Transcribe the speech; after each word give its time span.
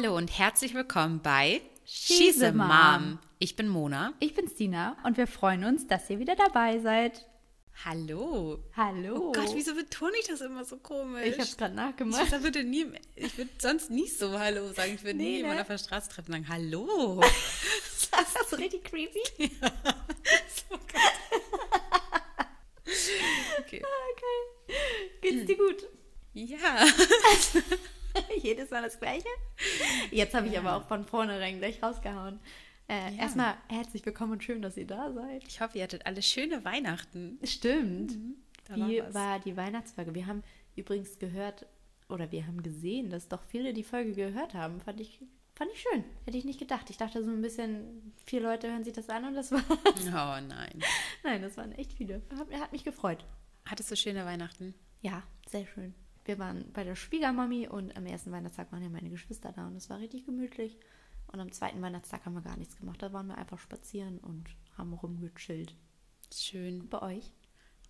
Hallo 0.00 0.16
und 0.16 0.28
herzlich 0.38 0.74
willkommen 0.74 1.18
bei 1.22 1.60
She's 1.84 2.40
a 2.40 2.52
Mom. 2.52 3.18
Ich 3.40 3.56
bin 3.56 3.66
Mona. 3.66 4.12
Ich 4.20 4.32
bin 4.32 4.46
Stina 4.46 4.96
und 5.02 5.16
wir 5.16 5.26
freuen 5.26 5.64
uns, 5.64 5.88
dass 5.88 6.08
ihr 6.08 6.20
wieder 6.20 6.36
dabei 6.36 6.78
seid. 6.78 7.26
Hallo. 7.84 8.62
Hallo. 8.76 9.16
Oh 9.16 9.32
Gott, 9.32 9.50
wieso 9.54 9.74
betone 9.74 10.12
ich 10.20 10.28
das 10.28 10.40
immer 10.40 10.64
so 10.64 10.76
komisch? 10.76 11.26
Ich 11.26 11.36
hab's 11.40 11.56
gerade 11.56 11.72
Ich 11.72 11.76
nachgemacht. 11.80 12.32
würd- 12.32 12.42
würde 12.44 12.62
nie, 12.62 12.86
ich 13.16 13.36
würde 13.38 13.50
sonst 13.58 13.90
nie 13.90 14.06
so 14.06 14.38
Hallo 14.38 14.72
sagen. 14.72 14.92
Ich 14.94 15.02
würde 15.02 15.18
Nee, 15.18 15.24
nie 15.24 15.30
ne? 15.32 15.36
jemanden 15.38 15.62
auf 15.62 15.66
der 15.66 15.78
Straße 15.78 16.08
treffen 16.10 16.32
und 16.32 16.46
sagen 16.46 16.48
Hallo. 16.48 17.20
Das 18.12 18.20
ist 18.42 18.50
so 18.50 18.54
richtig 18.56 18.84
creepy. 18.84 19.18
Okay. 23.58 23.82
Okay. 24.12 24.74
Geht's 25.22 25.46
dir 25.46 25.56
gut? 25.56 25.88
Ja. 26.34 26.86
Jedes 28.42 28.70
Mal 28.70 28.82
das 28.82 28.98
Gleiche? 28.98 29.26
Jetzt 30.10 30.34
habe 30.34 30.46
ich 30.48 30.58
aber 30.58 30.76
auch 30.76 30.86
von 30.86 31.04
vornherein 31.04 31.58
gleich 31.58 31.82
rausgehauen. 31.82 32.40
Äh, 32.88 33.14
Ja. 33.14 33.22
Erstmal 33.22 33.54
herzlich 33.68 34.04
willkommen 34.06 34.32
und 34.32 34.44
schön, 34.44 34.62
dass 34.62 34.76
ihr 34.76 34.86
da 34.86 35.12
seid. 35.12 35.46
Ich 35.46 35.60
hoffe, 35.60 35.78
ihr 35.78 35.84
hattet 35.84 36.06
alle 36.06 36.22
schöne 36.22 36.64
Weihnachten. 36.64 37.38
Stimmt. 37.44 38.16
da 38.66 38.76
Wie 38.76 39.00
war 39.00 39.14
war 39.14 39.38
die 39.40 39.56
Weihnachtsfolge? 39.56 40.14
Wir 40.14 40.26
haben 40.26 40.42
übrigens 40.76 41.18
gehört, 41.18 41.66
oder 42.08 42.30
wir 42.32 42.46
haben 42.46 42.62
gesehen, 42.62 43.10
dass 43.10 43.28
doch 43.28 43.42
viele 43.44 43.74
die 43.74 43.82
Folge 43.84 44.12
gehört 44.14 44.54
haben. 44.54 44.80
Fand 44.80 45.00
ich, 45.00 45.20
fand 45.54 45.70
ich 45.74 45.80
schön. 45.82 46.04
Hätte 46.24 46.38
ich 46.38 46.44
nicht 46.46 46.58
gedacht. 46.58 46.88
Ich 46.88 46.96
dachte 46.96 47.22
so 47.22 47.30
ein 47.30 47.42
bisschen, 47.42 48.14
vier 48.24 48.40
Leute 48.40 48.68
hören 48.70 48.84
sich 48.84 48.94
das 48.94 49.10
an 49.10 49.24
und 49.26 49.34
das 49.34 49.52
war. 49.52 49.62
Oh 49.70 50.40
nein. 50.46 50.80
Nein, 51.22 51.42
das 51.42 51.56
waren 51.58 51.72
echt 51.72 51.92
viele. 51.92 52.22
Hat, 52.38 52.50
hat 52.60 52.72
mich 52.72 52.84
gefreut. 52.84 53.24
Hattest 53.66 53.90
du 53.90 53.96
schöne 53.96 54.24
Weihnachten? 54.24 54.74
Ja, 55.02 55.22
sehr 55.46 55.66
schön. 55.66 55.94
Wir 56.28 56.38
waren 56.38 56.70
bei 56.74 56.84
der 56.84 56.94
Schwiegermami 56.94 57.68
und 57.68 57.96
am 57.96 58.04
ersten 58.04 58.30
Weihnachtstag 58.30 58.70
waren 58.70 58.82
ja 58.82 58.90
meine 58.90 59.08
Geschwister 59.08 59.50
da 59.50 59.66
und 59.66 59.76
es 59.76 59.88
war 59.88 59.98
richtig 59.98 60.26
gemütlich. 60.26 60.78
Und 61.28 61.40
am 61.40 61.50
zweiten 61.52 61.80
Weihnachtstag 61.80 62.26
haben 62.26 62.34
wir 62.34 62.42
gar 62.42 62.58
nichts 62.58 62.76
gemacht. 62.76 63.00
Da 63.00 63.14
waren 63.14 63.28
wir 63.28 63.38
einfach 63.38 63.58
spazieren 63.58 64.18
und 64.18 64.46
haben 64.76 64.92
rumgechillt. 64.92 65.74
Schön. 66.30 66.86
Bei 66.90 67.00
euch? 67.00 67.32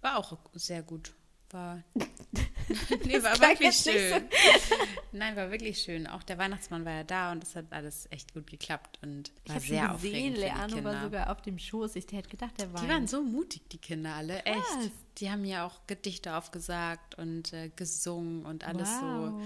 War 0.02 0.18
auch 0.18 0.38
sehr 0.52 0.84
gut. 0.84 1.14
War. 1.50 1.82
nee, 3.04 3.22
war 3.22 3.38
wirklich 3.40 3.76
schön. 3.76 4.24
Nein, 5.12 5.36
war 5.36 5.50
wirklich 5.50 5.78
schön. 5.78 6.06
Auch 6.06 6.22
der 6.22 6.38
Weihnachtsmann 6.38 6.84
war 6.84 6.92
ja 6.92 7.04
da 7.04 7.32
und 7.32 7.42
es 7.42 7.56
hat 7.56 7.66
alles 7.70 8.06
echt 8.10 8.34
gut 8.34 8.46
geklappt 8.46 8.98
und 9.02 9.32
Ich 9.44 9.52
war 9.52 9.60
sehr 9.60 9.80
gesehen, 9.80 9.90
aufregend 9.90 10.36
für 10.36 10.42
die 10.42 10.46
Leano 10.48 10.74
Kinder. 10.74 10.84
war 10.92 11.02
sogar 11.02 11.30
auf 11.30 11.42
dem 11.42 11.58
Schoß. 11.58 11.96
Ich 11.96 12.06
hätte 12.12 12.28
gedacht, 12.28 12.60
der 12.60 12.72
war. 12.72 12.80
die 12.82 12.88
waren 12.88 13.06
so 13.06 13.22
mutig, 13.22 13.62
die 13.70 13.78
Kinder 13.78 14.14
alle. 14.14 14.42
Krass. 14.42 14.56
Echt. 14.84 14.92
Die 15.18 15.30
haben 15.30 15.44
ja 15.44 15.66
auch 15.66 15.80
Gedichte 15.86 16.36
aufgesagt 16.36 17.16
und 17.16 17.52
äh, 17.52 17.70
gesungen 17.74 18.44
und 18.44 18.64
alles 18.66 18.88
so. 18.88 19.04
Wow. 19.04 19.42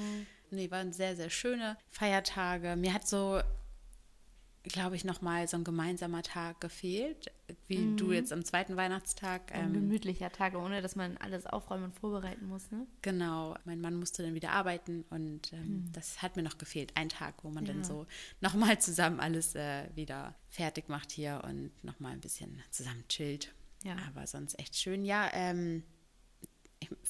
Nee, 0.51 0.71
waren 0.71 0.93
sehr, 0.93 1.17
sehr 1.17 1.31
schöne 1.31 1.79
Feiertage. 1.91 2.77
Mir 2.77 2.93
hat 2.93 3.09
so, 3.09 3.41
glaube 4.65 4.97
ich, 4.97 5.05
nochmal 5.05 5.49
so 5.49 5.57
ein 5.57 5.65
gemeinsamer 5.65 6.23
Tag 6.23 6.61
gefehlt, 6.61 7.33
wie 7.67 7.97
du 7.97 8.13
jetzt 8.13 8.33
am 8.33 8.45
zweiten 8.45 8.77
Weihnachtstag. 8.77 9.53
Ein 9.53 9.67
ähm, 9.67 9.73
gemütlicher 9.75 10.31
Tag, 10.31 10.55
ohne 10.55 10.83
dass 10.83 10.95
man 10.95 11.17
alles 11.17 11.47
aufräumen 11.47 11.85
und 11.85 11.95
vorbereiten 11.95 12.47
muss, 12.47 12.71
ne? 12.71 12.87
Genau, 13.03 13.57
mein 13.65 13.81
Mann 13.81 13.97
musste 13.97 14.23
dann 14.23 14.35
wieder 14.35 14.51
arbeiten 14.51 15.05
und 15.11 15.53
ähm, 15.53 15.89
das 15.93 16.23
hat 16.23 16.37
mir 16.37 16.43
noch 16.43 16.59
gefehlt. 16.59 16.93
Ein 16.97 17.09
Tag, 17.09 17.35
wo 17.43 17.51
man 17.51 17.65
dann. 17.65 17.79
Ja. 17.79 17.85
so 17.85 18.07
nochmal 18.41 18.79
zusammen 18.79 19.19
alles 19.19 19.55
äh, 19.55 19.89
wieder 19.95 20.35
fertig 20.49 20.89
macht 20.89 21.11
hier 21.11 21.43
und 21.45 21.73
nochmal 21.83 22.13
ein 22.13 22.21
bisschen 22.21 22.63
zusammen 22.71 23.05
chillt. 23.09 23.53
Ja. 23.83 23.97
Aber 24.09 24.27
sonst 24.27 24.59
echt 24.59 24.77
schön. 24.77 25.05
Ja, 25.05 25.29
ähm, 25.33 25.83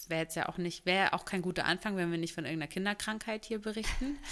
wäre 0.08 0.22
jetzt 0.22 0.36
ja 0.36 0.48
auch 0.48 0.58
nicht, 0.58 0.86
wäre 0.86 1.12
auch 1.12 1.24
kein 1.24 1.42
guter 1.42 1.64
Anfang, 1.64 1.96
wenn 1.96 2.10
wir 2.10 2.18
nicht 2.18 2.34
von 2.34 2.44
irgendeiner 2.44 2.70
Kinderkrankheit 2.70 3.44
hier 3.44 3.60
berichten. 3.60 4.18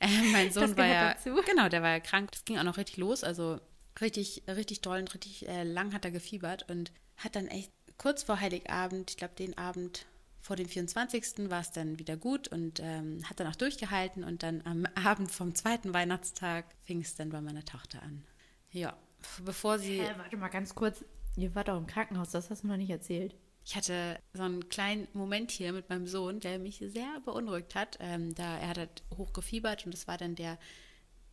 äh, 0.00 0.08
mein 0.32 0.50
Sohn 0.52 0.76
war 0.76 0.86
ja, 0.86 1.14
dazu. 1.14 1.30
genau, 1.46 1.68
der 1.68 1.82
war 1.82 1.90
ja 1.90 2.00
krank. 2.00 2.32
Das 2.32 2.44
ging 2.44 2.58
auch 2.58 2.64
noch 2.64 2.76
richtig 2.76 2.96
los, 2.96 3.24
also 3.24 3.60
richtig, 4.00 4.42
richtig 4.48 4.80
toll 4.80 4.98
und 5.00 5.14
richtig 5.14 5.48
äh, 5.48 5.64
lang 5.64 5.92
hat 5.92 6.04
er 6.04 6.10
gefiebert 6.10 6.68
und 6.70 6.92
hat 7.16 7.36
dann 7.36 7.48
echt 7.48 7.72
kurz 7.98 8.22
vor 8.22 8.40
Heiligabend, 8.40 9.10
ich 9.10 9.16
glaube 9.16 9.34
den 9.34 9.56
Abend 9.56 10.06
vor 10.40 10.54
dem 10.54 10.68
24. 10.68 11.50
war 11.50 11.60
es 11.60 11.72
dann 11.72 11.98
wieder 11.98 12.16
gut 12.16 12.46
und 12.46 12.78
ähm, 12.80 13.20
hat 13.28 13.40
dann 13.40 13.48
auch 13.48 13.56
durchgehalten 13.56 14.22
und 14.22 14.42
dann 14.44 14.62
am 14.64 14.86
Abend 15.04 15.30
vom 15.30 15.54
zweiten 15.54 15.92
Weihnachtstag 15.92 16.66
fing 16.84 17.00
es 17.00 17.16
dann 17.16 17.30
bei 17.30 17.40
meiner 17.40 17.64
Tochter 17.64 18.02
an. 18.02 18.24
Ja, 18.70 18.96
bevor 19.44 19.78
sie, 19.78 19.98
Äh, 19.98 20.18
warte 20.18 20.36
mal 20.36 20.48
ganz 20.48 20.74
kurz. 20.74 21.04
Ihr 21.36 21.54
wart 21.54 21.68
doch 21.68 21.76
im 21.76 21.86
Krankenhaus, 21.86 22.30
das 22.30 22.48
hast 22.48 22.62
du 22.62 22.68
noch 22.68 22.76
nicht 22.76 22.90
erzählt. 22.90 23.34
Ich 23.66 23.74
hatte 23.74 24.20
so 24.32 24.44
einen 24.44 24.68
kleinen 24.68 25.08
Moment 25.12 25.50
hier 25.50 25.72
mit 25.72 25.90
meinem 25.90 26.06
Sohn, 26.06 26.38
der 26.38 26.60
mich 26.60 26.78
sehr 26.78 27.20
beunruhigt 27.24 27.74
hat. 27.74 27.96
Ähm, 27.98 28.32
da 28.36 28.58
er 28.58 28.68
hat 28.68 28.78
halt 28.78 29.02
hochgefiebert 29.18 29.84
und 29.84 29.92
das 29.92 30.06
war 30.06 30.16
dann 30.16 30.36
der 30.36 30.56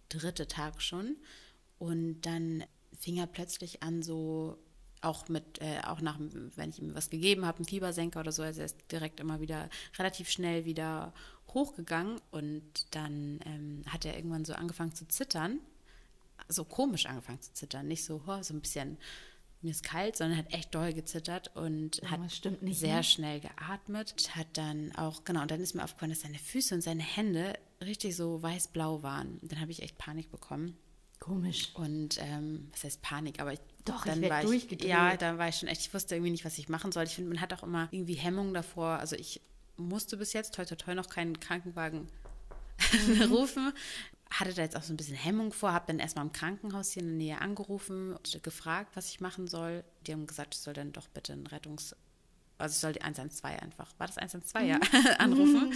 dritte 0.10 0.48
Tag 0.48 0.82
schon. 0.82 1.16
Und 1.78 2.22
dann 2.22 2.64
fing 3.00 3.18
er 3.18 3.28
plötzlich 3.28 3.84
an, 3.84 4.02
so 4.02 4.58
auch 5.02 5.30
mit, 5.30 5.62
äh, 5.62 5.82
auch 5.86 6.02
nach, 6.02 6.18
wenn 6.20 6.70
ich 6.72 6.80
ihm 6.80 6.96
was 6.96 7.12
gegeben 7.12 7.46
habe, 7.46 7.58
einen 7.58 7.66
Fiebersenker 7.66 8.22
oder 8.22 8.32
so, 8.32 8.42
also 8.42 8.62
er 8.62 8.66
ist 8.66 8.78
direkt 8.92 9.20
immer 9.20 9.40
wieder 9.40 9.70
relativ 10.00 10.30
schnell 10.30 10.66
wieder 10.66 11.14
hochgegangen 11.50 12.20
und 12.32 12.64
dann 12.96 13.42
ähm, 13.46 13.84
hat 13.88 14.06
er 14.06 14.16
irgendwann 14.16 14.46
so 14.46 14.54
angefangen 14.54 14.96
zu 14.96 15.08
zittern, 15.08 15.60
so 16.48 16.64
komisch 16.64 17.06
angefangen 17.06 17.42
zu 17.42 17.54
zittern, 17.54 17.88
nicht 17.88 18.06
so, 18.06 18.22
oh, 18.26 18.42
so 18.42 18.54
ein 18.54 18.62
bisschen, 18.62 18.98
mir 19.64 19.72
ist 19.72 19.84
kalt, 19.84 20.16
sondern 20.18 20.38
hat 20.38 20.54
echt 20.54 20.74
doll 20.74 20.94
gezittert 20.94 21.52
und 21.56 22.02
hat 22.04 22.12
Irgendwas 22.12 22.36
stimmt 22.36 22.62
nicht, 22.62 22.80
sehr 22.80 22.98
ne? 22.98 23.04
schnell 23.04 23.40
geatmet, 23.40 24.36
hat 24.36 24.48
dann 24.54 24.94
auch, 24.96 25.24
genau, 25.24 25.42
und 25.42 25.52
dann 25.52 25.62
ist 25.62 25.74
mir 25.74 25.84
aufgefallen, 25.84 26.12
dass 26.12 26.22
seine 26.22 26.40
Füße 26.40 26.76
und 26.76 26.82
seine 26.82 27.04
Hände 27.04 27.54
richtig 27.82 28.16
so 28.16 28.42
weiß-blau 28.42 29.04
waren. 29.04 29.40
Dann 29.42 29.60
habe 29.60 29.72
ich 29.72 29.82
echt 29.82 29.98
Panik 29.98 30.32
bekommen. 30.32 30.78
Komisch. 31.20 31.70
Und 31.76 32.18
ähm, 32.20 32.68
was 32.74 32.84
heißt 32.84 33.02
Panik? 33.02 33.40
Aber 33.40 33.54
ich, 33.54 33.60
Doch, 33.86 34.06
ich 34.06 34.12
dann 34.12 34.22
werd 34.22 34.32
war 34.32 34.42
durchgedreht. 34.42 34.90
Ja, 34.90 35.16
dann 35.16 35.38
war 35.38 35.48
ich 35.48 35.56
schon 35.56 35.70
echt, 35.70 35.82
ich 35.82 35.94
wusste 35.94 36.16
irgendwie 36.16 36.32
nicht, 36.32 36.44
was 36.44 36.58
ich 36.58 36.68
machen 36.68 36.92
soll. 36.92 37.06
Ich 37.06 37.16
finde, 37.16 37.30
man 37.30 37.40
hat 37.40 37.54
auch 37.54 37.64
immer 37.64 37.88
irgendwie 37.92 38.16
Hemmungen 38.16 38.54
davor. 38.54 39.00
Also 39.00 39.16
ich 39.16 39.40
musste 39.78 40.18
bis 40.18 40.34
jetzt, 40.34 40.54
toi 40.54 40.66
toi 40.66 40.76
toi, 40.76 40.96
noch 40.96 41.10
keinen 41.10 41.40
Krankenwagen 41.40 42.10
rufen. 43.30 43.72
Hatte 44.34 44.54
da 44.54 44.64
jetzt 44.64 44.76
auch 44.76 44.82
so 44.82 44.94
ein 44.94 44.98
bisschen 44.98 45.16
Hemmung 45.16 45.54
vor, 45.54 45.74
habe 45.74 45.86
dann 45.88 46.00
erstmal 46.00 46.26
im 46.26 46.34
Krankenhaus 46.34 46.92
hier 46.92 47.04
in 47.04 47.10
der 47.10 47.18
Nähe 47.18 47.42
angerufen 47.42 48.14
und 48.16 48.44
gefragt, 48.44 48.96
was 48.96 49.10
ich 49.10 49.22
machen 49.22 49.48
soll. 49.48 49.84
Die 50.08 50.12
haben 50.12 50.26
gesagt, 50.26 50.56
ich 50.56 50.62
soll 50.62 50.74
dann 50.74 50.92
doch 50.92 51.08
bitte 51.08 51.34
einen 51.34 51.48
Rettungs... 51.48 51.96
Also 52.58 52.74
ich 52.74 52.80
soll 52.80 52.94
die 52.94 53.02
112 53.02 53.62
einfach, 53.62 53.92
war 53.98 54.08
das 54.08 54.18
112, 54.18 54.66
ja, 54.66 54.80
anrufen. 55.20 55.74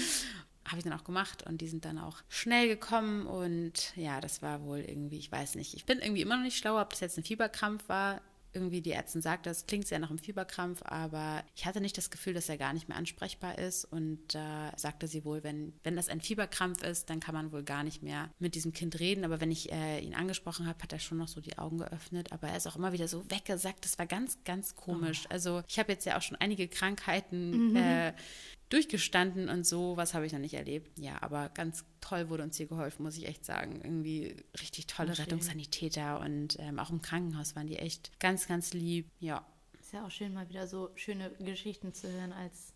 Habe 0.65 0.77
ich 0.77 0.83
dann 0.83 0.93
auch 0.93 1.03
gemacht 1.03 1.43
und 1.43 1.61
die 1.61 1.67
sind 1.67 1.85
dann 1.85 1.97
auch 1.97 2.23
schnell 2.29 2.67
gekommen 2.67 3.25
und 3.25 3.95
ja, 3.95 4.21
das 4.21 4.41
war 4.41 4.63
wohl 4.63 4.79
irgendwie, 4.79 5.17
ich 5.17 5.31
weiß 5.31 5.55
nicht, 5.55 5.75
ich 5.75 5.85
bin 5.85 5.99
irgendwie 5.99 6.21
immer 6.21 6.37
noch 6.37 6.43
nicht 6.43 6.57
schlauer, 6.57 6.81
ob 6.81 6.89
das 6.91 6.99
jetzt 6.99 7.17
ein 7.17 7.23
Fieberkrampf 7.23 7.87
war. 7.89 8.21
Irgendwie 8.53 8.81
die 8.81 8.91
Ärztin 8.91 9.21
sagt, 9.21 9.45
das 9.45 9.65
klingt 9.65 9.87
sehr 9.87 9.99
nach 9.99 10.09
einem 10.09 10.19
Fieberkrampf, 10.19 10.81
aber 10.83 11.43
ich 11.55 11.65
hatte 11.65 11.81
nicht 11.81 11.97
das 11.97 12.09
Gefühl, 12.09 12.33
dass 12.33 12.49
er 12.49 12.57
gar 12.57 12.73
nicht 12.73 12.87
mehr 12.87 12.97
ansprechbar 12.97 13.57
ist. 13.57 13.85
Und 13.85 14.33
da 14.33 14.71
sagte 14.75 15.07
sie 15.07 15.25
wohl, 15.25 15.43
wenn, 15.43 15.73
wenn 15.83 15.95
das 15.95 16.09
ein 16.09 16.21
Fieberkrampf 16.21 16.83
ist, 16.83 17.09
dann 17.09 17.19
kann 17.19 17.35
man 17.35 17.51
wohl 17.51 17.63
gar 17.63 17.83
nicht 17.83 18.03
mehr 18.03 18.29
mit 18.39 18.55
diesem 18.55 18.73
Kind 18.73 18.99
reden, 18.99 19.25
aber 19.25 19.41
wenn 19.41 19.51
ich 19.51 19.71
äh, 19.71 19.99
ihn 19.99 20.15
angesprochen 20.15 20.67
habe, 20.67 20.81
hat 20.81 20.93
er 20.93 20.99
schon 20.99 21.17
noch 21.17 21.27
so 21.27 21.41
die 21.41 21.57
Augen 21.57 21.77
geöffnet, 21.77 22.31
aber 22.31 22.47
er 22.47 22.57
ist 22.57 22.67
auch 22.67 22.75
immer 22.75 22.93
wieder 22.93 23.07
so 23.07 23.23
weggesackt, 23.29 23.85
das 23.85 23.99
war 23.99 24.05
ganz, 24.05 24.39
ganz 24.43 24.75
komisch. 24.75 25.25
Also 25.29 25.63
ich 25.67 25.79
habe 25.79 25.91
jetzt 25.91 26.05
ja 26.05 26.17
auch 26.17 26.21
schon 26.21 26.37
einige 26.37 26.67
Krankheiten 26.67 27.75
äh, 27.75 28.13
durchgestanden 28.69 29.49
und 29.49 29.65
so, 29.65 29.97
was 29.97 30.13
habe 30.13 30.25
ich 30.25 30.33
noch 30.33 30.39
nicht 30.39 30.53
erlebt. 30.55 30.97
Ja, 30.99 31.21
aber 31.21 31.49
ganz 31.49 31.85
toll 32.01 32.29
wurde 32.29 32.43
uns 32.43 32.57
hier 32.57 32.67
geholfen, 32.67 33.03
muss 33.03 33.17
ich 33.17 33.27
echt 33.27 33.45
sagen. 33.45 33.81
Irgendwie 33.83 34.35
richtig 34.61 34.87
tolle 34.87 35.15
schön. 35.15 35.25
Rettungssanitäter 35.25 36.19
und 36.19 36.57
ähm, 36.59 36.79
auch 36.79 36.89
im 36.89 37.01
Krankenhaus 37.01 37.55
waren 37.55 37.67
die 37.67 37.77
echt 37.77 38.19
ganz, 38.19 38.47
ganz 38.47 38.73
lieb. 38.73 39.09
Ja, 39.19 39.45
Ist 39.79 39.93
ja 39.93 40.05
auch 40.05 40.11
schön, 40.11 40.33
mal 40.33 40.49
wieder 40.49 40.67
so 40.67 40.89
schöne 40.95 41.31
Geschichten 41.39 41.93
zu 41.93 42.11
hören, 42.11 42.33
als 42.33 42.73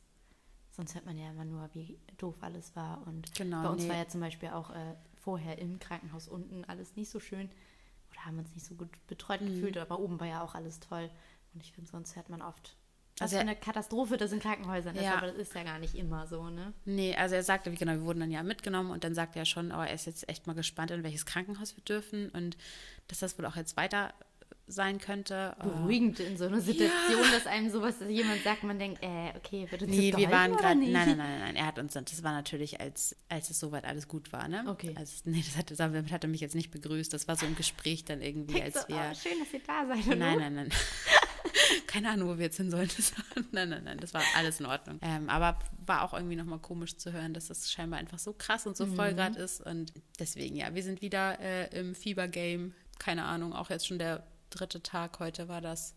sonst 0.71 0.95
hört 0.95 1.05
man 1.05 1.17
ja 1.17 1.29
immer 1.29 1.45
nur, 1.45 1.69
wie 1.73 1.97
doof 2.17 2.35
alles 2.41 2.75
war. 2.75 3.05
Und 3.05 3.33
Genau, 3.35 3.63
bei 3.63 3.69
uns 3.69 3.83
nee. 3.83 3.89
war 3.89 3.97
ja 3.97 4.07
zum 4.07 4.21
Beispiel 4.21 4.49
auch 4.49 4.69
äh, 4.71 4.95
vorher 5.15 5.57
im 5.59 5.79
Krankenhaus 5.79 6.27
unten 6.27 6.63
alles 6.65 6.95
nicht 6.95 7.09
so 7.09 7.19
schön. 7.19 7.49
Oder 8.11 8.25
haben 8.25 8.39
uns 8.39 8.53
nicht 8.53 8.65
so 8.65 8.75
gut 8.75 8.89
betreut 9.07 9.41
Mhm. 9.41 9.47
gefühlt, 9.47 9.77
aber 9.77 9.99
oben 9.99 10.19
war 10.19 10.27
ja 10.27 10.41
auch 10.41 10.55
alles 10.55 10.79
toll. 10.79 11.09
Und 11.53 11.61
ich 11.63 11.73
finde, 11.73 11.89
sonst 11.89 12.15
hört 12.15 12.29
man 12.29 12.41
oft, 12.41 12.77
Also 13.19 13.35
er- 13.35 13.41
eine 13.41 13.55
Katastrophe 13.55 14.17
das 14.17 14.31
in 14.31 14.39
Krankenhäusern 14.39 14.95
ist. 14.95 15.03
Ja. 15.03 15.17
Aber 15.17 15.27
das 15.27 15.35
ist 15.37 15.53
ja 15.53 15.63
gar 15.63 15.79
nicht 15.79 15.95
immer 15.95 16.25
so, 16.27 16.49
ne? 16.49 16.73
nee, 16.85 17.15
also 17.15 17.35
er 17.35 17.43
sagte, 17.43 17.71
wie 17.71 17.75
genau, 17.75 17.93
wir 17.93 18.03
wurden 18.03 18.19
dann 18.21 18.31
ja 18.31 18.41
mitgenommen 18.43 18.89
und 18.91 19.03
dann 19.03 19.13
sagte 19.13 19.39
er 19.39 19.45
schon, 19.45 19.71
oh, 19.71 19.81
er 19.81 19.93
ist 19.93 20.05
jetzt 20.05 20.27
echt 20.29 20.47
mal 20.47 20.53
gespannt, 20.53 20.91
in 20.91 21.03
welches 21.03 21.25
Krankenhaus 21.25 21.75
wir 21.75 21.83
dürfen 21.83 22.29
und 22.29 22.57
dass 23.07 23.19
das 23.19 23.37
wohl 23.37 23.45
auch 23.45 23.55
jetzt 23.55 23.77
weiter 23.77 24.13
sein 24.67 24.99
könnte. 24.99 25.53
Äh, 25.59 25.63
Beruhigend 25.63 26.19
in 26.21 26.37
so 26.37 26.45
einer 26.45 26.61
Situation, 26.61 27.19
dass 27.33 27.45
einem 27.45 27.69
sowas, 27.69 27.99
dass 27.99 28.09
jemand 28.09 28.41
sagt, 28.43 28.63
man 28.63 28.79
denkt, 28.79 29.03
äh, 29.03 29.33
okay, 29.35 29.67
wird 29.69 29.81
uns 29.81 29.91
Nee, 29.91 30.13
wir 30.15 30.31
waren 30.31 30.51
oder 30.53 30.61
gerade. 30.61 30.79
Nein, 30.79 30.91
nein, 30.91 31.17
nein, 31.17 31.39
nein. 31.39 31.55
Er 31.57 31.65
hat 31.65 31.77
uns 31.77 31.91
dann. 31.93 32.05
Das 32.05 32.23
war 32.23 32.31
natürlich, 32.31 32.79
als, 32.79 33.15
als 33.27 33.49
es 33.49 33.59
soweit 33.59 33.83
alles 33.83 34.07
gut 34.07 34.31
war, 34.31 34.47
ne? 34.47 34.63
Okay. 34.67 34.93
Also, 34.97 35.13
nee, 35.25 35.43
das 35.45 35.57
hat, 35.57 35.77
damit 35.77 36.11
hat 36.11 36.23
er 36.23 36.29
mich 36.29 36.39
jetzt 36.39 36.55
nicht 36.55 36.71
begrüßt. 36.71 37.11
Das 37.11 37.27
war 37.27 37.35
so 37.35 37.45
ein 37.45 37.55
Gespräch 37.55 38.05
dann 38.05 38.21
irgendwie, 38.21 38.61
als 38.61 38.85
du, 38.85 38.93
wir. 38.93 39.11
oh, 39.11 39.15
schön, 39.15 39.39
dass 39.39 39.53
ihr 39.53 39.61
da 39.67 39.85
seid. 39.87 40.17
Nein, 40.17 40.37
nein, 40.39 40.55
nein. 40.55 40.69
Keine 41.87 42.09
Ahnung, 42.09 42.29
wo 42.29 42.37
wir 42.37 42.45
jetzt 42.45 42.57
hin 42.57 42.71
sollen. 42.71 42.89
Nein, 43.51 43.69
nein, 43.69 43.83
nein, 43.83 43.97
das 43.99 44.13
war 44.13 44.21
alles 44.35 44.59
in 44.59 44.65
Ordnung. 44.65 44.99
Ähm, 45.01 45.29
aber 45.29 45.59
war 45.85 46.03
auch 46.03 46.13
irgendwie 46.13 46.35
nochmal 46.35 46.59
komisch 46.59 46.97
zu 46.97 47.11
hören, 47.11 47.33
dass 47.33 47.47
das 47.47 47.71
scheinbar 47.71 47.99
einfach 47.99 48.19
so 48.19 48.33
krass 48.33 48.65
und 48.67 48.77
so 48.77 48.85
voll 48.85 49.13
gerade 49.13 49.39
ist. 49.39 49.61
Und 49.61 49.93
deswegen, 50.19 50.55
ja, 50.55 50.73
wir 50.73 50.83
sind 50.83 51.01
wieder 51.01 51.39
äh, 51.39 51.67
im 51.77 51.95
Fieber-Game. 51.95 52.73
Keine 52.99 53.25
Ahnung, 53.25 53.53
auch 53.53 53.69
jetzt 53.69 53.87
schon 53.87 53.99
der 53.99 54.23
dritte 54.49 54.81
Tag 54.83 55.19
heute 55.19 55.47
war 55.47 55.61
das. 55.61 55.95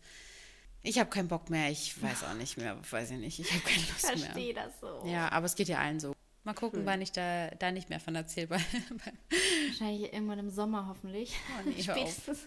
Ich 0.81 0.99
habe 0.99 1.09
keinen 1.09 1.27
Bock 1.27 1.49
mehr. 1.49 1.71
Ich 1.71 2.01
weiß 2.01 2.23
auch 2.25 2.35
nicht 2.35 2.57
mehr. 2.57 2.77
Weiß 2.89 3.11
ich 3.11 3.17
nicht. 3.17 3.39
Ich 3.39 3.51
habe 3.51 3.61
keine 3.63 3.77
Lust 3.77 4.03
Ich 4.03 4.21
mehr. 4.21 4.25
verstehe 4.25 4.53
das 4.53 4.79
so. 4.79 5.03
Ja, 5.07 5.31
aber 5.31 5.45
es 5.45 5.55
geht 5.55 5.67
ja 5.67 5.79
allen 5.79 5.99
so. 5.99 6.13
Mal 6.43 6.53
gucken, 6.53 6.85
wann 6.85 7.01
ich 7.01 7.11
da, 7.11 7.49
da 7.49 7.71
nicht 7.71 7.89
mehr 7.89 7.99
von 7.99 8.13
erzähle. 8.15 8.49
Wahrscheinlich 9.69 10.13
irgendwann 10.13 10.37
im 10.37 10.51
Sommer 10.51 10.87
hoffentlich. 10.87 11.33
Oh 11.57 11.67
nee. 11.69 11.81
Spätestens. 11.81 12.45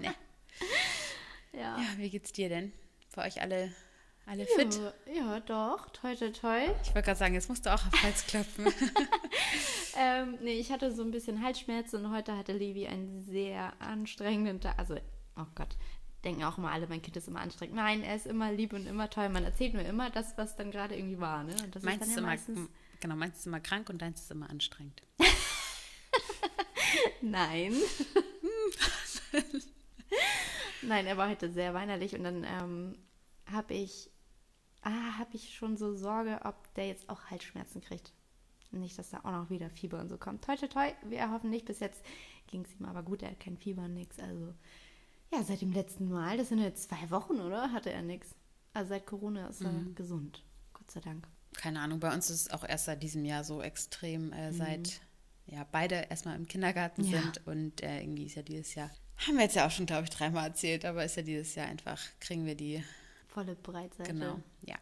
nee. 0.00 0.10
Ja. 1.56 1.78
Ja, 1.78 1.86
wie 1.96 2.10
geht's 2.10 2.32
dir 2.32 2.48
denn? 2.48 2.72
Für 3.08 3.22
euch 3.22 3.40
alle, 3.40 3.72
alle 4.26 4.46
fit? 4.46 4.78
Ja, 5.06 5.14
ja, 5.14 5.40
doch. 5.40 5.88
Toi, 5.90 6.14
toi, 6.14 6.30
toi. 6.30 6.62
Ich 6.82 6.94
wollte 6.94 7.06
gerade 7.06 7.18
sagen, 7.18 7.34
jetzt 7.34 7.48
musst 7.48 7.64
du 7.64 7.70
auch 7.74 7.86
auf 7.86 8.02
Hals 8.02 8.26
klopfen. 8.26 8.66
Ähm, 9.98 10.36
nee, 10.42 10.60
ich 10.60 10.70
hatte 10.70 10.94
so 10.94 11.02
ein 11.02 11.10
bisschen 11.10 11.42
Halsschmerzen 11.42 12.04
und 12.04 12.12
heute 12.12 12.36
hatte 12.36 12.52
Levi 12.52 12.86
einen 12.86 13.22
sehr 13.22 13.72
anstrengenden 13.80 14.60
Tag. 14.60 14.78
Also, 14.78 14.96
oh 15.36 15.46
Gott, 15.54 15.74
denken 16.22 16.44
auch 16.44 16.58
immer 16.58 16.70
alle, 16.70 16.86
mein 16.86 17.00
Kind 17.00 17.16
ist 17.16 17.28
immer 17.28 17.40
anstrengend. 17.40 17.76
Nein, 17.76 18.02
er 18.02 18.14
ist 18.14 18.26
immer 18.26 18.52
lieb 18.52 18.74
und 18.74 18.86
immer 18.86 19.08
toll. 19.08 19.30
Man 19.30 19.44
erzählt 19.44 19.72
mir 19.72 19.84
immer 19.84 20.10
das, 20.10 20.36
was 20.36 20.54
dann 20.54 20.70
gerade 20.70 20.94
irgendwie 20.96 21.18
war. 21.18 21.44
Ne? 21.44 21.56
Und 21.64 21.74
das 21.74 21.82
meins 21.82 22.02
ist 22.02 22.08
ist 22.08 22.14
ja 22.14 22.18
immer, 22.18 22.26
meistens... 22.28 22.68
genau, 23.00 23.16
meins 23.16 23.38
ist 23.38 23.46
immer 23.46 23.60
krank 23.60 23.88
und 23.88 24.02
deins 24.02 24.20
ist 24.20 24.30
immer 24.30 24.50
anstrengend. 24.50 25.02
Nein. 27.22 27.74
Nein, 30.86 31.06
er 31.06 31.16
war 31.16 31.28
heute 31.28 31.50
sehr 31.52 31.74
weinerlich 31.74 32.14
und 32.14 32.24
dann 32.24 32.44
ähm, 32.44 32.98
habe 33.50 33.74
ich, 33.74 34.10
ah, 34.82 35.18
habe 35.18 35.30
ich 35.34 35.54
schon 35.54 35.76
so 35.76 35.94
Sorge, 35.94 36.40
ob 36.44 36.72
der 36.74 36.88
jetzt 36.88 37.08
auch 37.08 37.24
Halsschmerzen 37.24 37.80
kriegt. 37.80 38.12
Nicht, 38.72 38.98
dass 38.98 39.10
da 39.10 39.18
auch 39.18 39.30
noch 39.30 39.50
wieder 39.50 39.70
Fieber 39.70 40.00
und 40.00 40.08
so 40.08 40.18
kommt. 40.18 40.44
Toi, 40.44 40.56
toi, 40.56 40.66
toi, 40.68 40.92
wir 41.04 41.30
hoffen 41.30 41.50
nicht. 41.50 41.66
Bis 41.66 41.80
jetzt 41.80 42.04
ging 42.48 42.64
es 42.64 42.78
ihm 42.78 42.86
aber 42.86 43.02
gut, 43.02 43.22
er 43.22 43.30
hat 43.30 43.40
kein 43.40 43.56
Fieber 43.56 43.82
und 43.84 43.94
nichts. 43.94 44.18
Also, 44.18 44.52
ja, 45.32 45.42
seit 45.42 45.60
dem 45.60 45.72
letzten 45.72 46.08
Mal, 46.08 46.36
das 46.36 46.48
sind 46.48 46.58
jetzt 46.58 46.88
zwei 46.88 47.10
Wochen, 47.10 47.40
oder? 47.40 47.72
Hatte 47.72 47.90
er 47.90 48.02
nichts. 48.02 48.34
Also 48.74 48.90
seit 48.90 49.06
Corona 49.06 49.48
ist 49.48 49.62
er 49.62 49.72
gesund. 49.94 50.44
Gott 50.74 50.90
sei 50.90 51.00
Dank. 51.00 51.26
Keine 51.54 51.80
Ahnung, 51.80 52.00
bei 52.00 52.12
uns 52.12 52.28
ist 52.28 52.42
es 52.42 52.50
auch 52.50 52.64
erst 52.64 52.84
seit 52.84 53.02
diesem 53.02 53.24
Jahr 53.24 53.42
so 53.44 53.62
extrem, 53.62 54.32
äh, 54.32 54.52
seit 54.52 55.00
ja, 55.46 55.66
beide 55.72 55.94
erstmal 56.10 56.36
im 56.36 56.46
Kindergarten 56.46 57.02
Ja. 57.04 57.22
sind 57.22 57.46
und 57.46 57.82
äh, 57.82 58.00
irgendwie 58.02 58.26
ist 58.26 58.34
ja 58.34 58.42
dieses 58.42 58.74
Jahr, 58.74 58.90
haben 59.18 59.36
wir 59.36 59.42
jetzt 59.44 59.56
ja 59.56 59.66
auch 59.66 59.70
schon, 59.70 59.86
glaube 59.86 60.04
ich, 60.04 60.10
dreimal 60.10 60.48
erzählt, 60.48 60.84
aber 60.84 61.04
ist 61.04 61.16
ja 61.16 61.22
dieses 61.22 61.54
Jahr 61.54 61.66
einfach, 61.66 62.00
kriegen 62.20 62.44
wir 62.46 62.54
die, 62.54 62.82
Volle 63.28 63.54
Breitseite. 63.54 64.12
genau, 64.12 64.40
ja. 64.62 64.76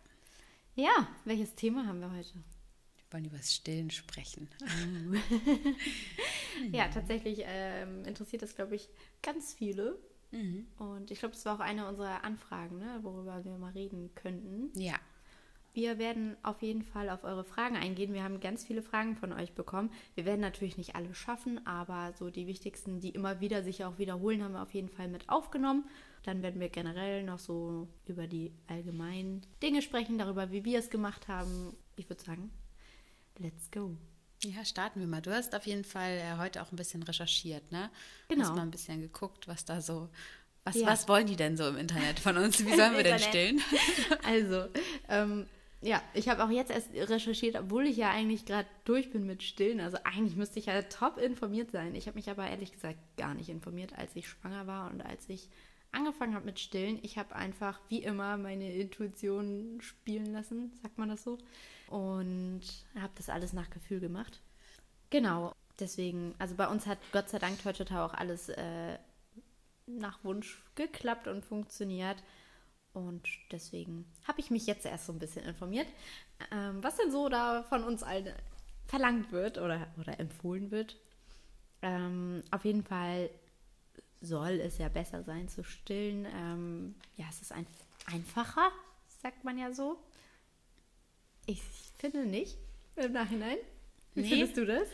Ja, 0.77 1.09
welches 1.25 1.55
Thema 1.55 1.87
haben 1.87 2.01
wir 2.01 2.11
heute? 2.11 2.35
Wir 2.35 3.13
wollen 3.13 3.25
über 3.27 3.37
das 3.37 3.55
Stillen 3.55 3.91
sprechen. 3.91 4.49
Ja, 6.73 6.87
tatsächlich 6.89 7.43
ähm, 7.45 8.05
interessiert 8.05 8.43
das, 8.43 8.55
glaube 8.55 8.77
ich, 8.77 8.89
ganz 9.23 9.53
viele. 9.53 9.99
Und 10.79 11.11
ich 11.13 11.19
glaube, 11.21 11.35
das 11.35 11.45
war 11.45 11.57
auch 11.57 11.61
eine 11.61 11.89
unserer 11.89 12.25
Anfragen, 12.25 12.79
ne, 12.79 12.99
worüber 13.03 13.45
wir 13.45 13.57
mal 13.57 13.73
reden 13.73 14.13
könnten. 14.15 14.71
Ja, 14.81 14.99
Wir 15.75 15.99
werden 15.99 16.37
auf 16.45 16.63
jeden 16.63 16.83
Fall 16.83 17.11
auf 17.11 17.25
eure 17.25 17.43
Fragen 17.45 17.77
eingehen. 17.77 18.13
Wir 18.15 18.23
haben 18.23 18.39
ganz 18.39 18.65
viele 18.65 18.81
Fragen 18.81 19.17
von 19.17 19.33
euch 19.33 19.53
bekommen. 19.55 19.91
Wir 20.15 20.25
werden 20.25 20.41
natürlich 20.41 20.77
nicht 20.79 20.95
alle 20.95 21.13
schaffen, 21.15 21.67
aber 21.67 22.13
so 22.17 22.31
die 22.31 22.47
wichtigsten, 22.47 23.01
die 23.01 23.11
immer 23.11 23.41
wieder 23.41 23.65
sich 23.65 23.85
auch 23.85 23.99
wiederholen, 23.99 24.43
haben 24.45 24.53
wir 24.53 24.63
auf 24.63 24.73
jeden 24.73 24.89
Fall 24.89 25.09
mit 25.09 25.29
aufgenommen. 25.29 25.85
Dann 26.23 26.43
werden 26.43 26.61
wir 26.61 26.69
generell 26.69 27.25
noch 27.25 27.41
so 27.41 27.89
über 28.07 28.29
die 28.29 28.53
allgemeinen 28.69 29.43
Dinge 29.65 29.83
sprechen, 29.83 30.17
darüber, 30.17 30.53
wie 30.53 30.65
wir 30.65 30.79
es 30.79 30.91
gemacht 30.91 31.27
haben. 31.27 31.75
Ich 31.97 32.09
würde 32.09 32.23
sagen, 32.23 32.53
let's 33.41 33.69
go. 33.73 33.97
Ja, 34.45 34.65
starten 34.65 35.01
wir 35.01 35.09
mal. 35.09 35.23
Du 35.23 35.35
hast 35.35 35.57
auf 35.57 35.67
jeden 35.67 35.85
Fall 35.85 36.19
äh, 36.19 36.39
heute 36.39 36.63
auch 36.63 36.71
ein 36.71 36.77
bisschen 36.77 37.03
recherchiert, 37.03 37.73
ne? 37.73 37.91
Genau. 38.29 38.45
Hast 38.45 38.55
mal 38.55 38.63
ein 38.63 38.71
bisschen 38.71 39.01
geguckt, 39.01 39.49
was 39.49 39.65
da 39.65 39.81
so. 39.81 40.09
Was, 40.63 40.77
Ja. 40.77 40.87
was 40.87 41.09
wollen 41.09 41.27
die 41.27 41.37
denn 41.37 41.57
so 41.57 41.67
im 41.67 41.77
Internet 41.77 42.21
von 42.21 42.37
uns? 42.37 42.65
Wie 42.65 42.75
sollen 42.77 42.95
wir 42.97 43.03
denn 43.03 43.19
stillen? 43.19 43.61
Also, 44.23 44.67
ähm, 45.09 45.47
ja, 45.85 46.03
ich 46.15 46.31
habe 46.31 46.43
auch 46.43 46.51
jetzt 46.51 46.71
erst 46.71 46.95
recherchiert, 46.95 47.57
obwohl 47.57 47.87
ich 47.87 47.99
ja 47.99 48.11
eigentlich 48.11 48.47
gerade 48.47 48.67
durch 48.85 49.11
bin 49.11 49.27
mit 49.27 49.43
Stillen. 49.43 49.81
Also 49.81 49.99
eigentlich 50.03 50.35
müsste 50.35 50.59
ich 50.59 50.67
ja 50.67 50.81
top 50.83 51.19
informiert 51.19 51.71
sein. 51.73 51.95
Ich 51.95 52.07
habe 52.07 52.17
mich 52.17 52.31
aber 52.31 52.49
ehrlich 52.49 52.73
gesagt 52.73 52.99
gar 53.19 53.35
nicht 53.35 53.51
informiert, 53.51 53.93
als 53.99 54.17
ich 54.17 54.27
schwanger 54.27 54.67
war 54.67 54.91
und 54.91 55.05
als 55.05 55.29
ich 55.29 55.51
angefangen 55.93 56.35
habe 56.35 56.47
mit 56.47 56.59
Stillen. 56.59 56.99
Ich 57.03 57.19
habe 57.19 57.37
einfach 57.37 57.79
wie 57.91 58.03
immer 58.03 58.39
meine 58.39 58.73
Intuition 58.73 59.79
spielen 59.83 60.33
lassen, 60.33 60.73
sagt 60.83 60.97
man 60.97 61.11
das 61.11 61.23
so. 61.23 61.37
Und 61.89 62.63
habe 62.99 63.13
das 63.17 63.29
alles 63.29 63.53
nach 63.53 63.69
Gefühl 63.69 64.01
gemacht. 64.01 64.41
Genau, 65.11 65.53
deswegen, 65.79 66.35
also 66.39 66.55
bei 66.55 66.67
uns 66.67 66.87
hat 66.87 66.99
Gott 67.13 67.29
sei 67.29 67.39
Dank 67.39 67.63
heute 67.67 67.85
auch 68.01 68.15
alles 68.15 68.49
äh, 68.49 68.99
nach 69.87 70.25
Wunsch 70.25 70.63
geklappt 70.77 71.29
und 71.29 71.45
funktioniert. 71.45 72.17
Und 72.95 73.23
deswegen 73.51 74.07
habe 74.27 74.41
ich 74.41 74.51
mich 74.51 74.67
jetzt 74.67 74.87
erst 74.87 75.07
so 75.07 75.13
ein 75.13 75.19
bisschen 75.19 75.45
informiert, 75.45 75.89
ähm, 76.51 76.83
was 76.83 76.97
denn 76.97 77.11
so 77.11 77.29
da 77.29 77.63
von 77.65 77.85
uns 77.85 78.03
allen 78.03 78.33
verlangt 78.87 79.33
wird 79.33 79.59
oder, 79.59 79.87
oder 80.01 80.19
empfohlen 80.21 80.71
wird. 80.71 80.97
Ähm, 81.83 82.43
auf 82.51 82.65
jeden 82.65 82.85
Fall 82.85 83.29
soll 84.21 84.61
es 84.61 84.79
ja 84.79 84.89
besser 84.89 85.23
sein 85.25 85.49
zu 85.49 85.65
stillen. 85.65 86.25
Ähm, 86.35 86.95
ja, 87.17 87.27
es 87.29 87.43
ist 87.43 87.53
ein, 87.53 87.67
einfacher, 88.07 88.71
sagt 89.23 89.45
man 89.45 89.59
ja 89.59 89.73
so. 89.73 89.99
Ich 91.47 91.61
finde 91.99 92.25
nicht 92.27 92.57
im 92.97 93.13
Nachhinein. 93.13 93.59
Wie 94.15 94.23
Nee. 94.23 94.29
findest 94.29 94.57
du 94.57 94.65
das? 94.67 94.89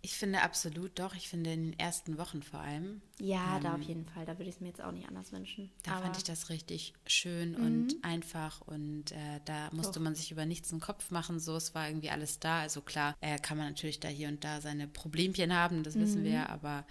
Ich 0.00 0.14
finde 0.16 0.42
absolut 0.42 0.96
doch. 0.98 1.14
Ich 1.16 1.28
finde 1.28 1.52
in 1.52 1.70
den 1.72 1.78
ersten 1.78 2.18
Wochen 2.18 2.42
vor 2.42 2.60
allem. 2.60 3.02
Ja, 3.18 3.58
da 3.60 3.74
auf 3.74 3.82
jeden 3.82 4.04
Fall. 4.06 4.24
Da 4.26 4.38
würde 4.38 4.48
ich 4.48 4.54
es 4.54 4.60
mir 4.60 4.68
jetzt 4.68 4.80
auch 4.80 4.92
nicht 4.92 5.08
anders 5.08 5.32
wünschen. 5.32 5.70
Da 5.82 5.92
Aber- 5.94 6.02
fand 6.04 6.16
ich 6.16 6.22
das 6.24 6.50
richtig 6.50 6.92
schön 7.06 7.56
und 7.56 7.96
einfach 8.02 8.60
und 8.60 9.10
äh, 9.10 9.40
da 9.44 9.68
musste 9.72 9.94
Doch. 9.98 10.04
man 10.04 10.14
sich 10.14 10.30
über 10.30 10.46
nichts 10.46 10.70
einen 10.70 10.80
Kopf 10.80 11.10
machen. 11.10 11.40
So, 11.40 11.56
es 11.56 11.74
war 11.74 11.88
irgendwie 11.88 12.10
alles 12.10 12.38
da. 12.38 12.60
Also 12.60 12.80
klar, 12.80 13.16
äh, 13.20 13.38
kann 13.38 13.58
man 13.58 13.66
natürlich 13.68 13.98
da 13.98 14.06
hier 14.08 14.28
und 14.28 14.44
da 14.44 14.60
seine 14.60 14.86
Problemchen 14.86 15.52
haben, 15.52 15.82
das 15.82 15.96
wissen 15.96 16.22
wir, 16.22 16.48
aber 16.48 16.86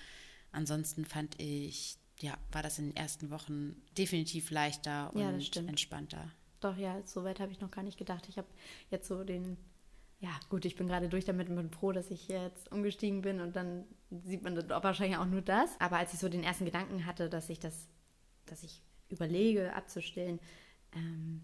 ansonsten 0.52 1.06
fand 1.06 1.40
ich, 1.42 1.98
ja, 2.20 2.38
war 2.52 2.62
das 2.64 2.78
in 2.78 2.88
den 2.88 2.96
ersten 2.98 3.30
Wochen 3.30 3.76
definitiv 3.98 4.52
leichter 4.52 5.12
Ja, 5.16 5.30
und 5.30 5.44
stimmt. 5.44 5.70
entspannter. 5.70 6.30
Doch, 6.60 6.76
ja, 6.78 7.02
so 7.06 7.24
weit 7.24 7.40
habe 7.40 7.52
ich 7.52 7.62
noch 7.62 7.72
gar 7.72 7.84
nicht 7.84 7.98
gedacht. 8.00 8.26
Ich 8.28 8.38
habe 8.38 8.48
jetzt 8.90 9.08
so 9.08 9.24
den, 9.24 9.56
ja 10.20 10.32
gut, 10.50 10.66
ich 10.66 10.76
bin 10.76 10.88
gerade 10.88 11.10
durch 11.10 11.26
damit 11.26 11.50
und 11.50 11.56
bin 11.56 11.70
froh, 11.70 11.92
dass 11.92 12.10
ich 12.10 12.28
jetzt 12.28 12.72
umgestiegen 12.72 13.22
bin 13.22 13.40
und 13.40 13.56
dann 13.56 13.86
sieht 14.10 14.44
man 14.44 14.56
dann 14.56 14.70
wahrscheinlich 14.70 15.18
auch 15.18 15.26
nur 15.26 15.42
das. 15.42 15.70
Aber 15.80 15.98
als 15.98 16.14
ich 16.14 16.20
so 16.20 16.30
den 16.30 16.44
ersten 16.44 16.66
Gedanken 16.66 17.06
hatte, 17.06 17.30
dass 17.30 17.50
ich 17.50 17.60
das, 17.60 17.88
dass 18.48 18.64
ich 18.64 18.82
überlege 19.10 19.76
abzustellen, 19.76 20.40
ähm, 20.94 21.42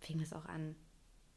fing 0.00 0.20
es 0.20 0.32
auch 0.32 0.44
an, 0.46 0.76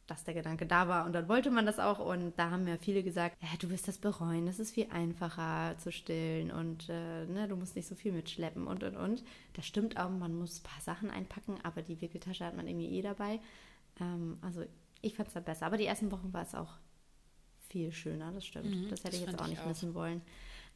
dass 0.08 0.26
der 0.26 0.34
Gedanke 0.34 0.66
da 0.66 0.90
war 0.90 1.06
und 1.06 1.14
dann 1.14 1.30
wollte 1.30 1.50
man 1.50 1.66
das 1.66 1.80
auch 1.80 2.00
und 2.00 2.38
da 2.38 2.52
haben 2.52 2.66
mir 2.66 2.78
viele 2.78 3.04
gesagt, 3.04 3.38
ja, 3.42 3.48
du 3.60 3.70
wirst 3.70 3.88
das 3.88 3.98
bereuen, 3.98 4.48
es 4.48 4.60
ist 4.60 4.74
viel 4.74 4.88
einfacher 4.92 5.78
zu 5.78 5.94
stillen 5.94 6.52
und 6.52 6.90
äh, 6.90 7.26
ne, 7.26 7.48
du 7.48 7.56
musst 7.56 7.78
nicht 7.78 7.88
so 7.88 7.96
viel 7.96 8.12
mitschleppen 8.12 8.68
und 8.68 8.84
und 8.84 8.98
und. 8.98 9.24
Das 9.54 9.66
stimmt 9.66 9.98
auch, 9.98 10.10
man 10.10 10.36
muss 10.36 10.60
ein 10.60 10.64
paar 10.64 10.82
Sachen 10.82 11.10
einpacken, 11.10 11.58
aber 11.64 11.82
die 11.82 12.02
Wickeltasche 12.02 12.46
hat 12.46 12.58
man 12.58 12.68
irgendwie 12.68 12.90
eh 12.90 13.02
dabei. 13.02 13.40
Ähm, 14.02 14.38
also 14.42 14.66
ich 15.04 15.16
fand 15.16 15.28
es 15.28 15.34
dann 15.34 15.44
besser, 15.44 15.66
aber 15.66 15.78
die 15.78 15.86
ersten 15.86 16.12
Wochen 16.12 16.34
war 16.34 16.42
es 16.42 16.56
auch 16.56 16.80
viel 17.68 17.92
schöner, 17.92 18.32
das 18.32 18.46
stimmt. 18.46 18.70
Mhm, 18.70 18.90
das 18.90 19.04
hätte 19.04 19.12
das 19.12 19.20
ich 19.20 19.26
jetzt 19.28 19.40
auch 19.40 19.46
ich 19.46 19.52
nicht 19.52 19.62
auch. 19.62 19.68
missen 19.68 19.94
wollen. 19.94 20.22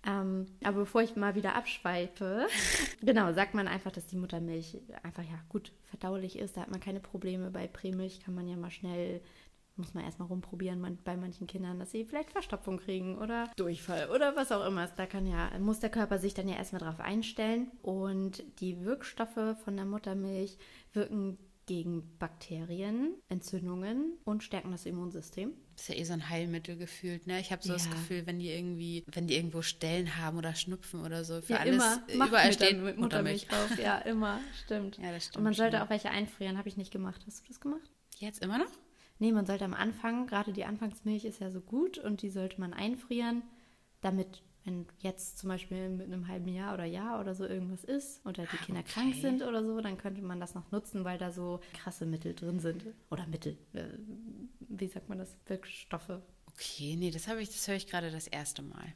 Ähm, 0.06 0.46
aber 0.64 0.80
bevor 0.80 1.02
ich 1.02 1.16
mal 1.16 1.36
wieder 1.36 1.56
abschweife, 1.56 2.48
genau, 3.02 3.34
sagt 3.34 3.54
man 3.54 3.68
einfach, 3.68 3.92
dass 3.92 4.06
die 4.06 4.16
Muttermilch 4.16 4.78
einfach 5.04 5.24
ja 5.24 5.40
gut 5.50 5.72
verdaulich 5.86 6.38
ist. 6.38 6.58
Da 6.58 6.62
hat 6.62 6.72
man 6.72 6.80
keine 6.80 7.00
Probleme. 7.00 7.50
Bei 7.50 7.68
Prämilch 7.68 8.20
kann 8.20 8.36
man 8.36 8.48
ja 8.48 8.58
mal 8.58 8.72
schnell, 8.72 9.22
muss 9.76 9.94
man 9.94 10.04
erstmal 10.04 10.28
rumprobieren 10.28 10.80
man, 10.80 10.98
bei 11.04 11.18
manchen 11.18 11.48
Kindern, 11.48 11.80
dass 11.80 11.92
sie 11.92 12.06
vielleicht 12.06 12.32
Verstopfung 12.32 12.78
kriegen 12.78 13.18
oder 13.18 13.50
Durchfall 13.58 14.10
oder 14.10 14.36
was 14.36 14.52
auch 14.52 14.66
immer. 14.66 14.88
Da 14.88 15.06
kann 15.06 15.26
ja, 15.26 15.50
muss 15.60 15.80
der 15.80 15.90
Körper 15.90 16.20
sich 16.20 16.34
dann 16.34 16.48
ja 16.48 16.56
erstmal 16.56 16.82
drauf 16.82 17.00
einstellen. 17.00 17.72
Und 17.82 18.44
die 18.60 18.84
Wirkstoffe 18.84 19.58
von 19.64 19.76
der 19.76 19.86
Muttermilch 19.86 20.58
wirken 20.94 21.38
gegen 21.68 22.18
Bakterien, 22.18 23.14
Entzündungen 23.30 24.18
und 24.24 24.42
stärken 24.44 24.72
das 24.72 24.86
Immunsystem. 24.88 25.54
Das 25.76 25.84
ist 25.84 25.90
ja 25.90 25.96
eh 25.96 26.04
so 26.06 26.14
ein 26.14 26.30
Heilmittel 26.30 26.76
gefühlt, 26.78 27.28
ne? 27.28 27.40
Ich 27.40 27.52
habe 27.52 27.62
so 27.62 27.74
das 27.74 27.86
Ja. 27.86 27.92
Gefühl, 27.92 28.26
wenn 28.26 28.40
die 28.40 28.50
irgendwie, 28.50 29.04
wenn 29.14 29.28
die 29.28 29.36
irgendwo 29.36 29.62
Stellen 29.62 30.18
haben 30.18 30.38
oder 30.40 30.56
Schnupfen 30.56 31.02
oder 31.06 31.24
so, 31.24 31.42
für 31.42 31.54
Ja, 31.54 31.60
alles, 31.60 31.76
immer. 31.76 32.02
äh, 32.08 32.16
überall 32.30 32.54
steht 32.54 32.72
dann 32.78 32.84
mit 32.84 32.98
Muttermilch 32.98 33.48
drauf. 33.48 33.78
Ja, 33.78 33.98
immer. 34.06 34.40
Stimmt. 34.66 34.98
Ja, 34.98 35.12
das 35.12 35.26
stimmt 35.26 35.38
Und 35.38 35.44
man 35.44 35.54
sollte 35.54 35.78
schon. 35.78 35.86
auch 35.86 35.90
welche 35.92 36.10
einfrieren. 36.10 36.58
Habe 36.58 36.68
ich 36.70 36.78
nicht 36.78 36.92
gemacht. 36.92 37.22
Hast 37.28 37.44
du 37.44 37.48
das 37.48 37.60
gemacht? 37.60 37.92
Jetzt 38.18 38.42
immer 38.42 38.58
noch? 38.58 38.72
Nee, 39.20 39.32
man 39.32 39.46
sollte 39.46 39.66
am 39.66 39.74
Anfang, 39.74 40.26
gerade 40.26 40.54
die 40.54 40.64
Anfangsmilch 40.66 41.26
ist 41.26 41.40
ja 41.42 41.52
so 41.52 41.60
gut 41.62 41.98
und 41.98 42.22
die 42.22 42.30
sollte 42.30 42.60
man 42.60 42.74
einfrieren, 42.74 43.44
damit 44.02 44.42
wenn 44.68 44.86
jetzt 45.00 45.38
zum 45.40 45.50
Beispiel 45.50 45.90
mit 45.90 46.08
einem 46.08 46.28
halben 46.28 46.50
Jahr 46.50 46.74
oder 46.74 46.86
Jahr 46.86 47.20
oder 47.20 47.34
so 47.34 47.46
irgendwas 47.46 47.84
ist 47.84 48.24
oder 48.26 48.46
die 48.46 48.58
Ah, 48.58 48.66
Kinder 48.66 48.82
okay. 48.82 48.92
krank 48.94 49.16
sind 49.16 49.42
oder 49.42 49.64
so, 49.64 49.80
dann 49.82 49.98
könnte 49.98 50.22
man 50.22 50.40
das 50.40 50.54
noch 50.56 50.70
nutzen, 50.72 51.04
weil 51.06 51.18
da 51.18 51.32
so 51.32 51.60
krasse 51.74 52.06
Mittel 52.06 52.36
drin 52.36 52.60
sind. 52.60 52.84
Oder 53.10 53.26
Mittel, 53.28 53.58
äh, 53.74 53.86
wie 54.60 54.88
sagt 54.88 55.10
man 55.10 55.18
das? 55.20 55.36
Wirkstoffe. 55.48 56.20
Okay, 56.48 56.96
nee, 56.98 57.12
das 57.12 57.28
habe 57.28 57.42
ich, 57.42 57.50
das 57.50 57.68
höre 57.68 57.76
ich 57.76 57.88
gerade 57.88 58.12
das 58.12 58.28
erste 58.28 58.62
Mal. 58.62 58.94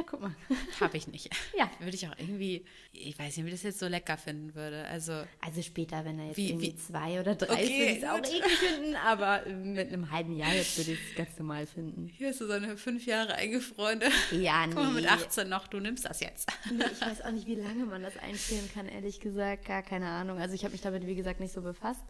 Na 0.00 0.06
guck 0.08 0.20
mal. 0.20 0.34
Habe 0.80 0.96
ich 0.96 1.06
nicht. 1.08 1.28
Ja. 1.56 1.70
Würde 1.78 1.94
ich 1.94 2.06
auch 2.08 2.14
irgendwie, 2.18 2.64
ich 2.92 3.18
weiß 3.18 3.36
nicht, 3.36 3.44
wie 3.44 3.48
ich 3.50 3.54
das 3.54 3.62
jetzt 3.64 3.78
so 3.80 3.86
lecker 3.88 4.16
finden 4.16 4.54
würde. 4.54 4.86
Also, 4.86 5.24
Also 5.40 5.60
später, 5.62 6.04
wenn 6.04 6.18
er 6.18 6.26
jetzt 6.28 6.36
Wie- 6.36 6.48
irgendwie 6.50 6.68
wie- 6.68 6.76
zwei 6.76 7.20
oder 7.20 7.34
drei 7.34 7.52
Okay, 7.54 7.62
ist, 7.62 7.70
würde 7.70 7.92
ich 7.92 8.02
es 8.02 8.04
auch 8.08 8.18
eklig 8.18 8.58
finden, 8.58 8.96
aber 8.96 9.44
mit 9.46 9.92
einem 9.92 10.10
halben 10.10 10.34
Jahr 10.36 10.54
jetzt 10.54 10.78
würde 10.78 10.92
ich 10.92 10.98
es 11.10 11.14
ganz 11.16 11.38
normal 11.38 11.66
finden. 11.66 12.06
hier 12.06 12.28
hast 12.28 12.40
du 12.40 12.46
so 12.46 12.52
eine 12.54 12.76
fünf 12.76 13.04
Jahre 13.06 13.34
eingefrorene. 13.34 14.08
Ja, 14.32 14.64
Guck 14.66 14.74
mal, 14.76 14.92
mit 14.92 15.04
nee. 15.04 15.10
18 15.10 15.48
noch, 15.48 15.68
du 15.68 15.80
nimmst 15.80 16.04
das 16.04 16.20
jetzt. 16.20 16.48
Nee, 16.72 16.84
ich 16.92 17.00
weiß 17.00 17.22
auch 17.22 17.30
nicht, 17.32 17.46
wie 17.46 17.56
lange 17.56 17.84
man 17.86 18.02
das 18.02 18.16
einfrieren 18.18 18.68
kann, 18.72 18.86
ehrlich 18.88 19.20
gesagt. 19.20 19.66
Gar 19.66 19.82
keine 19.82 20.06
Ahnung. 20.08 20.38
Also 20.38 20.54
ich 20.54 20.64
habe 20.64 20.72
mich 20.72 20.80
damit, 20.80 21.06
wie 21.06 21.14
gesagt, 21.14 21.40
nicht 21.40 21.52
so 21.52 21.60
befasst. 21.62 22.04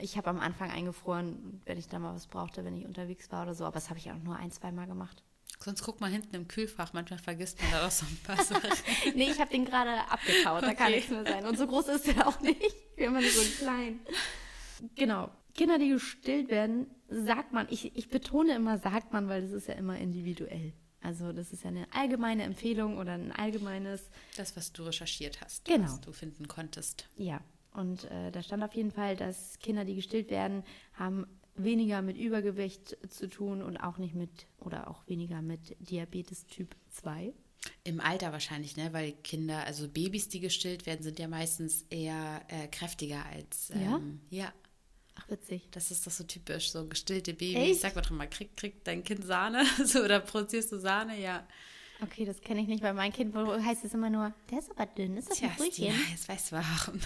Ich 0.00 0.16
habe 0.16 0.30
am 0.30 0.40
Anfang 0.40 0.70
eingefroren, 0.70 1.60
wenn 1.64 1.78
ich 1.78 1.88
da 1.88 1.98
mal 1.98 2.14
was 2.14 2.26
brauchte, 2.26 2.64
wenn 2.64 2.76
ich 2.76 2.84
unterwegs 2.84 3.30
war 3.30 3.42
oder 3.44 3.54
so. 3.54 3.64
Aber 3.64 3.74
das 3.74 3.88
habe 3.88 3.98
ich 4.00 4.10
auch 4.10 4.18
nur 4.18 4.36
ein, 4.36 4.50
zwei 4.50 4.72
Mal 4.72 4.86
gemacht. 4.86 5.22
Sonst 5.66 5.82
guck 5.82 6.00
mal 6.00 6.08
hinten 6.10 6.34
im 6.36 6.46
Kühlfach, 6.46 6.92
manchmal 6.92 7.18
vergisst 7.18 7.60
man 7.60 7.72
da 7.72 7.86
auch 7.86 7.90
so 7.90 8.06
ein 8.06 8.16
paar 8.24 8.36
Sachen. 8.44 8.70
Nee, 9.16 9.30
ich 9.32 9.40
habe 9.40 9.50
den 9.50 9.64
gerade 9.64 9.98
abgekaut. 10.08 10.62
Da 10.62 10.74
kann 10.74 10.86
Okay. 10.86 10.94
nichts 10.96 11.10
mehr 11.10 11.26
sein. 11.26 11.44
Und 11.44 11.58
so 11.58 11.66
groß 11.66 11.88
ist 11.88 12.06
der 12.06 12.24
auch 12.28 12.38
nicht. 12.40 12.62
Wir 12.94 13.08
haben 13.08 13.14
nur 13.20 13.28
so 13.28 13.42
klein. 13.64 13.98
Genau. 14.94 15.28
Kinder, 15.54 15.78
die 15.78 15.88
gestillt 15.88 16.50
werden, 16.50 16.86
sagt 17.08 17.52
man, 17.52 17.66
ich, 17.68 17.96
ich 17.96 18.08
betone 18.10 18.54
immer, 18.54 18.78
sagt 18.78 19.12
man, 19.12 19.28
weil 19.28 19.42
das 19.42 19.50
ist 19.50 19.66
ja 19.66 19.74
immer 19.74 19.98
individuell. 19.98 20.72
Also 21.00 21.32
das 21.32 21.52
ist 21.52 21.64
ja 21.64 21.70
eine 21.70 21.86
allgemeine 21.92 22.44
Empfehlung 22.44 22.98
oder 22.98 23.12
ein 23.14 23.32
allgemeines 23.32 24.08
Das, 24.36 24.56
was 24.56 24.72
du 24.72 24.84
recherchiert 24.84 25.40
hast, 25.40 25.64
Genau. 25.64 25.84
was 25.84 26.00
du 26.00 26.12
finden 26.12 26.46
konntest. 26.46 27.08
Ja, 27.16 27.40
und 27.72 28.04
äh, 28.04 28.30
da 28.30 28.40
stand 28.42 28.62
auf 28.62 28.74
jeden 28.74 28.92
Fall, 28.92 29.16
dass 29.16 29.58
Kinder, 29.58 29.84
die 29.84 29.96
gestillt 29.96 30.30
werden, 30.30 30.62
haben 30.94 31.26
weniger 31.54 32.02
mit 32.02 32.18
Übergewicht 32.18 32.96
zu 33.08 33.28
tun 33.28 33.62
und 33.62 33.78
auch 33.78 33.96
nicht 33.98 34.14
mit 34.14 34.46
oder 34.66 34.90
auch 34.90 35.06
weniger 35.08 35.40
mit 35.40 35.76
Diabetes 35.80 36.46
Typ 36.46 36.74
2. 36.90 37.32
Im 37.84 38.00
Alter 38.00 38.32
wahrscheinlich, 38.32 38.76
ne? 38.76 38.92
Weil 38.92 39.12
Kinder, 39.24 39.64
also 39.64 39.88
Babys, 39.88 40.28
die 40.28 40.40
gestillt 40.40 40.86
werden, 40.86 41.02
sind 41.02 41.18
ja 41.18 41.26
meistens 41.28 41.84
eher 41.90 42.42
äh, 42.48 42.68
kräftiger 42.68 43.24
als. 43.26 43.68
Ja? 43.70 43.96
Ähm, 43.96 44.20
ja. 44.30 44.52
Ach, 45.16 45.28
witzig. 45.30 45.68
Das 45.70 45.90
ist 45.90 46.06
doch 46.06 46.12
so 46.12 46.24
typisch, 46.24 46.70
so 46.70 46.86
gestillte 46.86 47.32
Babys. 47.32 47.56
Echt? 47.72 47.80
Sag 47.80 47.96
mal 47.96 48.02
doch 48.02 48.10
mal, 48.10 48.28
kriegt 48.28 48.56
krieg 48.56 48.84
dein 48.84 49.02
Kind 49.02 49.24
Sahne? 49.24 49.64
so, 49.84 50.02
oder 50.04 50.20
produzierst 50.20 50.70
du 50.72 50.78
Sahne? 50.78 51.18
Ja. 51.18 51.46
Okay, 52.02 52.26
das 52.26 52.42
kenne 52.42 52.60
ich 52.60 52.68
nicht, 52.68 52.82
weil 52.82 52.92
mein 52.92 53.10
Kind 53.10 53.34
heißt 53.34 53.82
es 53.86 53.94
immer 53.94 54.10
nur, 54.10 54.30
der 54.50 54.58
ist 54.58 54.70
aber 54.70 54.84
dünn, 54.84 55.16
ist 55.16 55.30
das 55.30 55.38
Tja, 55.38 55.48
ein 55.48 55.56
Brötchen? 55.56 55.86
ja, 55.86 55.92
jetzt 56.10 56.28
weißt 56.28 56.52
du 56.52 56.56
warum. 56.56 57.00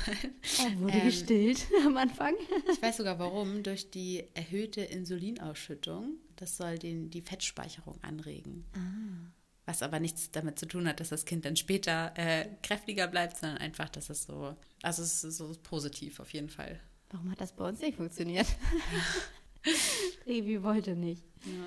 Er 0.58 0.80
wurde 0.80 0.94
Ähm, 0.94 1.04
gestillt 1.04 1.64
am 1.86 1.96
Anfang. 1.96 2.34
ich 2.72 2.82
weiß 2.82 2.96
sogar 2.96 3.16
warum. 3.20 3.62
Durch 3.62 3.90
die 3.92 4.24
erhöhte 4.34 4.80
Insulinausschüttung. 4.80 6.14
Das 6.40 6.56
soll 6.56 6.78
den, 6.78 7.10
die 7.10 7.20
Fettspeicherung 7.20 8.02
anregen. 8.02 8.64
Ah. 8.74 9.30
Was 9.66 9.82
aber 9.82 10.00
nichts 10.00 10.30
damit 10.30 10.58
zu 10.58 10.66
tun 10.66 10.88
hat, 10.88 10.98
dass 10.98 11.10
das 11.10 11.26
Kind 11.26 11.44
dann 11.44 11.54
später 11.54 12.12
äh, 12.16 12.48
kräftiger 12.62 13.06
bleibt, 13.06 13.36
sondern 13.36 13.58
einfach, 13.58 13.90
dass 13.90 14.08
es 14.08 14.24
so, 14.24 14.56
also 14.82 15.02
es 15.02 15.22
ist 15.22 15.36
so 15.36 15.52
positiv 15.62 16.18
auf 16.18 16.32
jeden 16.32 16.48
Fall. 16.48 16.80
Warum 17.10 17.30
hat 17.30 17.40
das 17.40 17.52
bei 17.52 17.68
uns 17.68 17.80
nicht 17.80 17.96
funktioniert? 17.96 18.46
Revi 20.26 20.62
wollte 20.62 20.96
nicht. 20.96 21.22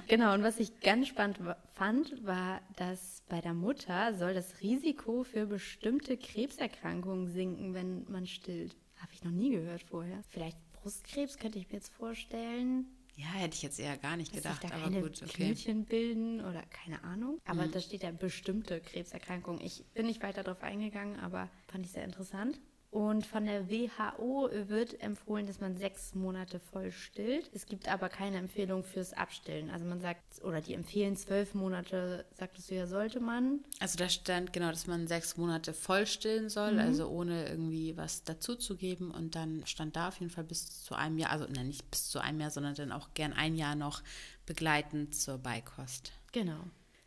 Genau, 0.07 0.33
und 0.33 0.43
was 0.43 0.59
ich 0.59 0.79
ganz 0.79 1.07
spannend 1.07 1.39
fand, 1.73 2.25
war, 2.25 2.61
dass 2.75 3.21
bei 3.29 3.41
der 3.41 3.53
Mutter 3.53 4.15
soll 4.15 4.33
das 4.33 4.61
Risiko 4.61 5.23
für 5.23 5.45
bestimmte 5.45 6.17
Krebserkrankungen 6.17 7.27
sinken, 7.27 7.73
wenn 7.73 8.09
man 8.11 8.25
stillt. 8.25 8.75
Habe 8.97 9.13
ich 9.13 9.23
noch 9.23 9.31
nie 9.31 9.51
gehört 9.51 9.83
vorher. 9.83 10.23
Vielleicht 10.29 10.57
Brustkrebs 10.73 11.37
könnte 11.37 11.59
ich 11.59 11.69
mir 11.69 11.75
jetzt 11.75 11.93
vorstellen. 11.93 12.87
Ja, 13.15 13.27
hätte 13.27 13.55
ich 13.55 13.61
jetzt 13.61 13.79
eher 13.79 13.97
gar 13.97 14.17
nicht 14.17 14.31
Dass 14.31 14.43
gedacht, 14.43 14.61
sich 14.61 14.69
da 14.71 14.75
aber 14.75 14.85
keine 14.85 15.01
gut, 15.01 15.21
okay. 15.21 15.25
Mhm. 15.25 15.47
Knötchen 15.47 15.85
bilden 15.85 16.39
oder 16.41 16.63
keine 16.63 17.03
Ahnung. 17.03 17.39
Aber 17.45 17.67
da 17.67 17.79
steht 17.79 18.03
ja 18.03 18.11
bestimmte 18.11 18.81
Krebserkrankungen. 18.81 19.61
Ich 19.61 19.85
bin 19.93 20.07
nicht 20.07 20.23
weiter 20.23 20.43
darauf 20.43 20.63
eingegangen, 20.63 21.19
aber 21.19 21.49
fand 21.67 21.85
ich 21.85 21.91
sehr 21.91 22.03
interessant. 22.05 22.59
Und 22.93 23.25
von 23.25 23.45
der 23.45 23.71
WHO 23.71 24.51
wird 24.67 25.01
empfohlen, 25.01 25.47
dass 25.47 25.59
man 25.59 25.77
sechs 25.77 26.13
Monate 26.13 26.59
voll 26.59 26.91
stillt. 26.91 27.49
Es 27.51 27.65
gibt 27.65 27.87
aber 27.87 28.07
keine 28.07 28.37
Empfehlung 28.37 28.83
fürs 28.83 29.13
Abstillen. 29.13 29.71
Also 29.71 29.83
man 29.83 29.99
sagt, 29.99 30.21
oder 30.43 30.61
die 30.61 30.75
empfehlen 30.75 31.17
zwölf 31.17 31.55
Monate, 31.55 32.23
sagtest 32.37 32.69
du 32.69 32.75
ja, 32.75 32.85
sollte 32.85 33.19
man. 33.19 33.61
Also 33.79 33.97
da 33.97 34.07
stand 34.09 34.53
genau, 34.53 34.69
dass 34.69 34.85
man 34.85 35.07
sechs 35.07 35.37
Monate 35.37 35.73
voll 35.73 36.05
stillen 36.05 36.49
soll, 36.49 36.77
also 36.77 37.07
ohne 37.07 37.47
irgendwie 37.47 37.97
was 37.97 38.25
dazuzugeben. 38.25 39.09
Und 39.09 39.33
dann 39.33 39.63
stand 39.65 39.95
da 39.95 40.09
auf 40.09 40.19
jeden 40.19 40.31
Fall 40.31 40.43
bis 40.43 40.83
zu 40.83 40.93
einem 40.93 41.17
Jahr, 41.17 41.31
also 41.31 41.47
nein, 41.49 41.69
nicht 41.69 41.89
bis 41.89 42.09
zu 42.09 42.19
einem 42.19 42.41
Jahr, 42.41 42.51
sondern 42.51 42.75
dann 42.75 42.91
auch 42.91 43.15
gern 43.15 43.33
ein 43.33 43.55
Jahr 43.55 43.73
noch 43.73 44.03
begleitend 44.45 45.15
zur 45.15 45.39
Beikost. 45.39 46.11
Genau. 46.31 46.59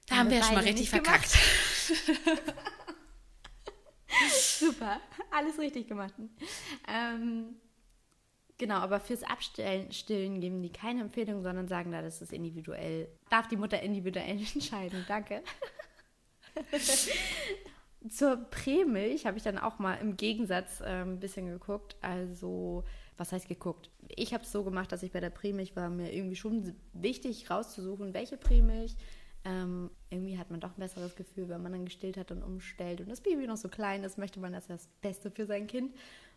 Da 0.08 0.16
haben 0.16 0.30
wir 0.30 0.38
ja 0.38 0.42
schon 0.42 0.56
mal 0.56 0.64
richtig 0.64 0.90
verkackt. 0.90 1.38
Super, 4.30 5.00
alles 5.30 5.58
richtig 5.58 5.88
gemacht. 5.88 6.14
Ähm, 6.88 7.56
genau, 8.58 8.76
aber 8.76 9.00
fürs 9.00 9.22
Abstillen 9.22 9.92
Stillen 9.92 10.40
geben 10.40 10.62
die 10.62 10.72
keine 10.72 11.02
Empfehlung, 11.02 11.42
sondern 11.42 11.68
sagen 11.68 11.92
da, 11.92 12.02
das 12.02 12.22
ist 12.22 12.32
individuell. 12.32 13.08
Darf 13.30 13.48
die 13.48 13.56
Mutter 13.56 13.80
individuell 13.80 14.38
entscheiden. 14.54 15.04
Danke. 15.08 15.42
Zur 18.08 18.36
Prämilch 18.36 19.26
habe 19.26 19.36
ich 19.36 19.42
dann 19.42 19.58
auch 19.58 19.78
mal 19.78 19.94
im 19.94 20.16
Gegensatz 20.16 20.82
ähm, 20.84 21.14
ein 21.14 21.20
bisschen 21.20 21.46
geguckt. 21.46 21.96
Also, 22.00 22.84
was 23.16 23.32
heißt 23.32 23.48
geguckt? 23.48 23.90
Ich 24.08 24.32
habe 24.32 24.44
es 24.44 24.52
so 24.52 24.62
gemacht, 24.62 24.92
dass 24.92 25.02
ich 25.02 25.12
bei 25.12 25.20
der 25.20 25.30
Prämilch 25.30 25.74
war 25.74 25.90
mir 25.90 26.12
irgendwie 26.12 26.36
schon 26.36 26.74
wichtig 26.92 27.50
rauszusuchen, 27.50 28.14
welche 28.14 28.36
Prämilch. 28.36 28.96
Ähm, 29.46 29.90
irgendwie 30.10 30.38
hat 30.38 30.50
man 30.50 30.58
doch 30.60 30.70
ein 30.70 30.80
besseres 30.80 31.14
Gefühl, 31.14 31.48
wenn 31.48 31.62
man 31.62 31.70
dann 31.72 31.84
gestillt 31.84 32.16
hat 32.16 32.32
und 32.32 32.42
umstellt 32.42 33.00
und 33.00 33.08
das 33.08 33.20
Baby 33.20 33.46
noch 33.46 33.56
so 33.56 33.68
klein 33.68 34.02
ist, 34.02 34.18
möchte 34.18 34.40
man 34.40 34.52
das 34.52 34.66
das 34.66 34.88
Beste 35.00 35.30
für 35.30 35.46
sein 35.46 35.68
Kind. 35.68 35.94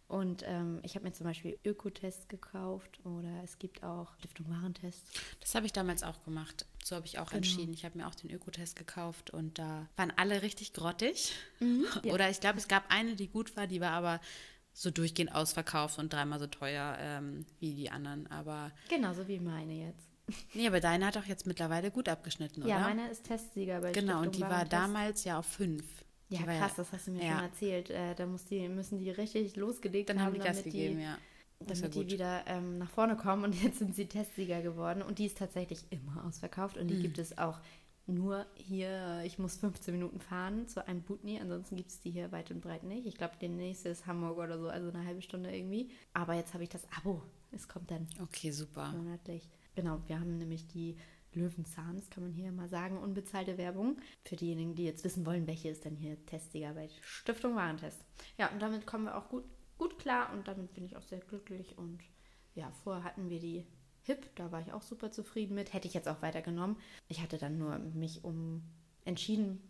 Und 0.08 0.44
ähm, 0.48 0.80
ich 0.84 0.96
habe 0.96 1.06
mir 1.06 1.12
zum 1.14 1.26
Beispiel 1.26 1.58
Ökotests 1.64 2.28
gekauft 2.28 3.00
oder 3.06 3.44
es 3.44 3.60
gibt 3.60 3.84
auch 3.84 4.16
Stiftung 4.18 4.50
Warentests. 4.50 5.12
Das 5.40 5.54
habe 5.54 5.68
ich 5.68 5.72
damals 5.72 6.02
auch 6.02 6.24
gemacht. 6.24 6.66
So 6.84 6.96
habe 6.96 7.06
ich 7.06 7.20
auch 7.20 7.28
Genau. 7.28 7.38
entschieden. 7.38 7.74
Ich 7.74 7.86
habe 7.86 7.96
mir 7.98 8.08
auch 8.08 8.16
den 8.16 8.32
Ökotest 8.32 8.76
gekauft 8.76 9.30
und 9.30 9.60
da 9.60 9.88
waren 9.98 10.12
alle 10.16 10.42
richtig 10.42 10.74
grottig. 10.74 11.34
Mhm, 11.60 11.86
ja. 12.04 12.14
Oder 12.14 12.30
ich 12.30 12.40
glaube, 12.40 12.58
es 12.58 12.68
gab 12.68 12.86
eine, 12.92 13.16
die 13.16 13.28
gut 13.28 13.56
war, 13.56 13.68
die 13.68 13.82
war 13.82 13.92
aber 13.92 14.20
so 14.74 14.90
durchgehend 14.90 15.34
ausverkauft 15.34 16.00
und 16.00 16.12
dreimal 16.12 16.40
so 16.40 16.48
teuer 16.48 16.98
ähm, 17.00 17.46
wie 17.60 17.76
die 17.76 17.92
anderen. 17.92 18.26
Aber 18.32 18.72
Genauso 18.90 19.28
wie 19.28 19.40
meine 19.40 19.74
jetzt. 19.74 20.09
Nee, 20.54 20.68
aber 20.68 20.80
deine 20.80 21.06
hat 21.08 21.16
doch 21.16 21.26
jetzt 21.26 21.46
mittlerweile 21.46 21.92
gut 21.92 22.10
abgeschnitten, 22.10 22.66
Ja, 22.68 22.78
oder? 22.78 22.86
meine 22.90 23.10
ist 23.10 23.24
Testsieger 23.26 23.82
bei 23.82 23.92
genau, 23.92 24.22
Stiftung 24.24 24.28
und 24.28 24.36
die 24.36 24.42
war 24.42 24.50
Warentest. 24.52 24.74
damals 24.74 25.24
ja 25.24 25.40
auf 25.40 25.46
fünf. 25.46 25.84
Die 26.30 26.36
Ja, 26.36 26.46
war 26.48 26.58
krass, 26.58 26.76
das 26.76 26.92
hast 26.94 27.08
du 27.08 27.12
mir 27.12 27.24
ja. 27.24 27.36
schon 27.36 27.44
erzählt. 27.46 27.90
Äh, 27.90 28.16
da 28.16 28.26
muss 28.28 28.46
die, 28.46 28.68
müssen 28.70 29.00
die 29.00 29.10
richtig 29.10 29.56
losgelegt 29.56 30.10
Dann 30.10 30.22
haben 30.22 30.34
die 30.34 30.40
damit 30.40 30.64
gegeben, 30.64 31.00
ja. 31.00 31.18
Ist 31.60 31.82
ja 31.82 31.88
damit 31.90 31.96
die 31.96 32.14
wieder 32.14 32.44
ähm, 32.48 32.78
nach 32.78 32.90
vorne 32.90 33.18
kommen 33.18 33.44
und 33.44 33.56
jetzt 33.64 33.80
sind 33.80 33.96
sie 33.96 34.06
Testsieger 34.06 34.62
geworden 34.62 35.02
und 35.02 35.18
die 35.20 35.26
ist 35.26 35.38
tatsächlich 35.38 35.86
immer 35.90 36.26
ausverkauft 36.26 36.78
und 36.78 36.88
die 36.88 36.96
Mhm. 36.96 37.02
gibt 37.02 37.18
es 37.20 37.38
auch 37.38 37.60
nur 38.06 38.46
hier, 38.56 39.22
ich 39.24 39.38
muss 39.38 39.58
15 39.58 39.94
Minuten 39.94 40.20
fahren 40.20 40.68
zu 40.68 40.88
einem 40.88 41.02
Butni, 41.04 41.40
ansonsten 41.40 41.76
gibt 41.76 41.90
es 41.90 42.00
die 42.00 42.10
hier 42.10 42.32
weit 42.32 42.50
und 42.50 42.62
breit 42.62 42.84
nicht. 42.84 43.06
Ich 43.06 43.16
glaube, 43.18 43.34
der 43.40 43.50
nächste 43.50 43.90
ist 43.90 44.08
Hamburg 44.08 44.38
oder 44.40 44.58
so, 44.58 44.68
also 44.70 44.90
eine 44.90 45.06
halbe 45.06 45.22
Stunde 45.22 45.56
irgendwie. 45.56 45.92
Aber 46.14 46.34
jetzt 46.34 46.54
habe 46.56 46.64
ich 46.64 46.70
das 46.70 46.82
Abo, 46.98 47.22
es 47.52 47.68
kommt 47.68 47.92
dann 47.92 48.08
Okay, 48.24 48.50
super. 48.52 48.92
monatlich. 48.94 49.48
Genau, 49.80 50.02
wir 50.08 50.20
haben 50.20 50.38
nämlich 50.38 50.68
die 50.68 50.98
Löwenzahn, 51.34 51.96
das 51.96 52.10
kann 52.10 52.24
man 52.24 52.34
hier 52.34 52.52
mal 52.52 52.68
sagen, 52.68 52.98
unbezahlte 52.98 53.58
Werbung. 53.58 53.98
Für 54.26 54.36
diejenigen, 54.36 54.76
die 54.76 54.84
jetzt 54.84 55.06
wissen 55.06 55.26
wollen, 55.26 55.48
welche 55.48 55.70
ist 55.70 55.86
denn 55.86 55.96
hier 55.96 56.18
Testsieger 56.26 56.74
bei 56.74 56.90
Stiftung 57.02 57.56
Warentest. 57.56 58.04
Ja, 58.38 58.50
und 58.50 58.62
damit 58.62 58.86
kommen 58.86 59.06
wir 59.06 59.16
auch 59.16 59.30
gut, 59.30 59.46
gut 59.78 59.98
klar 59.98 60.34
und 60.34 60.50
damit 60.50 60.74
bin 60.74 60.84
ich 60.84 60.98
auch 60.98 61.04
sehr 61.04 61.20
glücklich. 61.20 61.78
Und 61.78 62.02
ja, 62.56 62.70
vorher 62.84 63.06
hatten 63.06 63.30
wir 63.30 63.40
die 63.40 63.66
HIP, 64.02 64.36
da 64.36 64.52
war 64.52 64.60
ich 64.60 64.74
auch 64.74 64.82
super 64.82 65.12
zufrieden 65.12 65.56
mit. 65.56 65.72
Hätte 65.72 65.88
ich 65.88 65.94
jetzt 65.94 66.10
auch 66.10 66.22
weitergenommen. 66.22 66.76
Ich 67.08 67.22
hatte 67.22 67.38
dann 67.38 67.58
nur 67.58 67.78
mich 67.80 68.26
um 68.26 68.64
entschieden, 69.06 69.62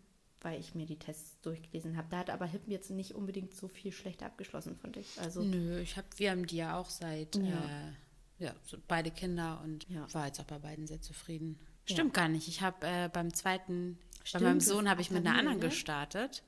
weil 0.41 0.59
ich 0.59 0.73
mir 0.73 0.87
die 0.87 0.97
Tests 0.97 1.39
durchgelesen 1.41 1.97
habe. 1.97 2.07
Da 2.09 2.17
hat 2.17 2.31
aber 2.31 2.47
HIP 2.47 2.67
jetzt 2.67 2.89
nicht 2.89 3.13
unbedingt 3.13 3.53
so 3.53 3.67
viel 3.67 3.91
schlechter 3.91 4.25
abgeschlossen, 4.25 4.75
fand 4.75 4.97
ich. 4.97 5.19
Also 5.19 5.43
Nö, 5.43 5.79
ich 5.81 5.97
hab, 5.97 6.05
wir 6.17 6.31
haben 6.31 6.47
die 6.47 6.57
ja 6.57 6.79
auch 6.79 6.89
seit, 6.89 7.35
Ja. 7.35 7.43
äh, 7.43 7.93
ja, 8.39 8.53
so 8.65 8.77
beide 8.87 9.11
Kinder 9.11 9.61
und 9.63 9.87
Ja. 9.89 10.05
war 10.13 10.25
jetzt 10.27 10.39
auch 10.39 10.45
bei 10.45 10.59
beiden 10.59 10.87
sehr 10.87 11.01
zufrieden. 11.01 11.57
Ja. 11.87 11.93
Stimmt 11.95 12.13
gar 12.13 12.27
nicht. 12.29 12.47
Ich 12.47 12.61
habe 12.61 12.85
äh, 12.87 13.09
beim 13.11 13.33
zweiten, 13.33 13.97
Stimmt, 14.23 14.43
bei 14.43 14.49
meinem 14.49 14.59
Sohn 14.61 14.89
habe 14.89 15.01
ich 15.01 15.11
mit 15.11 15.25
einer 15.25 15.37
anderen 15.37 15.59
ne? 15.59 15.65
gestartet. 15.65 16.43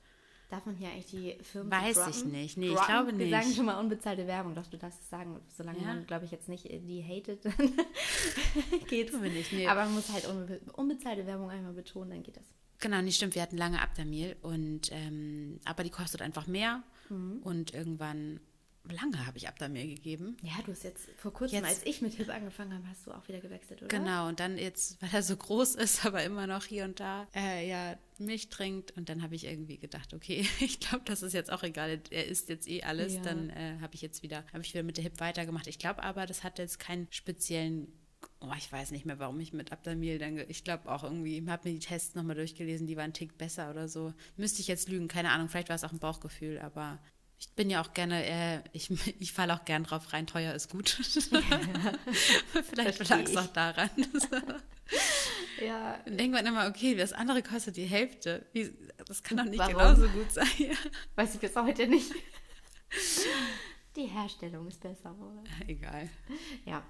Darf 0.50 0.66
man 0.66 0.74
hier 0.76 0.88
eigentlich 0.90 1.06
die 1.06 1.38
Firmen 1.42 1.72
Weiß 1.72 1.96
so 1.96 2.02
ich 2.10 2.16
droppen? 2.16 2.32
nicht. 2.32 2.56
Nee, 2.58 2.66
ich 2.68 2.72
Droppen? 2.74 2.86
glaube 2.86 3.18
Wir 3.18 3.26
nicht. 3.26 3.30
sagen 3.30 3.54
schon 3.54 3.64
mal 3.66 3.80
unbezahlte 3.80 4.26
Werbung, 4.26 4.54
doch 4.54 4.66
du 4.66 4.76
darfst 4.76 5.00
es 5.00 5.08
sagen. 5.08 5.40
Solange 5.48 5.78
Ja? 5.78 5.84
man, 5.86 6.06
glaube 6.06 6.26
ich, 6.26 6.30
jetzt 6.30 6.48
nicht 6.48 6.64
die 6.64 7.02
hatet, 7.02 7.44
dann 7.46 7.54
geht's. 8.88 9.12
Tun 9.12 9.22
wir 9.22 9.30
nicht, 9.30 9.52
nee. 9.52 9.66
Aber 9.66 9.84
man 9.84 9.94
muss 9.94 10.10
halt 10.12 10.26
unbe 10.28 10.60
unbezahlte 10.74 11.26
Werbung 11.26 11.48
einmal 11.50 11.72
betonen, 11.72 12.10
dann 12.10 12.22
geht 12.22 12.36
das. 12.36 12.44
Genau, 12.80 13.00
nicht 13.00 13.16
stimmt. 13.16 13.34
Wir 13.34 13.42
hatten 13.42 13.56
lange 13.56 13.80
Abdamil 13.80 14.36
und 14.42 14.90
ähm, 14.92 15.60
aber 15.64 15.84
die 15.84 15.90
kostet 15.90 16.20
einfach 16.22 16.46
mehr 16.46 16.82
Mhm. 17.08 17.38
und 17.42 17.74
irgendwann 17.74 18.38
lange 18.90 19.26
habe 19.26 19.38
ich 19.38 19.48
Abdamil 19.48 19.94
gegeben. 19.94 20.36
Ja, 20.42 20.52
du 20.64 20.72
hast 20.72 20.82
jetzt 20.84 21.08
vor 21.16 21.32
kurzem, 21.32 21.58
Jetzt- 21.58 21.68
als 21.68 21.86
ich 21.86 22.02
mit 22.02 22.14
HIP 22.14 22.28
angefangen 22.28 22.74
habe, 22.74 22.86
hast 22.88 23.06
du 23.06 23.12
auch 23.12 23.26
wieder 23.28 23.40
gewechselt, 23.40 23.82
oder? 23.82 23.88
Genau, 23.88 24.28
und 24.28 24.40
dann 24.40 24.58
jetzt, 24.58 25.00
weil 25.02 25.10
er 25.12 25.22
so 25.22 25.36
groß 25.36 25.76
ist, 25.76 26.04
aber 26.04 26.22
immer 26.24 26.46
noch 26.46 26.64
hier 26.64 26.84
und 26.84 27.00
da 27.00 27.26
äh, 27.34 27.68
ja 27.68 27.96
Milch 28.18 28.48
trinkt. 28.48 28.92
Und 28.92 29.08
dann 29.08 29.22
habe 29.22 29.34
ich 29.34 29.44
irgendwie 29.44 29.78
gedacht, 29.78 30.14
okay, 30.14 30.46
ich 30.60 30.80
glaube, 30.80 31.04
das 31.04 31.22
ist 31.22 31.32
jetzt 31.32 31.52
auch 31.52 31.62
egal. 31.62 32.00
Er 32.10 32.26
isst 32.26 32.48
jetzt 32.48 32.68
eh 32.68 32.82
alles. 32.82 33.14
Ja. 33.14 33.22
Dann 33.22 33.50
äh, 33.50 33.78
habe 33.80 33.94
ich 33.94 34.02
jetzt 34.02 34.22
wieder, 34.22 34.44
habe 34.52 34.62
ich 34.62 34.72
wieder 34.74 34.82
mit 34.82 34.96
der 34.96 35.04
Hip 35.04 35.20
weitergemacht. 35.20 35.66
Ich 35.66 35.78
glaube 35.78 36.02
aber, 36.02 36.26
das 36.26 36.42
hat 36.44 36.58
jetzt 36.58 36.78
keinen 36.78 37.06
speziellen. 37.10 37.88
Oh, 38.40 38.52
ich 38.56 38.70
weiß 38.70 38.92
nicht 38.92 39.04
mehr, 39.04 39.18
warum 39.18 39.38
ich 39.40 39.52
mit 39.52 39.72
Abdamil 39.72 40.18
dann. 40.18 40.38
Ich 40.48 40.62
glaube 40.64 40.90
auch 40.90 41.02
irgendwie, 41.04 41.44
habe 41.48 41.68
mir 41.68 41.74
die 41.74 41.84
Tests 41.84 42.14
nochmal 42.14 42.36
durchgelesen, 42.36 42.86
die 42.86 42.96
waren 42.96 43.04
einen 43.04 43.12
Tick 43.12 43.36
besser 43.36 43.70
oder 43.70 43.88
so. 43.88 44.14
Müsste 44.36 44.60
ich 44.60 44.68
jetzt 44.68 44.88
lügen, 44.88 45.08
keine 45.08 45.30
Ahnung. 45.30 45.48
Vielleicht 45.48 45.68
war 45.68 45.76
es 45.76 45.84
auch 45.84 45.92
ein 45.92 45.98
Bauchgefühl, 45.98 46.58
aber 46.60 47.00
ich 47.42 47.48
bin 47.56 47.70
ja 47.70 47.82
auch 47.82 47.92
gerne, 47.92 48.24
äh, 48.24 48.60
ich, 48.72 48.88
ich 49.20 49.32
falle 49.32 49.54
auch 49.54 49.64
gern 49.64 49.82
drauf 49.82 50.12
rein, 50.12 50.28
teuer 50.28 50.54
ist 50.54 50.70
gut. 50.70 50.90
Vielleicht 52.70 53.08
lag 53.08 53.20
es 53.20 53.36
auch 53.36 53.48
daran. 53.48 53.90
Ja, 55.64 55.98
Dann 56.04 56.18
denkt 56.18 56.34
man 56.34 56.44
immer, 56.44 56.66
okay, 56.66 56.94
das 56.96 57.12
andere 57.12 57.40
kostet 57.42 57.76
die 57.76 57.84
Hälfte. 57.84 58.44
Wie, 58.52 58.74
das 59.06 59.22
kann 59.22 59.38
doch 59.38 59.44
nicht 59.44 59.58
Warum? 59.58 59.74
genauso 59.74 60.08
gut 60.08 60.30
sein. 60.30 60.46
weiß 61.14 61.34
ich 61.34 61.40
bis 61.40 61.54
heute 61.54 61.86
nicht. 61.86 62.12
Die 63.94 64.06
Herstellung 64.06 64.66
ist 64.66 64.80
besser, 64.80 65.16
oder? 65.16 65.44
Egal. 65.68 66.10
Ja. 66.66 66.82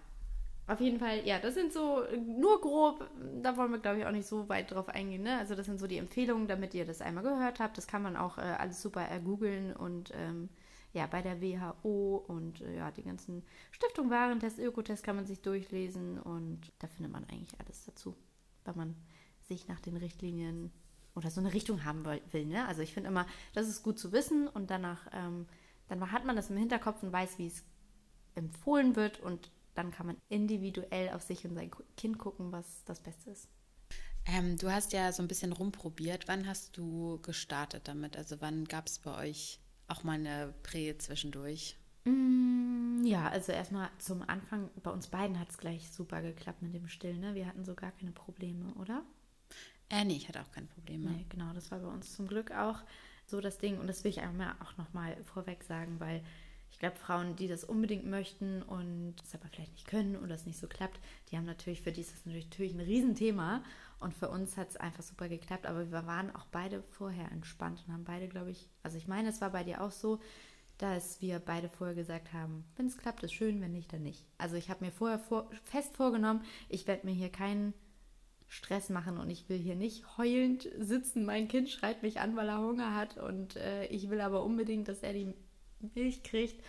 Auf 0.72 0.80
jeden 0.80 0.98
Fall, 0.98 1.26
ja, 1.26 1.38
das 1.38 1.52
sind 1.52 1.70
so 1.70 2.02
nur 2.26 2.58
grob, 2.62 3.06
da 3.42 3.58
wollen 3.58 3.72
wir, 3.72 3.78
glaube 3.78 3.98
ich, 3.98 4.06
auch 4.06 4.10
nicht 4.10 4.26
so 4.26 4.48
weit 4.48 4.70
drauf 4.70 4.88
eingehen. 4.88 5.22
Ne? 5.22 5.36
Also 5.36 5.54
das 5.54 5.66
sind 5.66 5.78
so 5.78 5.86
die 5.86 5.98
Empfehlungen, 5.98 6.48
damit 6.48 6.72
ihr 6.72 6.86
das 6.86 7.02
einmal 7.02 7.22
gehört 7.22 7.60
habt. 7.60 7.76
Das 7.76 7.86
kann 7.86 8.00
man 8.00 8.16
auch 8.16 8.38
äh, 8.38 8.40
alles 8.40 8.80
super 8.80 9.02
ergoogeln 9.02 9.76
und 9.76 10.12
ähm, 10.14 10.48
ja, 10.94 11.06
bei 11.06 11.20
der 11.20 11.42
WHO 11.42 12.24
und 12.26 12.62
äh, 12.62 12.76
ja, 12.76 12.90
die 12.90 13.02
ganzen 13.02 13.42
Stiftung 13.70 14.08
Warentest, 14.08 14.58
Ökotest 14.58 15.04
kann 15.04 15.16
man 15.16 15.26
sich 15.26 15.42
durchlesen 15.42 16.18
und 16.18 16.72
da 16.78 16.86
findet 16.86 17.12
man 17.12 17.24
eigentlich 17.24 17.60
alles 17.60 17.84
dazu, 17.84 18.16
wenn 18.64 18.76
man 18.76 18.96
sich 19.42 19.68
nach 19.68 19.80
den 19.80 19.98
Richtlinien 19.98 20.72
oder 21.14 21.28
so 21.28 21.42
eine 21.42 21.52
Richtung 21.52 21.84
haben 21.84 22.06
will. 22.06 22.22
will 22.30 22.46
ne? 22.46 22.66
Also 22.66 22.80
ich 22.80 22.94
finde 22.94 23.10
immer, 23.10 23.26
das 23.52 23.68
ist 23.68 23.82
gut 23.82 23.98
zu 23.98 24.10
wissen 24.12 24.48
und 24.48 24.70
danach, 24.70 25.06
ähm, 25.12 25.46
dann 25.88 26.12
hat 26.12 26.24
man 26.24 26.34
das 26.34 26.48
im 26.48 26.56
Hinterkopf 26.56 27.02
und 27.02 27.12
weiß, 27.12 27.38
wie 27.38 27.48
es 27.48 27.62
empfohlen 28.34 28.96
wird 28.96 29.20
und 29.20 29.50
dann 29.74 29.90
kann 29.90 30.06
man 30.06 30.16
individuell 30.28 31.10
auf 31.10 31.22
sich 31.22 31.44
und 31.46 31.54
sein 31.54 31.70
Kind 31.96 32.18
gucken, 32.18 32.52
was 32.52 32.84
das 32.84 33.00
Beste 33.00 33.30
ist. 33.30 33.48
Ähm, 34.26 34.56
du 34.58 34.70
hast 34.72 34.92
ja 34.92 35.12
so 35.12 35.22
ein 35.22 35.28
bisschen 35.28 35.52
rumprobiert. 35.52 36.26
Wann 36.28 36.46
hast 36.48 36.76
du 36.76 37.20
gestartet 37.22 37.86
damit? 37.88 38.16
Also 38.16 38.40
wann 38.40 38.64
gab 38.66 38.86
es 38.86 38.98
bei 38.98 39.16
euch 39.16 39.60
auch 39.88 40.02
mal 40.04 40.14
eine 40.14 40.54
Prä 40.62 40.96
zwischendurch? 40.98 41.76
Mm, 42.04 43.04
Ja, 43.04 43.28
also 43.28 43.50
erstmal 43.52 43.90
zum 43.98 44.22
Anfang, 44.22 44.70
bei 44.82 44.90
uns 44.90 45.08
beiden 45.08 45.38
hat 45.40 45.50
es 45.50 45.58
gleich 45.58 45.90
super 45.90 46.22
geklappt 46.22 46.62
mit 46.62 46.74
dem 46.74 46.88
Stillen. 46.88 47.20
Ne? 47.20 47.34
Wir 47.34 47.46
hatten 47.46 47.64
so 47.64 47.74
gar 47.74 47.90
keine 47.92 48.12
Probleme, 48.12 48.72
oder? 48.74 49.04
Äh, 49.88 50.04
nee, 50.04 50.16
ich 50.16 50.28
hatte 50.28 50.40
auch 50.40 50.50
keine 50.50 50.66
Probleme. 50.66 51.10
Nee, 51.10 51.26
genau, 51.28 51.52
das 51.52 51.70
war 51.70 51.80
bei 51.80 51.88
uns 51.88 52.14
zum 52.14 52.26
Glück 52.28 52.50
auch 52.52 52.82
so 53.26 53.40
das 53.40 53.58
Ding. 53.58 53.78
Und 53.78 53.86
das 53.86 54.04
will 54.04 54.10
ich 54.10 54.20
einmal 54.20 54.54
auch 54.60 54.76
nochmal 54.76 55.22
vorweg 55.24 55.64
sagen, 55.64 55.98
weil 56.00 56.22
glaube, 56.82 56.96
Frauen, 56.96 57.36
die 57.36 57.46
das 57.46 57.62
unbedingt 57.62 58.06
möchten 58.06 58.60
und 58.60 59.14
es 59.22 59.34
aber 59.34 59.46
vielleicht 59.46 59.70
nicht 59.70 59.86
können 59.86 60.16
oder 60.16 60.34
es 60.34 60.46
nicht 60.46 60.58
so 60.58 60.66
klappt, 60.66 60.98
die 61.30 61.36
haben 61.36 61.44
natürlich, 61.44 61.80
für 61.80 61.92
die 61.92 62.00
ist 62.00 62.12
das 62.12 62.26
natürlich 62.26 62.74
ein 62.74 62.80
Riesenthema. 62.80 63.62
Und 64.00 64.14
für 64.14 64.28
uns 64.28 64.56
hat 64.56 64.70
es 64.70 64.76
einfach 64.76 65.04
super 65.04 65.28
geklappt. 65.28 65.64
Aber 65.66 65.92
wir 65.92 66.06
waren 66.06 66.34
auch 66.34 66.46
beide 66.46 66.82
vorher 66.82 67.30
entspannt 67.30 67.84
und 67.86 67.92
haben 67.92 68.02
beide, 68.02 68.26
glaube 68.26 68.50
ich, 68.50 68.68
also 68.82 68.98
ich 68.98 69.06
meine, 69.06 69.28
es 69.28 69.40
war 69.40 69.50
bei 69.50 69.62
dir 69.62 69.80
auch 69.80 69.92
so, 69.92 70.18
dass 70.78 71.20
wir 71.20 71.38
beide 71.38 71.68
vorher 71.68 71.94
gesagt 71.94 72.32
haben, 72.32 72.64
wenn 72.74 72.86
es 72.86 72.98
klappt, 72.98 73.22
ist 73.22 73.32
schön, 73.32 73.60
wenn 73.60 73.70
nicht, 73.70 73.92
dann 73.92 74.02
nicht. 74.02 74.26
Also 74.36 74.56
ich 74.56 74.68
habe 74.68 74.84
mir 74.84 74.90
vorher 74.90 75.20
vor, 75.20 75.48
fest 75.62 75.96
vorgenommen, 75.96 76.42
ich 76.68 76.88
werde 76.88 77.06
mir 77.06 77.14
hier 77.14 77.30
keinen 77.30 77.74
Stress 78.48 78.90
machen 78.90 79.18
und 79.18 79.30
ich 79.30 79.48
will 79.48 79.58
hier 79.58 79.76
nicht 79.76 80.18
heulend 80.18 80.68
sitzen. 80.80 81.24
Mein 81.24 81.46
Kind 81.46 81.70
schreit 81.70 82.02
mich 82.02 82.18
an, 82.18 82.34
weil 82.34 82.48
er 82.48 82.58
Hunger 82.58 82.96
hat 82.96 83.18
und 83.18 83.54
äh, 83.54 83.86
ich 83.86 84.10
will 84.10 84.20
aber 84.20 84.42
unbedingt, 84.42 84.88
dass 84.88 85.04
er 85.04 85.12
die 85.12 85.32
Milch 85.94 86.22
kriegt. 86.22 86.62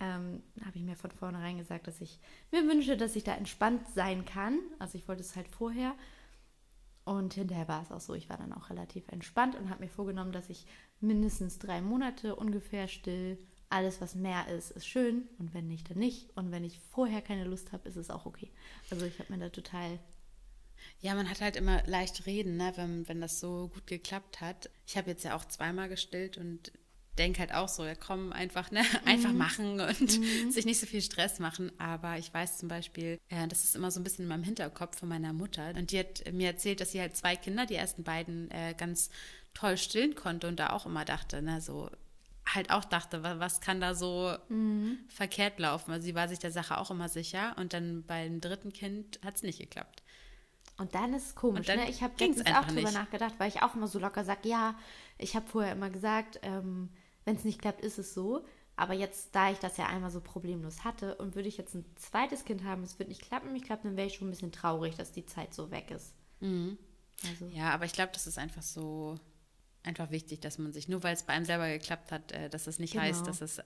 Ähm, 0.00 0.42
habe 0.64 0.78
ich 0.78 0.82
mir 0.82 0.96
von 0.96 1.10
vornherein 1.10 1.58
gesagt, 1.58 1.86
dass 1.86 2.00
ich 2.00 2.20
mir 2.50 2.66
wünsche, 2.66 2.96
dass 2.96 3.16
ich 3.16 3.24
da 3.24 3.34
entspannt 3.34 3.86
sein 3.94 4.24
kann. 4.24 4.58
Also 4.78 4.96
ich 4.96 5.06
wollte 5.08 5.22
es 5.22 5.36
halt 5.36 5.48
vorher. 5.48 5.94
Und 7.04 7.34
hinterher 7.34 7.68
war 7.68 7.82
es 7.82 7.90
auch 7.90 8.00
so, 8.00 8.14
ich 8.14 8.28
war 8.28 8.36
dann 8.38 8.52
auch 8.52 8.70
relativ 8.70 9.08
entspannt 9.08 9.56
und 9.56 9.70
habe 9.70 9.82
mir 9.84 9.90
vorgenommen, 9.90 10.32
dass 10.32 10.48
ich 10.48 10.66
mindestens 11.00 11.58
drei 11.58 11.80
Monate 11.82 12.36
ungefähr 12.36 12.88
still. 12.88 13.38
Alles, 13.68 14.00
was 14.00 14.14
mehr 14.14 14.48
ist, 14.48 14.70
ist 14.72 14.86
schön 14.86 15.28
und 15.38 15.54
wenn 15.54 15.66
nicht, 15.68 15.90
dann 15.90 15.98
nicht. 15.98 16.36
Und 16.36 16.50
wenn 16.50 16.64
ich 16.64 16.80
vorher 16.80 17.22
keine 17.22 17.44
Lust 17.44 17.72
habe, 17.72 17.88
ist 17.88 17.96
es 17.96 18.10
auch 18.10 18.26
okay. 18.26 18.50
Also 18.90 19.06
ich 19.06 19.18
habe 19.18 19.32
mir 19.32 19.38
da 19.38 19.48
total 19.48 19.98
Ja, 21.00 21.14
man 21.14 21.28
hat 21.30 21.40
halt 21.40 21.56
immer 21.56 21.82
leicht 21.86 22.26
reden, 22.26 22.56
ne, 22.56 22.72
wenn, 22.76 23.08
wenn 23.08 23.20
das 23.20 23.40
so 23.40 23.68
gut 23.74 23.86
geklappt 23.86 24.40
hat. 24.40 24.70
Ich 24.86 24.96
habe 24.96 25.10
jetzt 25.10 25.24
ja 25.24 25.36
auch 25.36 25.44
zweimal 25.44 25.88
gestillt 25.88 26.36
und 26.38 26.72
denke 27.20 27.38
halt 27.40 27.54
auch 27.54 27.68
so, 27.68 27.84
ja 27.84 27.94
komm, 27.94 28.32
einfach, 28.32 28.70
ne, 28.70 28.82
einfach 29.04 29.32
machen 29.32 29.80
und 29.80 30.10
sich 30.52 30.64
nicht 30.64 30.80
so 30.80 30.86
viel 30.86 31.02
Stress 31.02 31.38
machen. 31.38 31.70
Aber 31.78 32.18
ich 32.18 32.32
weiß 32.34 32.58
zum 32.58 32.68
Beispiel, 32.68 33.18
äh, 33.28 33.46
das 33.48 33.64
ist 33.64 33.76
immer 33.76 33.90
so 33.90 34.00
ein 34.00 34.04
bisschen 34.04 34.24
in 34.24 34.28
meinem 34.28 34.42
Hinterkopf 34.44 34.98
von 34.98 35.08
meiner 35.08 35.32
Mutter. 35.32 35.72
Und 35.76 35.92
die 35.92 35.98
hat 36.00 36.24
mir 36.32 36.48
erzählt, 36.48 36.80
dass 36.80 36.92
sie 36.92 37.00
halt 37.00 37.16
zwei 37.16 37.36
Kinder, 37.36 37.66
die 37.66 37.74
ersten 37.76 38.02
beiden, 38.02 38.50
äh, 38.50 38.74
ganz 38.76 39.10
toll 39.54 39.76
stillen 39.76 40.14
konnte 40.14 40.48
und 40.48 40.58
da 40.58 40.70
auch 40.70 40.86
immer 40.86 41.04
dachte, 41.04 41.42
ne, 41.42 41.60
so 41.60 41.90
halt 42.46 42.70
auch 42.70 42.84
dachte, 42.84 43.22
wa- 43.22 43.38
was 43.38 43.60
kann 43.60 43.80
da 43.80 43.94
so 43.94 44.34
verkehrt 45.08 45.58
laufen. 45.60 45.92
Also 45.92 46.04
sie 46.06 46.14
war 46.14 46.28
sich 46.28 46.38
der 46.38 46.50
Sache 46.52 46.78
auch 46.78 46.90
immer 46.90 47.08
sicher 47.08 47.54
und 47.58 47.72
dann 47.72 48.02
beim 48.04 48.40
dritten 48.40 48.72
Kind 48.72 49.20
hat 49.24 49.36
es 49.36 49.42
nicht 49.42 49.58
geklappt. 49.58 50.02
Und 50.78 50.94
dann 50.94 51.12
ist 51.12 51.26
es 51.26 51.34
komisch, 51.34 51.66
ne? 51.68 51.90
Ich 51.90 52.02
habe 52.02 52.14
letztens 52.18 52.46
auch 52.56 52.64
drüber 52.64 52.80
nicht. 52.82 52.94
nachgedacht, 52.94 53.34
weil 53.38 53.48
ich 53.48 53.60
auch 53.62 53.74
immer 53.74 53.86
so 53.86 53.98
locker 53.98 54.24
sage, 54.24 54.48
ja, 54.48 54.74
ich 55.18 55.36
habe 55.36 55.46
vorher 55.46 55.72
immer 55.72 55.90
gesagt, 55.90 56.40
ähm, 56.42 56.88
wenn 57.24 57.36
es 57.36 57.44
nicht 57.44 57.60
klappt, 57.60 57.82
ist 57.82 57.98
es 57.98 58.14
so. 58.14 58.44
Aber 58.76 58.94
jetzt, 58.94 59.34
da 59.34 59.50
ich 59.50 59.58
das 59.58 59.76
ja 59.76 59.86
einmal 59.86 60.10
so 60.10 60.20
problemlos 60.20 60.84
hatte 60.84 61.16
und 61.16 61.34
würde 61.34 61.48
ich 61.48 61.58
jetzt 61.58 61.74
ein 61.74 61.84
zweites 61.96 62.44
Kind 62.44 62.64
haben, 62.64 62.82
es 62.82 62.98
wird 62.98 63.10
nicht 63.10 63.20
klappen, 63.20 63.54
ich 63.54 63.62
glaube, 63.64 63.82
dann 63.84 63.96
wäre 63.96 64.06
ich 64.06 64.14
schon 64.14 64.28
ein 64.28 64.30
bisschen 64.30 64.52
traurig, 64.52 64.96
dass 64.96 65.12
die 65.12 65.26
Zeit 65.26 65.52
so 65.54 65.70
weg 65.70 65.90
ist. 65.90 66.14
Also, 66.40 67.46
Ja, 67.54 67.70
aber 67.70 67.84
ich 67.84 67.92
glaube, 67.92 68.12
das 68.14 68.26
ist 68.26 68.38
einfach 68.38 68.62
so 68.62 69.18
einfach 69.82 70.10
wichtig, 70.10 70.40
dass 70.40 70.58
man 70.58 70.72
sich, 70.72 70.88
nur 70.88 71.02
weil 71.02 71.14
es 71.14 71.22
bei 71.22 71.32
einem 71.32 71.44
selber 71.44 71.68
geklappt 71.68 72.12
hat, 72.12 72.32
äh, 72.32 72.48
dass 72.50 72.64
das 72.64 72.78
nicht 72.78 72.92
Genau. 72.92 73.04
heißt, 73.04 73.26
dass 73.26 73.40
es 73.40 73.60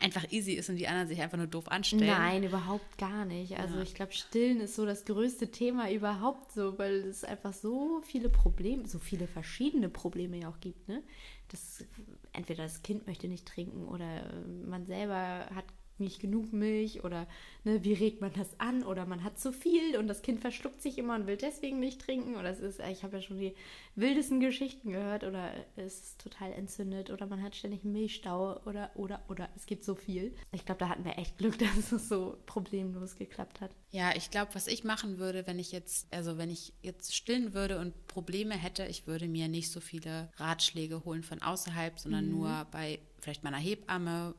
einfach 0.00 0.30
easy 0.32 0.52
ist 0.52 0.68
und 0.68 0.76
die 0.76 0.88
anderen 0.88 1.06
sich 1.08 1.20
einfach 1.20 1.38
nur 1.38 1.46
doof 1.46 1.68
anstellen. 1.68 2.08
Nein, 2.08 2.42
überhaupt 2.42 2.98
gar 2.98 3.24
nicht. 3.24 3.58
Also 3.58 3.78
ich 3.80 3.94
glaube, 3.94 4.12
Stillen 4.12 4.60
ist 4.60 4.74
so 4.74 4.84
das 4.84 5.04
größte 5.04 5.50
Thema 5.52 5.90
überhaupt 5.90 6.52
so, 6.52 6.78
weil 6.78 6.94
es 7.06 7.22
einfach 7.22 7.52
so 7.52 8.00
viele 8.04 8.28
Probleme, 8.28 8.88
so 8.88 8.98
viele 8.98 9.28
verschiedene 9.28 9.88
Probleme 9.88 10.38
ja 10.38 10.48
auch 10.48 10.60
gibt, 10.60 10.88
ne? 10.88 11.02
Das 11.48 11.84
entweder 12.32 12.64
das 12.64 12.82
Kind 12.82 13.06
möchte 13.06 13.28
nicht 13.28 13.46
trinken 13.46 13.86
oder 13.86 14.26
äh, 14.26 14.44
man 14.66 14.86
selber 14.86 15.46
hat 15.54 15.64
nicht 16.02 16.20
genug 16.20 16.52
Milch 16.52 17.02
oder 17.04 17.26
ne, 17.64 17.82
wie 17.82 17.94
regt 17.94 18.20
man 18.20 18.32
das 18.34 18.60
an 18.60 18.82
oder 18.82 19.06
man 19.06 19.24
hat 19.24 19.38
zu 19.38 19.52
viel 19.52 19.96
und 19.96 20.06
das 20.06 20.22
Kind 20.22 20.40
verschluckt 20.40 20.82
sich 20.82 20.98
immer 20.98 21.14
und 21.14 21.26
will 21.26 21.36
deswegen 21.36 21.80
nicht 21.80 22.00
trinken 22.00 22.36
oder 22.36 22.50
es 22.50 22.60
ist, 22.60 22.80
ich 22.80 23.02
habe 23.02 23.16
ja 23.16 23.22
schon 23.22 23.38
die 23.38 23.54
wildesten 23.94 24.40
Geschichten 24.40 24.92
gehört 24.92 25.24
oder 25.24 25.52
es 25.76 26.00
ist 26.00 26.20
total 26.20 26.52
entzündet 26.52 27.10
oder 27.10 27.26
man 27.26 27.42
hat 27.42 27.56
ständig 27.56 27.84
Milchstau 27.84 28.60
oder 28.66 28.90
oder 28.94 29.22
oder 29.28 29.48
es 29.56 29.66
gibt 29.66 29.84
so 29.84 29.94
viel. 29.94 30.34
Ich 30.52 30.64
glaube, 30.64 30.80
da 30.80 30.88
hatten 30.88 31.04
wir 31.04 31.18
echt 31.18 31.38
Glück, 31.38 31.58
dass 31.58 31.92
es 31.92 32.08
so 32.08 32.36
problemlos 32.46 33.16
geklappt 33.16 33.60
hat. 33.60 33.70
Ja, 33.90 34.14
ich 34.16 34.30
glaube, 34.30 34.54
was 34.54 34.66
ich 34.66 34.84
machen 34.84 35.18
würde, 35.18 35.46
wenn 35.46 35.58
ich 35.58 35.72
jetzt, 35.72 36.12
also 36.12 36.38
wenn 36.38 36.50
ich 36.50 36.72
jetzt 36.82 37.14
stillen 37.14 37.54
würde 37.54 37.78
und 37.78 38.06
Probleme 38.06 38.54
hätte, 38.54 38.86
ich 38.86 39.06
würde 39.06 39.28
mir 39.28 39.48
nicht 39.48 39.70
so 39.70 39.80
viele 39.80 40.30
Ratschläge 40.36 41.04
holen 41.04 41.22
von 41.22 41.42
außerhalb, 41.42 41.98
sondern 41.98 42.28
nur 42.30 42.66
bei 42.70 42.98
vielleicht 43.20 43.44
meiner 43.44 43.58
Hebamme 43.58 44.34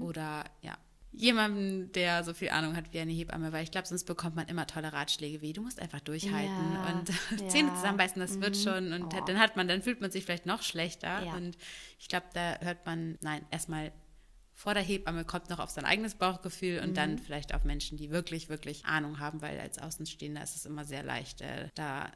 oder 0.00 0.44
ja. 0.62 0.76
Jemandem, 1.16 1.92
der 1.92 2.24
so 2.24 2.34
viel 2.34 2.48
Ahnung 2.50 2.76
hat 2.76 2.92
wie 2.92 2.98
eine 3.00 3.12
Hebamme, 3.12 3.52
weil 3.52 3.62
ich 3.64 3.70
glaube, 3.70 3.86
sonst 3.86 4.04
bekommt 4.04 4.34
man 4.36 4.46
immer 4.48 4.66
tolle 4.66 4.92
Ratschläge 4.92 5.40
wie, 5.42 5.52
du 5.52 5.62
musst 5.62 5.80
einfach 5.80 6.00
durchhalten 6.00 6.72
Ja, 6.74 6.90
und 6.90 7.08
ja. 7.40 7.48
Zähne 7.48 7.72
zusammenbeißen, 7.74 8.20
das 8.20 8.40
wird 8.40 8.56
schon. 8.56 8.92
Und 8.92 9.14
Oh. 9.14 9.20
dann 9.24 9.38
hat 9.38 9.56
man, 9.56 9.68
dann 9.68 9.82
fühlt 9.82 10.00
man 10.00 10.10
sich 10.10 10.24
vielleicht 10.24 10.46
noch 10.46 10.62
schlechter. 10.62 11.24
Ja. 11.24 11.34
Und 11.36 11.56
ich 11.98 12.08
glaube, 12.08 12.26
da 12.34 12.58
hört 12.60 12.84
man, 12.86 13.16
nein, 13.20 13.44
erstmal 13.50 13.92
vor 14.52 14.74
der 14.74 14.82
Hebamme 14.82 15.24
kommt 15.24 15.50
noch 15.50 15.58
auf 15.58 15.70
sein 15.70 15.84
eigenes 15.84 16.14
Bauchgefühl 16.14 16.80
und 16.80 16.90
Mhm. 16.90 16.94
dann 16.94 17.18
vielleicht 17.18 17.54
auf 17.54 17.64
Menschen, 17.64 17.96
die 17.98 18.10
wirklich, 18.10 18.48
wirklich 18.48 18.84
Ahnung 18.84 19.18
haben, 19.18 19.40
weil 19.42 19.58
als 19.60 19.78
Außenstehender 19.78 20.42
ist 20.42 20.56
es 20.56 20.64
immer 20.66 20.84
sehr 20.84 21.02
leicht, 21.02 21.40
äh, 21.40 21.68
da 21.74 22.10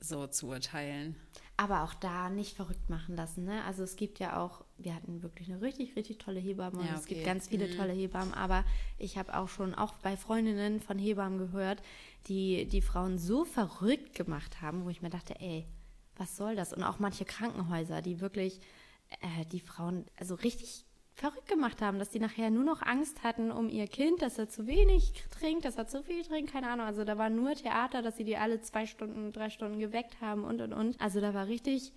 so 0.00 0.26
zu 0.28 0.48
urteilen. 0.48 1.16
Aber 1.58 1.82
auch 1.82 1.92
da 1.92 2.30
nicht 2.30 2.54
verrückt 2.56 2.88
machen 2.88 3.16
lassen. 3.16 3.44
Ne? 3.44 3.62
Also 3.64 3.82
es 3.82 3.96
gibt 3.96 4.20
ja 4.20 4.40
auch, 4.40 4.64
wir 4.78 4.94
hatten 4.94 5.22
wirklich 5.22 5.50
eine 5.50 5.60
richtig, 5.60 5.96
richtig 5.96 6.18
tolle 6.18 6.38
Hebamme 6.40 6.78
und 6.78 6.86
Ja, 6.86 6.94
es 6.94 7.04
gibt 7.04 7.20
okay. 7.20 7.28
ganz 7.28 7.48
viele 7.48 7.76
tolle 7.76 7.92
Hebammen, 7.92 8.32
aber 8.32 8.64
ich 8.96 9.18
habe 9.18 9.36
auch 9.36 9.48
schon 9.48 9.74
auch 9.74 9.92
bei 9.94 10.16
Freundinnen 10.16 10.80
von 10.80 10.98
Hebammen 10.98 11.38
gehört, 11.38 11.82
die 12.28 12.66
die 12.66 12.80
Frauen 12.80 13.18
so 13.18 13.44
verrückt 13.44 14.14
gemacht 14.14 14.62
haben, 14.62 14.84
wo 14.84 14.88
ich 14.88 15.02
mir 15.02 15.10
dachte, 15.10 15.34
ey, 15.40 15.66
was 16.16 16.36
soll 16.36 16.54
das? 16.56 16.72
Und 16.72 16.84
auch 16.84 17.00
manche 17.00 17.24
Krankenhäuser, 17.24 18.02
die 18.02 18.20
wirklich 18.20 18.60
äh, 19.20 19.44
die 19.46 19.60
Frauen 19.60 20.04
also 20.16 20.36
richtig 20.36 20.84
verrückt 21.18 21.48
gemacht 21.48 21.82
haben, 21.82 21.98
dass 21.98 22.10
die 22.10 22.20
nachher 22.20 22.48
nur 22.50 22.62
noch 22.62 22.80
Angst 22.80 23.24
hatten 23.24 23.50
um 23.50 23.68
ihr 23.68 23.88
Kind, 23.88 24.22
dass 24.22 24.38
er 24.38 24.48
zu 24.48 24.68
wenig 24.68 25.24
trinkt, 25.30 25.64
dass 25.64 25.76
er 25.76 25.88
zu 25.88 26.02
viel 26.02 26.22
trinkt, 26.22 26.52
keine 26.52 26.70
Ahnung. 26.70 26.86
Also 26.86 27.04
da 27.04 27.18
war 27.18 27.28
nur 27.28 27.54
Theater, 27.54 28.02
dass 28.02 28.16
sie 28.16 28.24
die 28.24 28.36
alle 28.36 28.60
zwei 28.60 28.86
Stunden, 28.86 29.32
drei 29.32 29.50
Stunden 29.50 29.80
geweckt 29.80 30.20
haben 30.20 30.44
und 30.44 30.60
und 30.60 30.72
und. 30.72 31.00
Also 31.00 31.20
da 31.20 31.34
war 31.34 31.48
richtig 31.48 31.92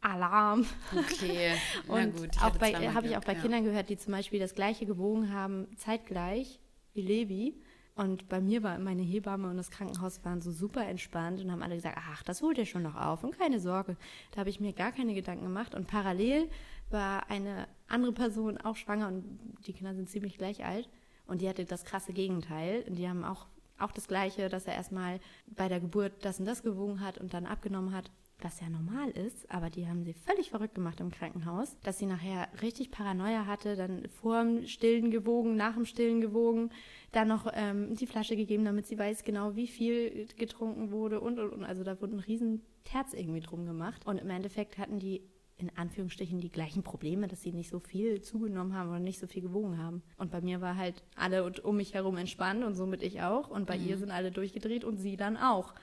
Alarm. 0.00 0.66
Okay, 0.96 1.52
na 1.88 1.94
und 1.94 2.16
gut. 2.16 2.42
auch 2.42 2.56
bei 2.58 2.72
habe 2.72 3.08
ich 3.08 3.16
auch 3.16 3.24
bei 3.24 3.34
ja. 3.34 3.40
Kindern 3.40 3.64
gehört, 3.64 3.90
die 3.90 3.98
zum 3.98 4.12
Beispiel 4.12 4.38
das 4.38 4.54
gleiche 4.54 4.86
gewogen 4.86 5.32
haben, 5.32 5.66
zeitgleich 5.76 6.60
wie 6.94 7.02
Levi. 7.02 7.60
Und 7.96 8.28
bei 8.28 8.40
mir 8.40 8.62
war 8.62 8.78
meine 8.78 9.02
Hebamme 9.02 9.50
und 9.50 9.56
das 9.56 9.70
Krankenhaus 9.70 10.24
waren 10.24 10.40
so 10.40 10.52
super 10.52 10.86
entspannt 10.86 11.40
und 11.40 11.50
haben 11.50 11.62
alle 11.62 11.74
gesagt, 11.74 11.98
ach, 12.00 12.22
das 12.22 12.40
holt 12.40 12.56
ihr 12.56 12.64
schon 12.64 12.84
noch 12.84 12.94
auf 12.94 13.24
und 13.24 13.36
keine 13.36 13.60
Sorge. 13.60 13.96
Da 14.30 14.40
habe 14.40 14.48
ich 14.48 14.60
mir 14.60 14.72
gar 14.72 14.92
keine 14.92 15.12
Gedanken 15.12 15.44
gemacht. 15.44 15.74
Und 15.74 15.86
parallel 15.86 16.48
war 16.88 17.28
eine 17.28 17.66
andere 17.90 18.12
Person 18.12 18.58
auch 18.58 18.76
schwanger 18.76 19.08
und 19.08 19.24
die 19.66 19.72
Kinder 19.72 19.94
sind 19.94 20.08
ziemlich 20.08 20.38
gleich 20.38 20.64
alt. 20.64 20.88
Und 21.26 21.42
die 21.42 21.48
hatte 21.48 21.64
das 21.64 21.84
krasse 21.84 22.12
Gegenteil. 22.12 22.84
Und 22.88 22.96
die 22.96 23.08
haben 23.08 23.24
auch, 23.24 23.46
auch 23.78 23.92
das 23.92 24.08
Gleiche, 24.08 24.48
dass 24.48 24.66
er 24.66 24.74
erstmal 24.74 25.20
bei 25.46 25.68
der 25.68 25.80
Geburt 25.80 26.12
das 26.24 26.40
und 26.40 26.46
das 26.46 26.62
gewogen 26.62 27.00
hat 27.00 27.18
und 27.18 27.34
dann 27.34 27.46
abgenommen 27.46 27.94
hat 27.94 28.10
was 28.44 28.60
ja 28.60 28.68
normal 28.68 29.10
ist, 29.10 29.50
aber 29.50 29.70
die 29.70 29.86
haben 29.86 30.04
sie 30.04 30.12
völlig 30.12 30.50
verrückt 30.50 30.74
gemacht 30.74 31.00
im 31.00 31.10
Krankenhaus, 31.10 31.76
dass 31.82 31.98
sie 31.98 32.06
nachher 32.06 32.48
richtig 32.62 32.90
Paranoia 32.90 33.46
hatte, 33.46 33.76
dann 33.76 34.08
vor 34.08 34.42
dem 34.42 34.66
Stillen 34.66 35.10
gewogen, 35.10 35.56
nach 35.56 35.74
dem 35.74 35.84
Stillen 35.84 36.20
gewogen, 36.20 36.70
dann 37.12 37.28
noch 37.28 37.50
ähm, 37.52 37.94
die 37.94 38.06
Flasche 38.06 38.36
gegeben, 38.36 38.64
damit 38.64 38.86
sie 38.86 38.98
weiß 38.98 39.24
genau, 39.24 39.56
wie 39.56 39.66
viel 39.66 40.26
getrunken 40.36 40.90
wurde 40.90 41.20
und, 41.20 41.38
und, 41.38 41.50
und. 41.50 41.64
Also 41.64 41.84
da 41.84 42.00
wurde 42.00 42.16
ein 42.16 42.20
riesen 42.20 42.62
Terz 42.84 43.12
irgendwie 43.12 43.40
drum 43.40 43.66
gemacht. 43.66 44.06
Und 44.06 44.18
im 44.18 44.30
Endeffekt 44.30 44.78
hatten 44.78 44.98
die 44.98 45.22
in 45.60 45.70
Anführungsstrichen 45.76 46.40
die 46.40 46.50
gleichen 46.50 46.82
Probleme, 46.82 47.28
dass 47.28 47.42
sie 47.42 47.52
nicht 47.52 47.70
so 47.70 47.80
viel 47.80 48.22
zugenommen 48.22 48.74
haben 48.74 48.90
oder 48.90 49.00
nicht 49.00 49.18
so 49.18 49.26
viel 49.26 49.42
gewogen 49.42 49.78
haben. 49.78 50.02
Und 50.16 50.30
bei 50.30 50.40
mir 50.40 50.60
war 50.60 50.76
halt 50.76 51.02
alle 51.16 51.52
um 51.62 51.76
mich 51.76 51.94
herum 51.94 52.16
entspannt 52.16 52.64
und 52.64 52.74
somit 52.74 53.02
ich 53.02 53.22
auch. 53.22 53.48
Und 53.48 53.66
bei 53.66 53.76
ihr 53.76 53.98
sind 53.98 54.10
alle 54.10 54.30
durchgedreht 54.30 54.84
und 54.84 54.98
sie 54.98 55.16
dann 55.16 55.36
auch. 55.36 55.74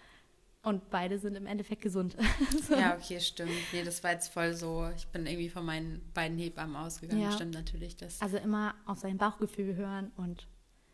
Und 0.63 0.89
beide 0.89 1.17
sind 1.17 1.35
im 1.35 1.45
Endeffekt 1.45 1.81
gesund. 1.81 2.17
so. 2.67 2.75
Ja, 2.75 2.97
okay, 2.97 3.21
stimmt. 3.21 3.51
Nee, 3.71 3.83
das 3.83 4.03
war 4.03 4.11
jetzt 4.11 4.27
voll 4.27 4.53
so. 4.53 4.89
Ich 4.97 5.07
bin 5.07 5.25
irgendwie 5.25 5.49
von 5.49 5.65
meinen 5.65 6.01
beiden 6.13 6.37
Hebammen 6.37 6.75
ausgegangen. 6.75 7.21
Ja. 7.21 7.31
Stimmt 7.31 7.53
natürlich. 7.53 7.95
Das. 7.95 8.21
Also 8.21 8.37
immer 8.37 8.75
auf 8.85 8.97
sein 8.97 9.17
Bauchgefühl 9.17 9.75
hören 9.75 10.11
und 10.17 10.47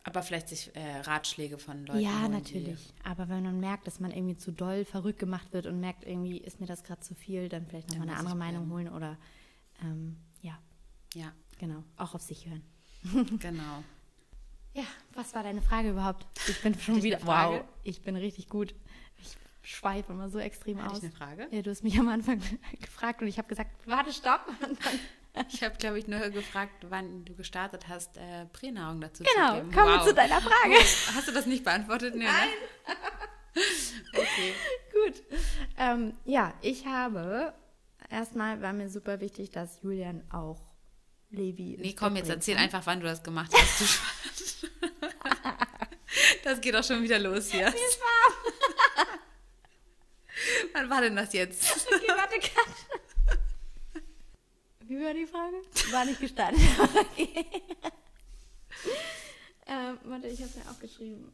Aber 0.05 0.21
vielleicht 0.21 0.49
sich 0.49 0.75
äh, 0.75 0.99
Ratschläge 1.01 1.57
von 1.57 1.85
Leuten. 1.85 2.01
ja, 2.01 2.27
natürlich. 2.27 2.93
Aber 3.03 3.29
wenn 3.29 3.43
man 3.43 3.59
merkt, 3.59 3.87
dass 3.87 3.99
man 4.01 4.11
irgendwie 4.11 4.35
zu 4.35 4.51
doll 4.51 4.83
verrückt 4.83 5.19
gemacht 5.19 5.53
wird 5.53 5.65
und 5.65 5.79
merkt, 5.79 6.05
irgendwie 6.05 6.37
ist 6.37 6.59
mir 6.59 6.67
das 6.67 6.83
gerade 6.83 7.01
zu 7.01 7.15
viel, 7.15 7.47
dann 7.47 7.65
vielleicht 7.65 7.89
nochmal 7.89 8.09
eine 8.09 8.17
andere 8.17 8.35
Meinung 8.35 8.69
holen 8.69 8.89
oder 8.89 9.17
ähm, 9.81 10.17
ja, 10.41 10.59
ja, 11.13 11.31
genau, 11.57 11.83
auch 11.97 12.15
auf 12.15 12.21
sich 12.21 12.47
hören. 12.47 12.63
genau. 13.39 13.83
Ja, 14.73 14.85
was 15.13 15.33
war 15.35 15.43
deine 15.43 15.61
Frage 15.61 15.91
überhaupt? 15.91 16.25
Ich 16.47 16.61
bin 16.61 16.77
schon 16.77 17.01
wieder. 17.03 17.19
Wow, 17.25 17.63
ich 17.83 18.01
bin 18.01 18.15
richtig 18.15 18.49
gut. 18.49 18.73
Ich 19.17 19.37
schweife 19.61 20.11
immer 20.11 20.29
so 20.29 20.39
extrem 20.39 20.79
Hatte 20.79 20.91
aus. 20.91 20.97
ich 20.97 21.03
eine 21.05 21.13
Frage? 21.13 21.47
Ja, 21.51 21.61
du 21.61 21.69
hast 21.69 21.83
mich 21.83 21.97
am 21.99 22.09
Anfang 22.09 22.41
gefragt 22.81 23.21
und 23.21 23.27
ich 23.27 23.37
habe 23.37 23.47
gesagt, 23.47 23.69
warte, 23.87 24.11
stopp. 24.11 24.45
Und 24.47 24.83
dann, 24.83 24.99
Ich 25.51 25.63
habe, 25.63 25.75
glaube 25.77 25.97
ich, 25.97 26.07
nur 26.07 26.19
gefragt, 26.29 26.73
wann 26.89 27.25
du 27.25 27.33
gestartet 27.35 27.87
hast, 27.87 28.17
äh, 28.17 28.45
Pränahrung 28.53 29.01
dazu 29.01 29.23
genau, 29.23 29.49
zu 29.49 29.55
geben. 29.61 29.71
kommen 29.71 29.87
wir 29.87 29.97
Wow. 29.99 30.07
zu 30.07 30.13
deiner 30.13 30.39
Frage. 30.41 30.73
Oh, 30.75 31.15
hast 31.15 31.27
du 31.27 31.31
das 31.31 31.45
nicht 31.47 31.63
beantwortet? 31.63 32.13
Nee, 32.15 32.25
Nein. 32.25 32.49
Ne? 32.87 32.95
okay. 34.19 34.53
Gut. 34.93 35.23
Ähm, 35.77 36.13
ja, 36.25 36.53
ich 36.61 36.85
habe 36.85 37.53
erstmal 38.09 38.61
war 38.61 38.73
mir 38.73 38.89
super 38.89 39.19
wichtig, 39.21 39.49
dass 39.49 39.81
Julian 39.81 40.23
auch 40.31 40.61
Levi. 41.31 41.77
Nee, 41.79 41.95
komm, 41.97 42.15
jetzt 42.15 42.29
erzähl 42.29 42.53
kann. 42.55 42.65
einfach, 42.65 42.85
wann 42.85 42.99
du 42.99 43.07
das 43.07 43.23
gemacht 43.23 43.51
hast. 43.55 44.69
Das 46.43 46.61
geht 46.61 46.75
auch 46.75 46.83
schon 46.83 47.01
wieder 47.01 47.17
los 47.17 47.49
hier. 47.49 47.73
Wie 47.73 47.75
ist 47.75 47.99
Wann 50.73 50.89
war 50.89 51.01
denn 51.01 51.15
das 51.15 51.33
jetzt? 51.33 51.87
Okay, 51.87 52.07
warte, 52.07 52.39
cut. 52.39 52.67
Wie 54.93 55.03
war 55.03 55.13
die 55.15 55.25
Frage? 55.25 55.55
War 55.91 56.05
nicht 56.05 56.19
gestartet. 56.19 56.59
Okay. 57.15 57.63
ähm, 59.65 59.97
warte, 60.03 60.27
ich 60.27 60.41
habe 60.41 60.51
mir 60.55 60.69
aufgeschrieben. 60.69 61.31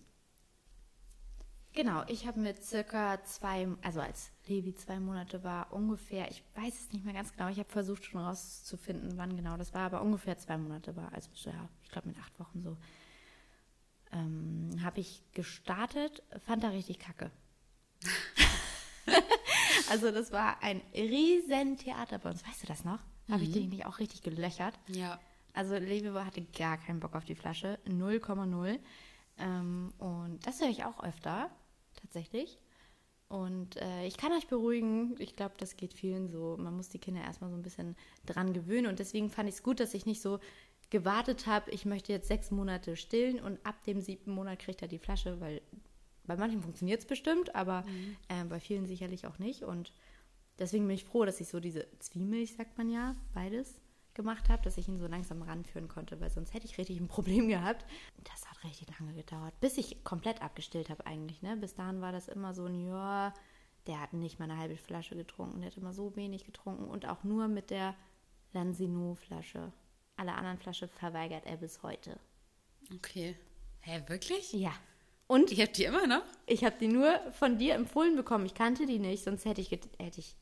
Genau, 1.73 2.03
ich 2.07 2.25
habe 2.25 2.39
mit 2.39 2.63
circa 2.63 3.21
zwei, 3.23 3.67
also 3.81 3.99
als 3.99 4.31
Levi 4.47 4.73
zwei 4.75 4.99
Monate 4.99 5.43
war, 5.43 5.73
ungefähr, 5.73 6.29
ich 6.31 6.41
weiß 6.55 6.73
es 6.73 6.93
nicht 6.93 7.03
mehr 7.03 7.13
ganz 7.13 7.33
genau, 7.33 7.49
ich 7.49 7.59
habe 7.59 7.69
versucht 7.69 8.05
schon 8.05 8.21
rauszufinden, 8.21 9.17
wann 9.17 9.35
genau 9.35 9.57
das 9.57 9.73
war, 9.73 9.81
aber 9.81 10.01
ungefähr 10.01 10.37
zwei 10.37 10.57
Monate 10.57 10.95
war, 10.95 11.13
also 11.13 11.29
ja, 11.35 11.69
ich 11.83 11.89
glaube 11.89 12.07
mit 12.09 12.17
acht 12.19 12.39
Wochen 12.39 12.61
so, 12.61 12.77
ähm, 14.11 14.79
habe 14.83 14.99
ich 15.01 15.23
gestartet, 15.33 16.23
fand 16.45 16.63
er 16.63 16.71
richtig 16.71 16.99
kacke. 16.99 17.31
also 19.89 20.11
das 20.11 20.31
war 20.31 20.61
ein 20.63 20.81
riesen 20.93 21.77
Theater 21.77 22.19
bei 22.19 22.29
uns, 22.29 22.45
weißt 22.45 22.63
du 22.63 22.67
das 22.67 22.83
noch? 22.83 22.99
Habe 23.29 23.43
ich 23.43 23.51
dich 23.51 23.67
nicht 23.67 23.85
auch 23.85 23.99
richtig 23.99 24.21
gelöchert? 24.23 24.73
Ja. 24.87 25.19
Also 25.53 25.75
Levi 25.75 26.09
hatte 26.13 26.41
gar 26.57 26.77
keinen 26.77 26.99
Bock 26.99 27.15
auf 27.15 27.25
die 27.25 27.35
Flasche, 27.35 27.79
0,0. 27.87 28.79
Ähm, 29.37 29.93
und 29.97 30.39
das 30.45 30.61
höre 30.61 30.69
ich 30.69 30.83
auch 30.85 31.03
öfter, 31.03 31.49
tatsächlich. 32.01 32.59
Und 33.27 33.77
äh, 33.77 34.05
ich 34.07 34.17
kann 34.17 34.31
euch 34.31 34.47
beruhigen, 34.47 35.15
ich 35.19 35.35
glaube, 35.35 35.53
das 35.57 35.77
geht 35.77 35.93
vielen 35.93 36.29
so. 36.29 36.57
Man 36.57 36.75
muss 36.75 36.89
die 36.89 36.97
Kinder 36.97 37.21
erstmal 37.21 37.51
so 37.51 37.55
ein 37.55 37.61
bisschen 37.61 37.95
dran 38.25 38.53
gewöhnen. 38.53 38.87
Und 38.87 38.99
deswegen 38.99 39.29
fand 39.29 39.47
ich 39.47 39.55
es 39.55 39.63
gut, 39.63 39.79
dass 39.79 39.93
ich 39.93 40.05
nicht 40.05 40.21
so 40.21 40.39
gewartet 40.89 41.45
habe, 41.45 41.69
ich 41.69 41.85
möchte 41.85 42.11
jetzt 42.11 42.27
sechs 42.27 42.49
Monate 42.49 42.95
stillen 42.95 43.39
und 43.39 43.63
ab 43.63 43.83
dem 43.85 44.01
siebten 44.01 44.31
Monat 44.31 44.57
kriegt 44.57 44.81
er 44.81 44.87
die 44.87 44.97
Flasche, 44.97 45.39
weil 45.39 45.61
bei 46.25 46.35
manchen 46.35 46.61
funktioniert 46.61 47.01
es 47.01 47.05
bestimmt, 47.05 47.53
aber 47.55 47.85
äh, 48.27 48.43
bei 48.45 48.59
vielen 48.59 48.87
sicherlich 48.87 49.27
auch 49.27 49.37
nicht. 49.39 49.63
Und 49.63 49.93
deswegen 50.59 50.87
bin 50.87 50.95
ich 50.95 51.05
froh, 51.05 51.25
dass 51.25 51.39
ich 51.39 51.47
so 51.47 51.59
diese 51.59 51.87
Zwiemilch, 51.99 52.53
sagt 52.55 52.77
man 52.77 52.89
ja, 52.89 53.15
beides 53.33 53.81
gemacht 54.13 54.49
habe, 54.49 54.61
dass 54.63 54.77
ich 54.77 54.87
ihn 54.87 54.97
so 54.97 55.07
langsam 55.07 55.41
ranführen 55.41 55.87
konnte, 55.87 56.19
weil 56.19 56.29
sonst 56.29 56.53
hätte 56.53 56.65
ich 56.65 56.77
richtig 56.77 56.99
ein 56.99 57.07
Problem 57.07 57.47
gehabt. 57.47 57.85
Das 58.23 58.49
hat 58.49 58.63
richtig 58.63 58.87
lange 58.99 59.13
gedauert, 59.13 59.53
bis 59.61 59.77
ich 59.77 60.03
komplett 60.03 60.41
abgestillt 60.41 60.89
habe 60.89 61.05
eigentlich. 61.05 61.41
Ne? 61.41 61.55
Bis 61.57 61.73
dahin 61.75 62.01
war 62.01 62.11
das 62.11 62.27
immer 62.27 62.53
so 62.53 62.65
ein, 62.65 62.85
ja, 62.85 63.33
der 63.87 64.01
hat 64.01 64.13
nicht 64.13 64.37
mal 64.39 64.45
eine 64.49 64.57
halbe 64.57 64.77
Flasche 64.77 65.15
getrunken, 65.15 65.61
der 65.61 65.71
hat 65.71 65.77
immer 65.77 65.93
so 65.93 66.15
wenig 66.15 66.43
getrunken 66.45 66.85
und 66.85 67.07
auch 67.07 67.23
nur 67.23 67.47
mit 67.47 67.69
der 67.69 67.95
Lansino-Flasche. 68.53 69.71
Alle 70.17 70.33
anderen 70.33 70.57
Flaschen 70.57 70.89
verweigert 70.89 71.45
er 71.45 71.57
bis 71.57 71.81
heute. 71.81 72.19
Okay. 72.93 73.37
Hä, 73.81 74.03
wirklich? 74.07 74.51
Ja. 74.51 74.73
Und 75.27 75.51
Ich 75.51 75.61
hab 75.61 75.73
die 75.73 75.85
immer 75.85 76.07
noch? 76.07 76.23
ich 76.47 76.63
habe 76.65 76.75
die 76.79 76.87
nur 76.87 77.19
von 77.31 77.57
dir 77.57 77.75
empfohlen 77.75 78.15
bekommen. 78.15 78.45
Ich 78.45 78.55
kannte 78.55 78.85
die 78.85 78.99
nicht, 78.99 79.23
sonst 79.23 79.45
hätte 79.45 79.61
ich, 79.61 79.71
hätte 79.71 80.19
ich 80.19 80.35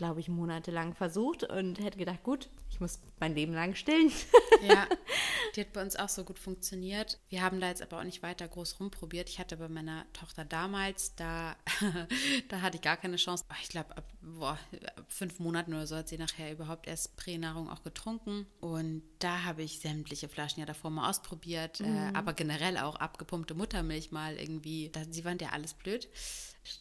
glaube 0.00 0.20
ich, 0.20 0.28
monatelang 0.28 0.94
versucht 0.94 1.44
und 1.44 1.78
hätte 1.78 1.98
gedacht, 1.98 2.22
gut, 2.22 2.48
ich 2.70 2.80
muss 2.80 3.00
mein 3.18 3.34
Leben 3.34 3.52
lang 3.52 3.74
stillen. 3.74 4.10
Ja, 4.62 4.86
die 5.56 5.62
hat 5.62 5.72
bei 5.72 5.80
uns 5.80 5.96
auch 5.96 6.10
so 6.10 6.22
gut 6.22 6.38
funktioniert. 6.38 7.18
Wir 7.30 7.40
haben 7.40 7.60
da 7.60 7.68
jetzt 7.68 7.80
aber 7.80 7.98
auch 7.98 8.04
nicht 8.04 8.22
weiter 8.22 8.46
groß 8.46 8.78
rumprobiert. 8.78 9.30
Ich 9.30 9.38
hatte 9.38 9.56
bei 9.56 9.70
meiner 9.70 10.04
Tochter 10.12 10.44
damals, 10.44 11.14
da, 11.14 11.56
da 12.48 12.60
hatte 12.60 12.76
ich 12.76 12.82
gar 12.82 12.98
keine 12.98 13.16
Chance. 13.16 13.46
Ich 13.62 13.70
glaube, 13.70 13.96
ab, 13.96 14.04
boah, 14.20 14.58
ab 14.96 15.06
fünf 15.08 15.38
Monaten 15.38 15.72
oder 15.72 15.86
so 15.86 15.96
hat 15.96 16.10
sie 16.10 16.18
nachher 16.18 16.52
überhaupt 16.52 16.86
erst 16.86 17.16
Pränahrung 17.16 17.70
auch 17.70 17.82
getrunken. 17.82 18.46
Und 18.60 19.02
da 19.18 19.44
habe 19.44 19.62
ich 19.62 19.78
sämtliche 19.78 20.28
Flaschen 20.28 20.60
ja 20.60 20.66
davor 20.66 20.90
mal 20.90 21.08
ausprobiert, 21.08 21.80
äh, 21.80 22.10
aber 22.12 22.34
generell 22.34 22.76
auch 22.76 22.96
abgepumpte 22.96 23.54
Muttermilch 23.54 24.12
mal 24.12 24.36
irgendwie. 24.36 24.90
Da, 24.90 25.04
sie 25.08 25.22
fand 25.22 25.40
ja 25.40 25.50
alles 25.50 25.72
blöd. 25.72 26.06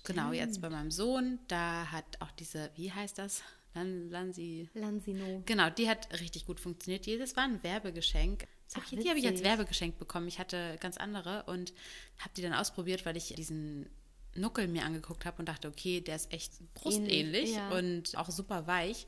Genau, 0.03 0.31
jetzt 0.33 0.61
bei 0.61 0.69
meinem 0.69 0.91
Sohn, 0.91 1.39
da 1.47 1.91
hat 1.91 2.05
auch 2.19 2.31
diese, 2.31 2.69
wie 2.75 2.91
heißt 2.91 3.17
das? 3.17 3.41
Lan, 3.75 4.09
Lansi, 4.09 4.67
Lansino. 4.73 5.43
Genau, 5.45 5.69
die 5.69 5.87
hat 5.89 6.11
richtig 6.19 6.45
gut 6.45 6.59
funktioniert. 6.59 7.07
Das 7.21 7.35
war 7.35 7.43
ein 7.43 7.61
Werbegeschenk. 7.63 8.47
Hab 8.75 8.83
Ach, 8.85 8.91
ich, 8.91 8.99
die 8.99 9.09
habe 9.09 9.19
ich 9.19 9.27
als. 9.27 9.43
Werbegeschenk 9.43 9.97
bekommen. 9.99 10.27
Ich 10.27 10.39
hatte 10.39 10.75
ganz 10.79 10.97
andere 10.97 11.43
und 11.43 11.73
habe 12.17 12.31
die 12.35 12.41
dann 12.41 12.53
ausprobiert, 12.53 13.05
weil 13.05 13.15
ich 13.15 13.33
diesen 13.35 13.87
Nuckel 14.35 14.67
mir 14.67 14.83
angeguckt 14.85 15.25
habe 15.25 15.37
und 15.39 15.47
dachte, 15.47 15.67
okay, 15.67 16.01
der 16.01 16.15
ist 16.15 16.31
echt 16.33 16.53
brustähnlich 16.73 17.53
ja. 17.53 17.67
Mhm. 17.67 17.71
und 17.75 18.17
auch 18.17 18.29
super 18.29 18.67
weich. 18.67 19.07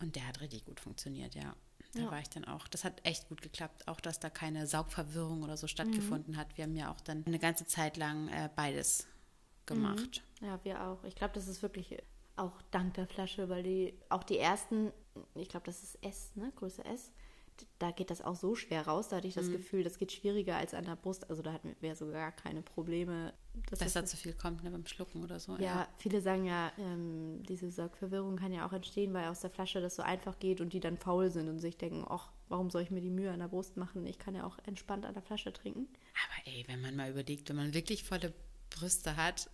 Und 0.00 0.14
der 0.16 0.26
hat 0.26 0.40
richtig 0.40 0.64
gut 0.64 0.80
funktioniert, 0.80 1.34
ja. 1.34 1.54
Da 1.94 2.00
Ja. 2.02 2.10
war 2.10 2.20
ich 2.20 2.28
dann 2.28 2.44
auch. 2.44 2.68
Das 2.68 2.84
hat 2.84 3.00
echt 3.06 3.28
gut 3.28 3.40
geklappt. 3.40 3.86
Auch, 3.88 4.00
dass 4.00 4.18
da 4.20 4.28
keine 4.30 4.66
Saugverwirrung 4.66 5.42
oder 5.42 5.56
so 5.56 5.66
stattgefunden 5.66 6.34
Mhm. 6.34 6.38
hat. 6.38 6.56
Wir 6.56 6.64
haben 6.64 6.76
ja 6.76 6.92
auch 6.92 7.00
dann 7.00 7.24
eine 7.26 7.38
ganze 7.38 7.66
Zeit 7.66 7.96
lang 7.96 8.28
äh, 8.28 8.50
beides 8.54 9.06
gemacht. 9.66 10.22
Ja, 10.40 10.58
wir 10.64 10.82
auch. 10.82 11.02
Ich 11.04 11.14
glaube, 11.14 11.34
das 11.34 11.48
ist 11.48 11.62
wirklich 11.62 11.96
auch 12.36 12.60
dank 12.70 12.94
der 12.94 13.06
Flasche, 13.06 13.48
weil 13.48 13.62
die, 13.62 13.94
auch 14.08 14.22
die 14.22 14.38
ersten, 14.38 14.92
ich 15.34 15.48
glaube, 15.48 15.66
das 15.66 15.82
ist 15.82 16.04
S, 16.04 16.32
ne, 16.36 16.52
Größe 16.56 16.84
S, 16.84 17.10
da 17.78 17.90
geht 17.90 18.10
das 18.10 18.20
auch 18.22 18.36
so 18.36 18.54
schwer 18.54 18.86
raus. 18.86 19.08
Da 19.08 19.16
hatte 19.16 19.28
ich 19.28 19.34
das 19.34 19.50
Gefühl, 19.50 19.82
das 19.82 19.98
geht 19.98 20.12
schwieriger 20.12 20.56
als 20.56 20.74
an 20.74 20.84
der 20.84 20.96
Brust. 20.96 21.28
Also 21.30 21.42
da 21.42 21.52
hatten 21.52 21.74
wir 21.80 21.94
sogar 21.96 22.30
gar 22.30 22.32
keine 22.32 22.62
Probleme. 22.62 23.32
Dass 23.70 23.78
das 23.78 23.92
da 23.94 24.04
zu 24.04 24.16
viel 24.16 24.34
kommt 24.34 24.62
ne, 24.62 24.70
beim 24.70 24.86
Schlucken 24.86 25.22
oder 25.22 25.40
so. 25.40 25.52
Ja, 25.56 25.62
ja. 25.62 25.88
viele 25.96 26.20
sagen 26.20 26.44
ja, 26.44 26.72
ähm, 26.78 27.42
diese 27.48 27.70
Saugverwirrung 27.70 28.36
kann 28.36 28.52
ja 28.52 28.66
auch 28.66 28.72
entstehen, 28.72 29.14
weil 29.14 29.28
aus 29.28 29.40
der 29.40 29.50
Flasche 29.50 29.80
das 29.80 29.96
so 29.96 30.02
einfach 30.02 30.38
geht 30.38 30.60
und 30.60 30.72
die 30.72 30.80
dann 30.80 30.98
faul 30.98 31.30
sind 31.30 31.48
und 31.48 31.58
sich 31.58 31.76
denken, 31.76 32.04
ach, 32.08 32.30
warum 32.48 32.70
soll 32.70 32.82
ich 32.82 32.90
mir 32.90 33.00
die 33.00 33.10
Mühe 33.10 33.30
an 33.30 33.40
der 33.40 33.48
Brust 33.48 33.76
machen? 33.76 34.06
Ich 34.06 34.18
kann 34.18 34.34
ja 34.34 34.44
auch 34.44 34.58
entspannt 34.66 35.06
an 35.06 35.14
der 35.14 35.22
Flasche 35.22 35.52
trinken. 35.52 35.88
Aber 36.24 36.54
ey, 36.54 36.64
wenn 36.68 36.80
man 36.80 36.94
mal 36.94 37.10
überlegt, 37.10 37.48
wenn 37.48 37.56
man 37.56 37.72
wirklich 37.72 38.04
volle 38.04 38.32
Brüste 38.70 39.16
hat, 39.16 39.48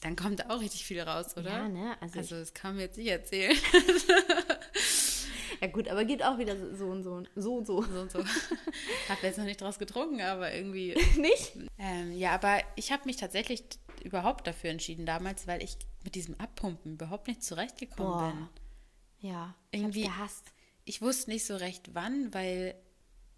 dann 0.00 0.16
kommt 0.16 0.40
da 0.40 0.44
auch 0.48 0.60
richtig 0.60 0.84
viel 0.84 1.00
raus, 1.00 1.36
oder? 1.36 1.50
Ja, 1.50 1.68
ne? 1.68 1.96
Also, 2.00 2.18
also 2.18 2.36
das 2.36 2.54
kann 2.54 2.76
mir 2.76 2.82
jetzt 2.82 2.96
nicht 2.96 3.08
erzählen. 3.08 3.56
ja 5.60 5.66
gut, 5.68 5.88
aber 5.88 6.04
geht 6.04 6.22
auch 6.22 6.38
wieder 6.38 6.56
so 6.74 6.86
und 6.86 7.02
so 7.02 7.22
so 7.36 7.56
und 7.56 7.66
so. 7.66 7.82
So 7.82 8.00
und 8.00 8.10
so. 8.10 8.18
Hab 9.08 9.22
jetzt 9.22 9.36
noch 9.38 9.44
nicht 9.44 9.60
draus 9.60 9.78
getrunken, 9.78 10.22
aber 10.22 10.52
irgendwie. 10.54 10.94
nicht? 11.16 11.52
Ähm, 11.78 12.12
ja, 12.12 12.32
aber 12.32 12.60
ich 12.76 12.92
habe 12.92 13.02
mich 13.04 13.16
tatsächlich 13.16 13.62
überhaupt 14.02 14.46
dafür 14.46 14.70
entschieden 14.70 15.04
damals, 15.04 15.46
weil 15.46 15.62
ich 15.62 15.76
mit 16.02 16.14
diesem 16.14 16.38
Abpumpen 16.40 16.94
überhaupt 16.94 17.28
nicht 17.28 17.44
zurechtgekommen 17.44 18.12
Boah. 18.12 18.32
bin. 18.32 19.30
Ja, 19.30 19.54
irgendwie 19.70 20.04
gehasst. 20.04 20.46
Ich 20.86 21.02
wusste 21.02 21.30
nicht 21.30 21.44
so 21.44 21.56
recht 21.56 21.94
wann, 21.94 22.32
weil 22.32 22.74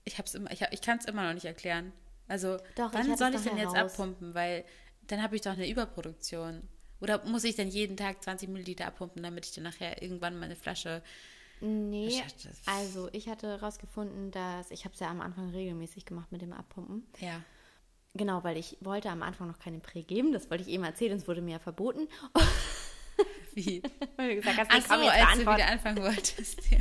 ich 0.04 0.18
hab's 0.18 0.34
immer, 0.34 0.50
ich, 0.52 0.62
hab, 0.62 0.72
ich 0.72 0.80
kann 0.80 0.98
es 0.98 1.06
immer 1.06 1.26
noch 1.26 1.34
nicht 1.34 1.44
erklären. 1.44 1.92
Also 2.28 2.58
Doch, 2.76 2.94
wann 2.94 3.16
soll 3.16 3.34
ich 3.34 3.42
denn 3.42 3.58
jetzt 3.58 3.74
abpumpen? 3.74 4.32
Weil 4.34 4.64
dann 5.12 5.22
habe 5.22 5.36
ich 5.36 5.42
doch 5.42 5.52
eine 5.52 5.68
Überproduktion. 5.68 6.62
Oder 7.00 7.24
muss 7.26 7.44
ich 7.44 7.56
dann 7.56 7.68
jeden 7.68 7.96
Tag 7.96 8.22
20 8.22 8.48
Milliliter 8.48 8.86
abpumpen, 8.86 9.22
damit 9.22 9.44
ich 9.44 9.52
dann 9.52 9.64
nachher 9.64 10.00
irgendwann 10.02 10.38
meine 10.38 10.56
Flasche. 10.56 11.02
Nee, 11.60 12.22
also 12.66 13.08
ich 13.12 13.28
hatte 13.28 13.46
herausgefunden, 13.46 14.30
dass 14.30 14.70
ich 14.70 14.84
habe 14.84 14.94
es 14.94 15.00
ja 15.00 15.08
am 15.08 15.20
Anfang 15.20 15.50
regelmäßig 15.50 16.06
gemacht 16.06 16.32
mit 16.32 16.42
dem 16.42 16.52
Abpumpen. 16.52 17.06
Ja. 17.20 17.40
Genau, 18.14 18.42
weil 18.42 18.56
ich 18.56 18.76
wollte 18.80 19.10
am 19.10 19.22
Anfang 19.22 19.48
noch 19.48 19.58
keine 19.58 19.78
Prä 19.78 20.02
geben, 20.02 20.32
das 20.32 20.50
wollte 20.50 20.64
ich 20.64 20.70
eben 20.70 20.84
erzählen, 20.84 21.16
es 21.16 21.28
wurde 21.28 21.40
mir 21.40 21.52
ja 21.52 21.58
verboten. 21.58 22.08
Wie? 23.54 23.82
weil 24.16 24.30
du 24.30 24.36
gesagt 24.36 24.58
hast, 24.58 24.68
Ach 24.70 24.98
so, 24.98 25.08
als 25.08 25.34
du 25.34 25.40
wieder 25.40 25.66
anfangen 25.68 25.98
wolltest. 26.02 26.70
Ja. 26.70 26.78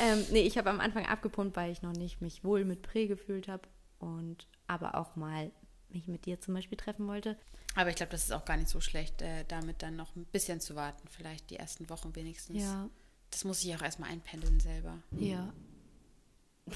ähm, 0.00 0.26
nee, 0.30 0.42
ich 0.42 0.58
habe 0.58 0.70
am 0.70 0.80
Anfang 0.80 1.06
abgepumpt, 1.06 1.56
weil 1.56 1.72
ich 1.72 1.82
noch 1.82 1.92
nicht 1.92 2.20
mich 2.20 2.44
wohl 2.44 2.64
mit 2.64 2.82
Prä 2.82 3.06
gefühlt 3.06 3.48
habe 3.48 3.62
und 3.98 4.46
aber 4.66 4.94
auch 4.96 5.16
mal 5.16 5.50
mich 5.92 6.08
mit 6.08 6.26
dir 6.26 6.40
zum 6.40 6.54
Beispiel 6.54 6.78
treffen 6.78 7.06
wollte. 7.06 7.36
Aber 7.74 7.90
ich 7.90 7.96
glaube, 7.96 8.12
das 8.12 8.24
ist 8.24 8.32
auch 8.32 8.44
gar 8.44 8.56
nicht 8.56 8.68
so 8.68 8.80
schlecht, 8.80 9.22
äh, 9.22 9.44
damit 9.48 9.82
dann 9.82 9.96
noch 9.96 10.14
ein 10.16 10.24
bisschen 10.26 10.60
zu 10.60 10.74
warten, 10.76 11.06
vielleicht 11.08 11.50
die 11.50 11.56
ersten 11.56 11.88
Wochen 11.88 12.14
wenigstens. 12.14 12.62
Ja. 12.62 12.88
Das 13.30 13.44
muss 13.44 13.64
ich 13.64 13.74
auch 13.74 13.82
erstmal 13.82 14.10
einpendeln 14.10 14.60
selber. 14.60 14.98
Ja. 15.12 15.52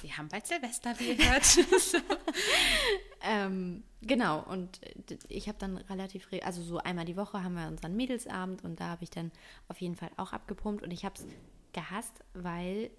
Wir 0.02 0.16
haben 0.16 0.28
bald 0.28 0.46
Silvester, 0.46 0.98
wie 0.98 1.12
ihr 1.12 1.30
hört. 1.30 1.44
so. 1.44 1.98
ähm, 3.22 3.84
genau, 4.00 4.42
und 4.42 4.80
ich 5.28 5.48
habe 5.48 5.58
dann 5.58 5.76
relativ, 5.76 6.28
also 6.42 6.62
so 6.62 6.78
einmal 6.78 7.04
die 7.04 7.16
Woche 7.16 7.42
haben 7.42 7.54
wir 7.54 7.68
unseren 7.68 7.94
Mädelsabend 7.94 8.64
und 8.64 8.80
da 8.80 8.88
habe 8.88 9.04
ich 9.04 9.10
dann 9.10 9.30
auf 9.68 9.80
jeden 9.80 9.96
Fall 9.96 10.10
auch 10.16 10.32
abgepumpt 10.32 10.82
und 10.82 10.90
ich 10.90 11.04
habe 11.04 11.14
es 11.16 11.26
gehasst, 11.72 12.24
weil 12.32 12.90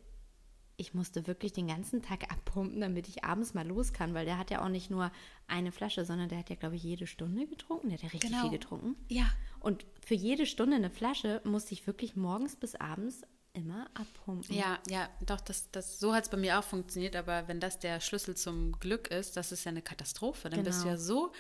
ich 0.78 0.94
musste 0.94 1.26
wirklich 1.26 1.54
den 1.54 1.68
ganzen 1.68 2.04
Tag 2.04 2.32
abpumpen, 2.32 2.80
damit 2.80 3.08
ich 3.08 3.24
abends 3.24 3.56
mal 3.56 3.68
los 3.68 3.94
kann, 3.94 4.14
weil 4.14 4.26
der 4.26 4.38
hat 4.38 4.52
ja 4.52 4.64
auch 4.64 4.70
nicht 4.70 4.92
nur 4.92 5.12
eine 5.48 5.72
Flasche, 5.72 6.06
sondern 6.06 6.30
der 6.30 6.38
hat 6.38 6.52
ja, 6.52 6.56
glaube 6.56 6.76
ich, 6.76 6.84
jede 6.84 7.08
Stunde 7.08 7.48
getrunken. 7.48 7.90
Der 7.90 7.98
hat 7.98 8.04
ja 8.04 8.10
richtig 8.10 8.30
genau. 8.30 8.44
viel 8.44 8.52
getrunken. 8.52 8.96
Ja. 9.08 9.26
Und 9.60 9.86
für 10.06 10.14
jede 10.14 10.46
Stunde 10.46 10.76
eine 10.76 10.92
Flasche 10.92 11.42
musste 11.44 11.74
ich 11.74 11.88
wirklich 11.88 12.16
morgens 12.16 12.56
bis 12.56 12.76
abends 12.76 13.24
immer 13.54 13.90
abpumpen. 13.96 14.56
Ja, 14.56 14.78
ja, 14.88 15.10
doch, 15.26 15.42
das, 15.42 15.72
das, 15.72 16.00
so 16.00 16.14
hat 16.14 16.26
es 16.26 16.30
bei 16.30 16.38
mir 16.38 16.60
auch 16.60 16.64
funktioniert, 16.64 17.16
aber 17.16 17.48
wenn 17.48 17.60
das 17.60 17.80
der 17.80 18.00
Schlüssel 18.00 18.36
zum 18.36 18.74
Glück 18.80 19.08
ist, 19.08 19.36
das 19.36 19.52
ist 19.52 19.64
ja 19.64 19.72
eine 19.72 19.82
Katastrophe. 19.82 20.50
Dann 20.52 20.60
genau. 20.60 20.70
bist 20.70 20.84
du 20.84 20.90
ja 20.90 20.98
so. 20.98 21.32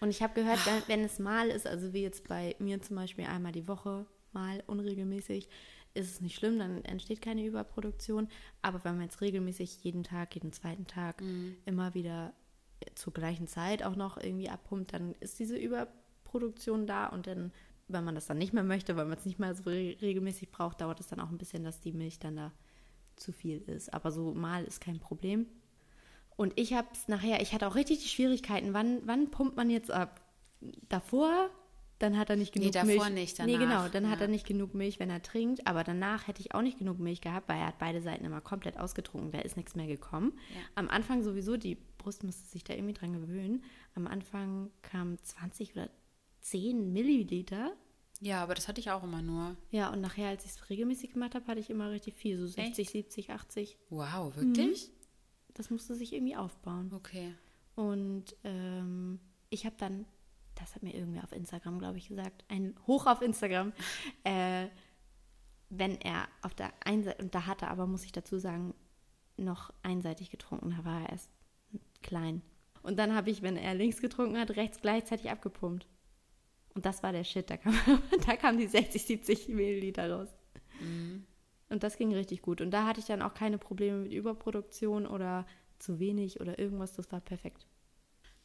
Und 0.00 0.10
ich 0.10 0.20
habe 0.22 0.34
gehört, 0.34 0.58
wenn 0.88 1.04
es 1.04 1.18
mal 1.18 1.48
ist, 1.48 1.66
also 1.66 1.94
wie 1.94 2.02
jetzt 2.02 2.28
bei 2.28 2.54
mir 2.58 2.82
zum 2.82 2.96
Beispiel 2.96 3.24
einmal 3.24 3.52
die 3.52 3.66
Woche, 3.66 4.04
mal 4.32 4.62
unregelmäßig, 4.66 5.48
ist 5.94 6.10
es 6.10 6.20
nicht 6.20 6.36
schlimm, 6.36 6.58
dann 6.58 6.84
entsteht 6.84 7.22
keine 7.22 7.44
Überproduktion. 7.44 8.28
Aber 8.62 8.84
wenn 8.84 8.96
man 8.96 9.04
jetzt 9.04 9.20
regelmäßig 9.20 9.82
jeden 9.84 10.04
Tag, 10.04 10.34
jeden 10.34 10.52
zweiten 10.52 10.86
Tag 10.86 11.20
mhm. 11.20 11.56
immer 11.64 11.94
wieder 11.94 12.32
zur 12.94 13.12
gleichen 13.12 13.46
Zeit 13.46 13.82
auch 13.82 13.96
noch 13.96 14.16
irgendwie 14.16 14.48
abpumpt, 14.48 14.92
dann 14.92 15.14
ist 15.20 15.38
diese 15.38 15.56
Überproduktion 15.56 16.86
da 16.86 17.06
und 17.06 17.26
dann, 17.26 17.52
wenn 17.88 18.04
man 18.04 18.14
das 18.14 18.26
dann 18.26 18.38
nicht 18.38 18.52
mehr 18.52 18.64
möchte, 18.64 18.96
weil 18.96 19.04
man 19.04 19.18
es 19.18 19.24
nicht 19.24 19.38
mehr 19.38 19.54
so 19.54 19.64
re 19.64 19.96
regelmäßig 20.00 20.50
braucht, 20.50 20.80
dauert 20.80 21.00
es 21.00 21.08
dann 21.08 21.20
auch 21.20 21.30
ein 21.30 21.38
bisschen, 21.38 21.64
dass 21.64 21.80
die 21.80 21.92
Milch 21.92 22.18
dann 22.18 22.36
da 22.36 22.52
zu 23.16 23.32
viel 23.32 23.58
ist. 23.62 23.92
Aber 23.92 24.10
so 24.10 24.32
mal 24.34 24.64
ist 24.64 24.80
kein 24.80 24.98
Problem. 24.98 25.46
Und 26.36 26.58
ich 26.58 26.72
habe 26.72 26.88
es 26.92 27.08
nachher, 27.08 27.42
ich 27.42 27.52
hatte 27.52 27.68
auch 27.68 27.74
richtig 27.74 28.00
die 28.00 28.08
Schwierigkeiten, 28.08 28.72
wann, 28.72 29.06
wann 29.06 29.30
pumpt 29.30 29.56
man 29.56 29.70
jetzt 29.70 29.90
ab? 29.90 30.20
Davor 30.88 31.50
dann 32.02 32.18
hat 32.18 32.30
er 32.30 32.36
nicht 32.36 32.52
genug 32.52 32.66
nee, 32.66 32.72
davor 32.72 33.04
Milch. 33.04 33.14
nicht, 33.14 33.38
danach. 33.38 33.52
Nee, 33.52 33.58
genau, 33.58 33.88
dann 33.88 34.04
ja. 34.04 34.10
hat 34.10 34.20
er 34.20 34.28
nicht 34.28 34.46
genug 34.46 34.74
Milch, 34.74 34.98
wenn 34.98 35.10
er 35.10 35.22
trinkt. 35.22 35.66
Aber 35.66 35.84
danach 35.84 36.26
hätte 36.26 36.40
ich 36.40 36.54
auch 36.54 36.62
nicht 36.62 36.78
genug 36.78 36.98
Milch 36.98 37.20
gehabt, 37.20 37.48
weil 37.48 37.58
er 37.58 37.68
hat 37.68 37.78
beide 37.78 38.02
Seiten 38.02 38.24
immer 38.24 38.40
komplett 38.40 38.78
ausgetrunken. 38.78 39.30
Da 39.30 39.38
ist 39.38 39.56
nichts 39.56 39.74
mehr 39.74 39.86
gekommen. 39.86 40.32
Ja. 40.54 40.60
Am 40.74 40.88
Anfang 40.88 41.22
sowieso, 41.22 41.56
die 41.56 41.76
Brust 41.98 42.24
musste 42.24 42.44
sich 42.46 42.64
da 42.64 42.74
irgendwie 42.74 42.94
dran 42.94 43.12
gewöhnen. 43.12 43.62
Am 43.94 44.06
Anfang 44.06 44.70
kamen 44.82 45.18
20 45.22 45.72
oder 45.72 45.90
10 46.40 46.92
Milliliter. 46.92 47.72
Ja, 48.20 48.42
aber 48.42 48.54
das 48.54 48.68
hatte 48.68 48.80
ich 48.80 48.90
auch 48.90 49.02
immer 49.02 49.22
nur. 49.22 49.56
Ja, 49.70 49.92
und 49.92 50.00
nachher, 50.00 50.28
als 50.28 50.44
ich 50.44 50.52
es 50.52 50.70
regelmäßig 50.70 51.12
gemacht 51.12 51.34
habe, 51.34 51.46
hatte 51.46 51.60
ich 51.60 51.70
immer 51.70 51.90
richtig 51.90 52.14
viel. 52.14 52.38
So 52.38 52.46
60, 52.46 52.78
Echt? 52.78 52.92
70, 52.92 53.30
80. 53.30 53.78
Wow, 53.90 54.36
wirklich? 54.36 54.88
Mhm. 54.88 54.92
Das 55.54 55.70
musste 55.70 55.94
sich 55.94 56.12
irgendwie 56.12 56.36
aufbauen. 56.36 56.92
Okay. 56.92 57.34
Und 57.74 58.36
ähm, 58.44 59.20
ich 59.50 59.66
habe 59.66 59.76
dann 59.78 60.06
das 60.62 60.74
hat 60.74 60.82
mir 60.82 60.94
irgendwer 60.94 61.24
auf 61.24 61.32
Instagram, 61.32 61.78
glaube 61.78 61.98
ich, 61.98 62.08
gesagt, 62.08 62.44
ein 62.48 62.74
Hoch 62.86 63.06
auf 63.06 63.20
Instagram, 63.20 63.72
äh, 64.24 64.68
wenn 65.68 66.00
er 66.00 66.28
auf 66.42 66.54
der 66.54 66.72
einen 66.84 67.04
Seite, 67.04 67.22
und 67.22 67.34
da 67.34 67.46
hat 67.46 67.62
er 67.62 67.70
aber, 67.70 67.86
muss 67.86 68.04
ich 68.04 68.12
dazu 68.12 68.38
sagen, 68.38 68.74
noch 69.36 69.72
einseitig 69.82 70.30
getrunken, 70.30 70.70
da 70.70 70.84
war 70.84 71.02
er 71.02 71.10
erst 71.10 71.30
klein. 72.02 72.42
Und 72.82 72.98
dann 72.98 73.14
habe 73.14 73.30
ich, 73.30 73.42
wenn 73.42 73.56
er 73.56 73.74
links 73.74 74.00
getrunken 74.00 74.38
hat, 74.38 74.52
rechts 74.52 74.80
gleichzeitig 74.80 75.30
abgepumpt. 75.30 75.86
Und 76.74 76.86
das 76.86 77.02
war 77.02 77.12
der 77.12 77.24
Shit, 77.24 77.50
da 77.50 77.56
kam, 77.56 77.74
da 78.26 78.36
kamen 78.36 78.58
die 78.58 78.66
60, 78.66 79.04
70 79.04 79.48
Milliliter 79.48 80.10
raus. 80.10 80.28
Mhm. 80.80 81.26
Und 81.68 81.82
das 81.82 81.96
ging 81.96 82.12
richtig 82.12 82.42
gut. 82.42 82.60
Und 82.60 82.70
da 82.70 82.86
hatte 82.86 83.00
ich 83.00 83.06
dann 83.06 83.22
auch 83.22 83.34
keine 83.34 83.58
Probleme 83.58 83.98
mit 83.98 84.12
Überproduktion 84.12 85.06
oder 85.06 85.46
zu 85.78 85.98
wenig 85.98 86.40
oder 86.40 86.58
irgendwas, 86.58 86.92
das 86.92 87.10
war 87.10 87.20
perfekt. 87.20 87.66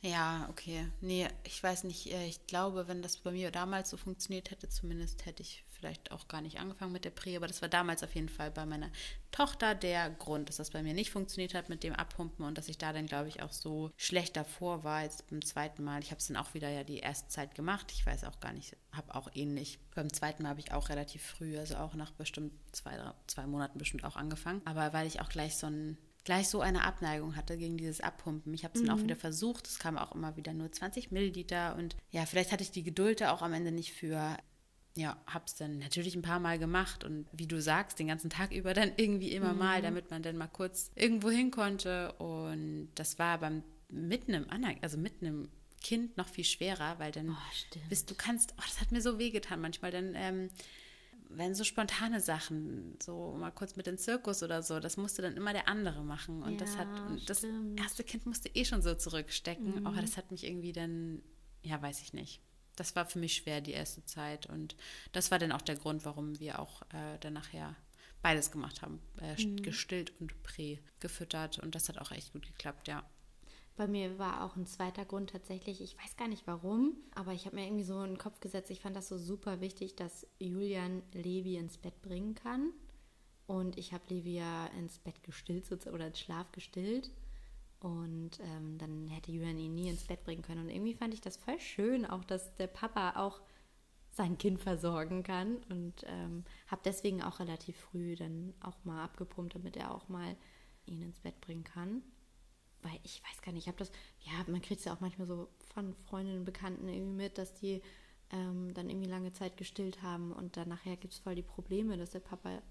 Ja, 0.02 0.48
okay. 0.50 0.88
Nee, 1.02 1.28
ich 1.44 1.62
weiß 1.62 1.84
nicht. 1.84 2.12
Äh, 2.14 2.28
ich 2.28 2.46
glaube, 2.46 2.88
wenn 2.88 3.02
das 3.02 3.18
bei 3.18 3.32
mir 3.32 3.50
damals 3.52 3.90
so 3.90 3.98
funktioniert 3.98 4.52
hätte, 4.52 4.70
zumindest 4.70 5.26
hätte 5.26 5.42
ich 5.42 5.64
vielleicht 5.70 6.12
auch 6.12 6.28
gar 6.28 6.42
nicht 6.42 6.60
angefangen 6.60 6.92
mit 6.92 7.04
der 7.04 7.10
Prä. 7.12 7.36
Aber 7.36 7.48
das 7.48 7.62
war 7.64 7.70
damals 7.70 8.04
auf 8.04 8.14
jeden 8.14 8.30
Fall 8.30 8.52
bei 8.52 8.66
meiner 8.66 8.92
Tochter 9.32 9.74
der 9.74 10.10
Grund, 10.12 10.50
dass 10.50 10.58
das 10.58 10.70
bei 10.70 10.84
mir 10.84 10.94
nicht 10.94 11.10
funktioniert 11.12 11.56
hat 11.56 11.70
mit 11.70 11.84
dem 11.84 11.94
Abpumpen 11.94 12.46
und 12.46 12.58
dass 12.58 12.70
ich 12.70 12.78
da 12.78 12.94
dann, 12.94 13.08
glaube 13.08 13.30
ich, 13.30 13.42
auch 13.42 13.52
so 13.52 13.92
schlecht 13.98 14.36
davor 14.38 14.84
war 14.84 15.04
jetzt 15.04 15.28
beim 15.30 15.44
zweiten 15.44 15.84
Mal. 15.84 16.02
Ich 16.04 16.12
habe 16.12 16.20
es 16.20 16.28
dann 16.28 16.38
auch 16.38 16.54
wieder 16.54 16.70
ja 16.70 16.84
die 16.84 17.00
erste 17.00 17.30
Zeit 17.30 17.56
gemacht. 17.56 17.92
Ich 17.92 18.06
weiß 18.06 18.24
auch 18.24 18.40
gar 18.40 18.54
nicht, 18.54 18.76
habe 18.92 19.16
auch 19.16 19.30
ähnlich. 19.34 19.80
Beim 19.96 20.14
zweiten 20.14 20.44
Mal 20.44 20.50
habe 20.50 20.60
ich 20.60 20.72
auch 20.74 20.90
relativ 20.90 21.24
früh, 21.24 21.58
also 21.58 21.76
auch 21.76 21.96
nach 21.96 22.12
bestimmt 22.12 22.54
zwei, 22.72 22.96
drei, 22.96 23.14
zwei 23.26 23.48
Monaten 23.48 23.80
bestimmt 23.80 24.04
auch 24.04 24.16
angefangen. 24.16 24.62
Aber 24.66 24.94
weil 24.94 25.08
ich 25.08 25.22
auch 25.22 25.30
gleich 25.30 25.58
so 25.58 25.68
ein 25.68 25.98
gleich 26.28 26.50
so 26.50 26.60
eine 26.60 26.84
Abneigung 26.84 27.38
hatte 27.38 27.58
gegen 27.58 27.78
dieses 27.78 28.02
Abpumpen. 28.02 28.54
Ich 28.54 28.66
habe 28.66 28.74
es 28.76 28.82
mhm. 28.82 28.88
dann 28.88 29.00
auch 29.00 29.04
wieder 29.04 29.16
versucht. 29.16 29.66
Es 29.66 29.80
kam 29.80 29.98
auch 29.98 30.14
immer 30.14 30.36
wieder 30.36 30.52
nur 30.52 30.70
20 30.70 31.10
Milliliter. 31.10 31.74
Und 31.78 31.96
ja, 32.12 32.26
vielleicht 32.26 32.52
hatte 32.52 32.64
ich 32.64 32.72
die 32.72 32.84
Geduld 32.84 33.24
auch 33.24 33.42
am 33.42 33.54
Ende 33.54 33.72
nicht 33.72 33.94
für. 33.94 34.36
Ja, 34.98 35.16
habe 35.26 35.46
es 35.46 35.56
dann 35.56 35.80
natürlich 35.80 36.16
ein 36.16 36.24
paar 36.24 36.40
Mal 36.40 36.60
gemacht 36.60 37.04
und 37.04 37.28
wie 37.32 37.48
du 37.48 37.62
sagst, 37.62 38.00
den 38.00 38.08
ganzen 38.08 38.30
Tag 38.30 38.52
über 38.52 38.74
dann 38.74 38.92
irgendwie 38.98 39.32
immer 39.32 39.54
mhm. 39.54 39.60
mal, 39.60 39.82
damit 39.82 40.10
man 40.10 40.22
dann 40.22 40.36
mal 40.36 40.48
kurz 40.48 40.92
irgendwo 40.96 41.30
hin 41.30 41.50
konnte. 41.50 42.12
Und 42.14 42.90
das 42.96 43.18
war 43.18 43.38
beim 43.38 43.64
mitten 43.88 44.34
im 44.34 44.48
also 44.82 44.98
mitten 44.98 45.26
im 45.26 45.50
Kind 45.82 46.18
noch 46.18 46.28
viel 46.28 46.44
schwerer, 46.44 47.00
weil 47.00 47.14
dann 47.14 47.30
oh, 47.30 47.80
bist 47.88 48.12
du 48.12 48.16
kannst, 48.16 48.54
oh, 48.58 48.64
das 48.66 48.82
hat 48.82 48.92
mir 48.92 49.02
so 49.02 49.18
wehgetan 49.18 49.62
manchmal, 49.62 49.92
dann 49.92 50.14
ähm, 50.16 50.50
wenn 51.30 51.56
so 51.56 51.64
spontane 51.64 52.22
Sachen, 52.22 52.98
so 53.02 53.36
mal 53.38 53.52
kurz 53.52 53.76
mit 53.76 53.88
dem 53.88 53.98
Zirkus 53.98 54.44
oder 54.44 54.64
so, 54.64 54.80
das 54.80 54.98
musste 54.98 55.22
dann 55.22 55.36
immer 55.36 55.54
der 55.54 55.68
andere 55.68 56.04
machen. 56.04 56.42
Und 56.44 56.54
ja, 56.54 56.58
das 56.58 56.78
hat, 56.78 56.88
und 57.08 57.30
das 57.30 57.46
erste 57.76 58.04
Kind 58.04 58.26
musste 58.26 58.50
eh 58.50 58.66
schon 58.66 58.82
so 58.82 58.96
zurückstecken. 58.96 59.82
Mhm. 59.82 59.88
Oh, 59.88 60.02
das 60.02 60.18
hat 60.18 60.32
mich 60.32 60.46
irgendwie 60.46 60.72
dann, 60.72 61.22
ja, 61.64 61.82
weiß 61.82 62.02
ich 62.02 62.14
nicht. 62.14 62.42
Das 62.76 62.96
war 62.96 63.06
für 63.06 63.20
mich 63.20 63.36
schwer 63.36 63.62
die 63.62 63.72
erste 63.72 64.06
Zeit. 64.06 64.46
Und 64.48 64.76
das 65.12 65.32
war 65.32 65.40
dann 65.40 65.52
auch 65.52 65.62
der 65.62 65.76
Grund, 65.76 66.06
warum 66.06 66.40
wir 66.40 66.60
auch 66.60 66.82
äh, 66.94 67.18
dann 67.20 67.34
nachher 67.34 67.76
beides 68.22 68.52
gemacht 68.52 68.82
haben. 68.82 69.02
Äh, 69.20 69.42
mhm. 69.44 69.62
Gestillt 69.62 70.14
und 70.20 70.42
prä 70.44 70.80
gefüttert. 71.00 71.60
Und 71.60 71.76
das 71.76 71.90
hat 71.90 71.98
auch 71.98 72.12
echt 72.12 72.34
gut 72.34 72.46
geklappt, 72.46 72.88
ja. 72.88 73.04
Bei 73.78 73.88
mir 73.88 74.18
war 74.18 74.44
auch 74.44 74.56
ein 74.56 74.66
zweiter 74.66 75.06
Grund 75.06 75.30
tatsächlich, 75.30 75.82
ich 75.82 75.96
weiß 76.00 76.18
gar 76.18 76.28
nicht 76.28 76.48
warum, 76.48 76.98
aber 77.14 77.34
ich 77.34 77.46
habe 77.46 77.56
mir 77.56 77.66
irgendwie 77.66 77.84
so 77.84 78.02
in 78.02 78.14
den 78.14 78.18
Kopf 78.18 78.40
gesetzt, 78.40 78.72
ich 78.72 78.82
fand 78.82 78.96
das 78.96 79.08
so 79.08 79.20
super 79.20 79.62
wichtig, 79.62 79.96
dass 79.96 80.26
Julian 80.40 81.04
Levi 81.14 81.58
ins 81.58 81.78
Bett 81.78 82.02
bringen 82.02 82.34
kann. 82.34 82.74
Und 83.46 83.78
ich 83.78 83.94
habe 83.94 84.04
Livia 84.10 84.66
ins 84.78 84.98
Bett 84.98 85.24
gestillt 85.24 85.72
oder 85.88 86.08
ins 86.08 86.20
Schlaf 86.20 86.52
gestillt. 86.52 87.12
Und 87.80 88.40
ähm, 88.42 88.80
dann 88.80 89.08
hätte 89.08 89.32
Julian 89.32 89.60
ihn 89.60 89.76
nie 89.76 89.90
ins 89.90 90.04
Bett 90.06 90.24
bringen 90.24 90.42
können. 90.42 90.64
Und 90.64 90.70
irgendwie 90.70 90.96
fand 90.96 91.14
ich 91.14 91.22
das 91.22 91.38
voll 91.38 91.60
schön, 91.60 92.06
auch 92.06 92.26
dass 92.26 92.56
der 92.56 92.68
Papa 92.68 93.14
auch 93.16 93.42
sein 94.10 94.40
Kind 94.40 94.60
versorgen 94.60 95.22
kann. 95.22 95.58
Und 95.70 96.04
ähm, 96.08 96.44
habe 96.66 96.82
deswegen 96.84 97.22
auch 97.22 97.40
relativ 97.40 97.78
früh 97.78 98.16
dann 98.16 98.56
auch 98.60 98.84
mal 98.84 99.04
abgepumpt, 99.04 99.54
damit 99.54 99.78
er 99.78 99.94
auch 99.94 100.10
mal 100.10 100.36
ihn 100.88 101.04
ins 101.04 101.20
Bett 101.20 101.40
bringen 101.40 101.64
kann. 101.64 102.02
Weil 102.82 103.00
ich 103.04 103.22
weiß 103.24 103.42
gar 103.42 103.52
nicht, 103.52 103.64
ich 103.64 103.68
habe 103.68 103.78
das, 103.78 103.92
ja, 104.22 104.32
man 104.48 104.62
kriegt 104.62 104.80
es 104.80 104.86
ja 104.86 104.94
auch 104.94 105.00
manchmal 105.00 105.28
so 105.28 105.50
von 105.74 105.94
Freundinnen 105.96 106.40
und 106.40 106.46
Bekannten 106.46 106.88
irgendwie 106.88 107.16
mit, 107.16 107.38
dass 107.38 107.54
die 107.54 107.82
ähm, 108.32 108.74
dann 108.74 108.90
irgendwie 108.90 109.10
lange 109.10 109.34
Zeit 109.34 109.58
gestillt 109.58 110.02
haben 110.02 110.32
und 110.32 110.58
dann 110.58 110.70
nachher 110.70 110.98
gibt 110.98 111.14
es 111.14 111.20
voll 111.20 111.36
die 111.36 111.44
Probleme, 111.44 111.98
dass 111.98 112.12
der 112.12 112.20
Papa 112.20 112.62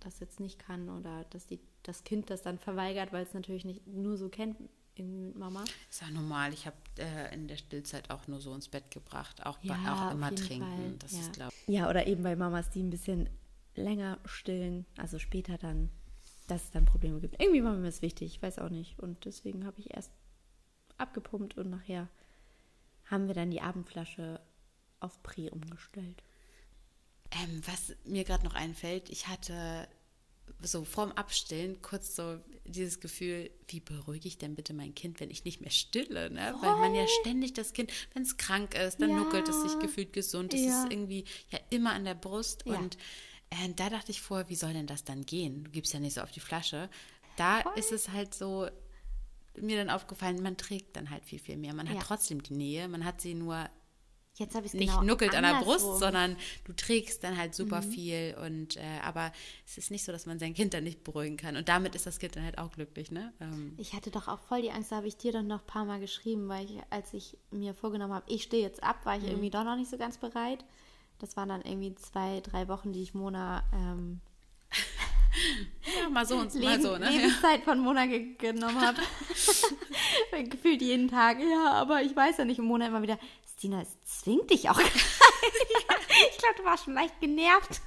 das 0.00 0.18
jetzt 0.20 0.40
nicht 0.40 0.58
kann 0.58 0.88
oder 0.88 1.24
dass 1.30 1.46
die, 1.46 1.60
das 1.82 2.04
Kind 2.04 2.30
das 2.30 2.42
dann 2.42 2.58
verweigert, 2.58 3.12
weil 3.12 3.24
es 3.24 3.34
natürlich 3.34 3.64
nicht 3.64 3.86
nur 3.86 4.16
so 4.16 4.28
kennt 4.28 4.56
irgendwie 4.96 5.26
mit 5.26 5.36
Mama. 5.38 5.64
Ist 5.88 6.02
ja 6.02 6.10
normal. 6.10 6.52
Ich 6.52 6.66
habe 6.66 6.76
äh, 6.98 7.32
in 7.32 7.46
der 7.46 7.56
Stillzeit 7.56 8.10
auch 8.10 8.26
nur 8.26 8.40
so 8.40 8.52
ins 8.54 8.68
Bett 8.68 8.90
gebracht, 8.90 9.46
auch, 9.46 9.58
Ja, 9.62 9.74
bei, 9.74 9.92
auch 9.92 10.12
immer 10.12 10.34
trinken. 10.34 10.64
Fall, 10.64 10.94
Das 10.98 11.12
ja. 11.12 11.20
ist, 11.20 11.32
glaube 11.34 11.54
Ja, 11.66 11.88
oder 11.88 12.06
eben 12.06 12.22
bei 12.22 12.34
Mamas, 12.34 12.70
die 12.70 12.82
ein 12.82 12.90
bisschen 12.90 13.30
länger 13.76 14.18
stillen, 14.24 14.86
also 14.96 15.18
später 15.20 15.56
dann, 15.56 15.90
dass 16.50 16.64
es 16.64 16.70
dann 16.70 16.84
Probleme 16.84 17.20
gibt. 17.20 17.40
Irgendwie 17.40 17.62
war 17.62 17.74
mir 17.74 17.86
das 17.86 18.02
wichtig, 18.02 18.34
ich 18.34 18.42
weiß 18.42 18.58
auch 18.58 18.70
nicht. 18.70 18.98
Und 18.98 19.24
deswegen 19.24 19.64
habe 19.64 19.78
ich 19.80 19.94
erst 19.94 20.10
abgepumpt 20.96 21.56
und 21.56 21.70
nachher 21.70 22.08
haben 23.04 23.26
wir 23.28 23.34
dann 23.34 23.50
die 23.50 23.60
Abendflasche 23.60 24.40
auf 25.00 25.22
Prä 25.22 25.50
umgestellt. 25.50 26.22
Ähm, 27.30 27.62
was 27.66 27.94
mir 28.04 28.24
gerade 28.24 28.44
noch 28.44 28.54
einfällt, 28.54 29.10
ich 29.10 29.28
hatte 29.28 29.86
so 30.62 30.84
vorm 30.84 31.12
Abstillen 31.12 31.80
kurz 31.82 32.16
so 32.16 32.40
dieses 32.64 33.00
Gefühl, 33.00 33.50
wie 33.68 33.80
beruhige 33.80 34.26
ich 34.26 34.38
denn 34.38 34.54
bitte 34.54 34.72
mein 34.74 34.94
Kind, 34.94 35.20
wenn 35.20 35.30
ich 35.30 35.44
nicht 35.44 35.60
mehr 35.60 35.70
stille, 35.70 36.30
ne? 36.30 36.54
Weil 36.60 36.74
man 36.76 36.94
ja 36.94 37.06
ständig 37.06 37.52
das 37.52 37.74
Kind, 37.74 37.92
wenn 38.14 38.22
es 38.22 38.38
krank 38.38 38.74
ist, 38.74 39.00
dann 39.00 39.10
Ja. 39.10 39.16
nuckelt 39.16 39.48
es 39.48 39.62
sich 39.62 39.78
gefühlt 39.78 40.12
gesund, 40.14 40.54
es 40.54 40.62
Ja. 40.64 40.82
ist 40.84 40.90
irgendwie 40.92 41.24
ja 41.50 41.58
immer 41.70 41.92
an 41.92 42.04
der 42.04 42.14
Brust 42.14 42.64
Ja. 42.66 42.78
und 42.78 42.96
äh, 43.50 43.68
da 43.74 43.90
dachte 43.90 44.10
ich 44.10 44.20
vorher, 44.20 44.48
wie 44.48 44.56
soll 44.56 44.72
denn 44.72 44.86
das 44.86 45.04
dann 45.04 45.24
gehen? 45.24 45.64
Du 45.64 45.70
gibst 45.70 45.92
ja 45.92 46.00
nicht 46.00 46.14
so 46.14 46.20
auf 46.22 46.30
die 46.30 46.40
Flasche. 46.40 46.88
Da 47.36 47.60
ist 47.76 47.92
es 47.92 48.08
halt 48.10 48.34
so 48.34 48.68
mir 49.60 49.76
dann 49.76 49.90
aufgefallen, 49.90 50.42
man 50.42 50.56
trägt 50.56 50.96
dann 50.96 51.10
halt 51.10 51.24
viel, 51.24 51.38
viel 51.38 51.56
mehr. 51.56 51.74
Man 51.74 51.88
hat 51.88 51.96
Ja. 51.96 52.02
trotzdem 52.02 52.42
die 52.42 52.54
Nähe, 52.54 52.88
man 52.88 53.04
hat 53.04 53.20
sie 53.20 53.34
nur 53.34 53.68
Jetzt 54.36 54.54
habe 54.54 54.66
ich 54.66 54.72
nicht 54.72 54.86
genau 54.90 55.02
nuckelt 55.02 55.34
an 55.34 55.42
der 55.42 55.60
Brust, 55.64 55.98
sondern 55.98 56.36
du 56.62 56.72
trägst 56.72 57.24
dann 57.24 57.36
halt 57.36 57.56
super 57.56 57.82
viel 57.82 58.36
und 58.40 58.76
äh, 58.76 59.00
aber 59.02 59.32
es 59.66 59.78
ist 59.78 59.90
nicht 59.90 60.04
so, 60.04 60.12
dass 60.12 60.26
man 60.26 60.38
sein 60.38 60.54
Kind 60.54 60.74
dann 60.74 60.84
nicht 60.84 61.02
beruhigen 61.02 61.36
kann 61.36 61.56
und 61.56 61.68
damit 61.68 61.96
ist 61.96 62.06
das 62.06 62.20
Kind 62.20 62.36
dann 62.36 62.44
halt 62.44 62.56
auch 62.56 62.70
glücklich, 62.70 63.10
ne? 63.10 63.32
Ähm, 63.40 63.74
Ich 63.78 63.94
hatte 63.94 64.12
doch 64.12 64.28
auch 64.28 64.38
voll 64.38 64.62
die 64.62 64.70
Angst, 64.70 64.92
da 64.92 64.96
habe 64.96 65.08
ich 65.08 65.16
dir 65.16 65.32
doch 65.32 65.42
noch 65.42 65.62
ein 65.62 65.66
paar 65.66 65.84
Mal 65.86 65.98
geschrieben, 65.98 66.48
weil 66.48 66.66
ich, 66.66 66.78
als 66.90 67.12
ich 67.14 67.36
mir 67.50 67.74
vorgenommen 67.74 68.14
habe, 68.14 68.30
ich 68.32 68.44
stehe 68.44 68.62
jetzt 68.62 68.80
ab, 68.80 69.04
war 69.04 69.16
ich 69.16 69.24
Mhm. 69.24 69.28
irgendwie 69.30 69.50
doch 69.50 69.64
noch 69.64 69.74
nicht 69.74 69.90
so 69.90 69.98
ganz 69.98 70.18
bereit. 70.18 70.64
Das 71.18 71.36
waren 71.36 71.48
dann 71.48 71.62
irgendwie 71.62 71.94
zwei, 71.94 72.40
drei 72.40 72.68
Wochen, 72.68 72.92
die 72.92 73.02
ich 73.02 73.14
Mona 73.14 73.64
ähm, 73.72 74.20
ja, 76.00 76.08
mal 76.08 76.26
so 76.26 76.36
und 76.36 76.54
mal 76.54 76.60
Leben, 76.60 76.82
so, 76.82 76.96
ne? 76.96 77.10
Lebenszeit 77.10 77.62
von 77.62 77.78
Mona 77.78 78.06
ge 78.06 78.34
genommen 78.36 78.80
habe. 78.80 79.00
Gefühlt 80.48 80.82
jeden 80.82 81.08
Tag. 81.08 81.38
Ja, 81.40 81.72
aber 81.72 82.02
ich 82.02 82.14
weiß 82.14 82.38
ja 82.38 82.44
nicht. 82.44 82.58
Und 82.58 82.66
Mona 82.66 82.86
immer 82.86 83.02
wieder, 83.02 83.18
Stina, 83.58 83.82
es 83.82 84.00
zwingt 84.04 84.50
dich 84.50 84.70
auch. 84.70 84.78
ich 86.30 86.38
glaube, 86.38 86.54
du 86.58 86.64
warst 86.64 86.84
schon 86.84 86.94
leicht 86.94 87.20
genervt. 87.20 87.80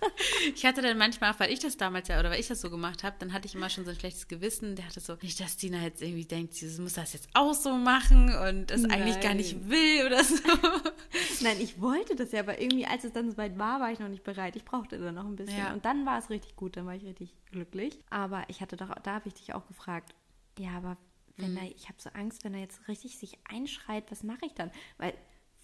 Ich 0.54 0.66
hatte 0.66 0.82
dann 0.82 0.98
manchmal, 0.98 1.32
auch 1.32 1.40
weil 1.40 1.50
ich 1.50 1.60
das 1.60 1.78
damals 1.78 2.10
ja 2.10 2.20
oder 2.20 2.30
weil 2.30 2.42
ich 2.42 2.50
das 2.50 2.60
so 2.60 2.70
gemacht 2.70 3.06
habe, 3.06 3.16
dann 3.20 3.32
hatte 3.32 3.48
ich 3.48 3.56
immer 3.56 3.70
schon 3.70 3.86
so 3.86 3.92
ein 3.92 3.98
schlechtes 3.98 4.28
Gewissen. 4.28 4.76
Der 4.76 4.86
hatte 4.86 5.00
so, 5.00 5.16
nicht, 5.22 5.40
dass 5.40 5.56
Tina 5.56 5.82
jetzt 5.82 6.02
irgendwie 6.02 6.26
denkt, 6.26 6.56
sie 6.56 6.82
muss 6.82 6.96
das 6.96 7.14
jetzt 7.14 7.30
auch 7.36 7.54
so 7.54 7.74
machen 7.78 8.36
und 8.36 8.70
es 8.70 8.84
eigentlich 8.84 9.22
gar 9.22 9.34
nicht 9.34 9.70
will 9.70 10.08
oder 10.08 10.22
so. 10.26 10.36
Nein, 11.42 11.56
ich 11.62 11.80
wollte 11.80 12.18
das 12.18 12.34
ja, 12.34 12.42
aber 12.42 12.60
irgendwie, 12.60 12.86
als 12.86 13.06
es 13.06 13.14
dann 13.14 13.32
so 13.32 13.38
weit 13.38 13.58
war, 13.58 13.80
war 13.80 13.94
ich 13.94 14.00
noch 14.00 14.10
nicht 14.10 14.26
bereit. 14.26 14.58
Ich 14.58 14.66
brauchte 14.66 15.00
dann 15.00 15.16
noch 15.16 15.26
ein 15.26 15.38
bisschen. 15.38 15.58
Ja. 15.58 15.72
Und 15.72 15.86
dann 15.86 16.06
war 16.06 16.20
es 16.20 16.30
richtig 16.30 16.58
gut, 16.58 16.76
dann 16.76 16.86
war 16.86 16.96
ich 16.96 17.06
richtig 17.06 17.34
glücklich. 17.50 17.98
Aber 18.10 18.44
ich 18.50 18.60
hatte 18.60 18.76
doch, 18.76 18.94
da 19.04 19.14
habe 19.14 19.30
ich 19.30 19.36
dich 19.36 19.54
auch 19.54 19.66
gefragt, 19.68 20.14
ja, 20.60 20.72
aber 20.72 20.98
wenn 21.38 21.56
er, 21.56 21.64
ich 21.64 21.88
habe 21.88 21.96
so 21.98 22.10
Angst, 22.10 22.44
wenn 22.44 22.54
er 22.54 22.60
jetzt 22.60 22.88
richtig 22.90 23.18
sich 23.18 23.38
einschreit, 23.50 24.12
was 24.12 24.24
mache 24.24 24.46
ich 24.46 24.54
dann? 24.54 24.70
Weil 24.98 25.14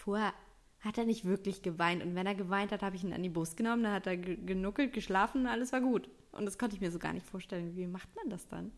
vorher 0.08 0.34
hat 0.80 0.98
er 0.98 1.04
nicht 1.06 1.26
wirklich 1.26 1.62
geweint. 1.62 2.02
Und 2.02 2.16
wenn 2.16 2.26
er 2.26 2.36
geweint 2.36 2.72
hat, 2.72 2.82
habe 2.82 2.96
ich 2.96 3.04
ihn 3.04 3.12
an 3.14 3.24
die 3.24 3.30
Brust 3.30 3.58
genommen, 3.58 3.84
dann 3.84 3.92
hat 3.94 4.08
er 4.08 4.16
ge- 4.16 4.38
genuckelt, 4.46 4.94
geschlafen 4.94 5.42
und 5.42 5.48
alles 5.48 5.74
war 5.74 5.82
gut. 5.82 6.10
Und 6.32 6.46
das 6.46 6.58
konnte 6.58 6.76
ich 6.76 6.82
mir 6.82 6.92
so 6.92 7.00
gar 7.00 7.12
nicht 7.14 7.26
vorstellen. 7.26 7.76
Wie 7.76 7.88
macht 7.88 8.08
man 8.16 8.30
das 8.30 8.48
dann? 8.48 8.72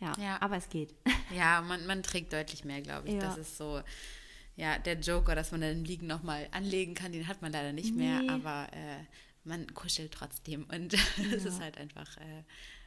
Ja, 0.00 0.12
Ja. 0.18 0.42
aber 0.42 0.56
es 0.56 0.68
geht. 0.68 0.94
Ja, 1.36 1.60
man, 1.62 1.86
man 1.86 2.02
trägt 2.02 2.32
deutlich 2.32 2.64
mehr, 2.64 2.80
glaube 2.80 3.06
ich. 3.06 3.14
Ja. 3.14 3.20
Das 3.20 3.38
ist 3.38 3.56
so, 3.56 3.80
ja, 4.56 4.78
der 4.78 4.98
Joker, 4.98 5.36
dass 5.36 5.52
man 5.52 5.60
dann 5.60 5.72
im 5.78 5.84
Liegen 5.84 6.08
nochmal 6.08 6.48
anlegen 6.50 6.94
kann, 6.94 7.12
den 7.12 7.28
hat 7.28 7.40
man 7.42 7.52
leider 7.52 7.72
nicht 7.72 7.94
mehr, 7.94 8.22
Nee. 8.22 8.28
aber 8.30 8.66
äh, 8.72 9.04
man 9.44 9.72
kuschelt 9.74 10.10
trotzdem 10.12 10.64
und 10.74 10.94
es 11.32 11.44
ist 11.44 11.60
halt 11.60 11.78
einfach 11.78 12.16
äh, 12.16 12.42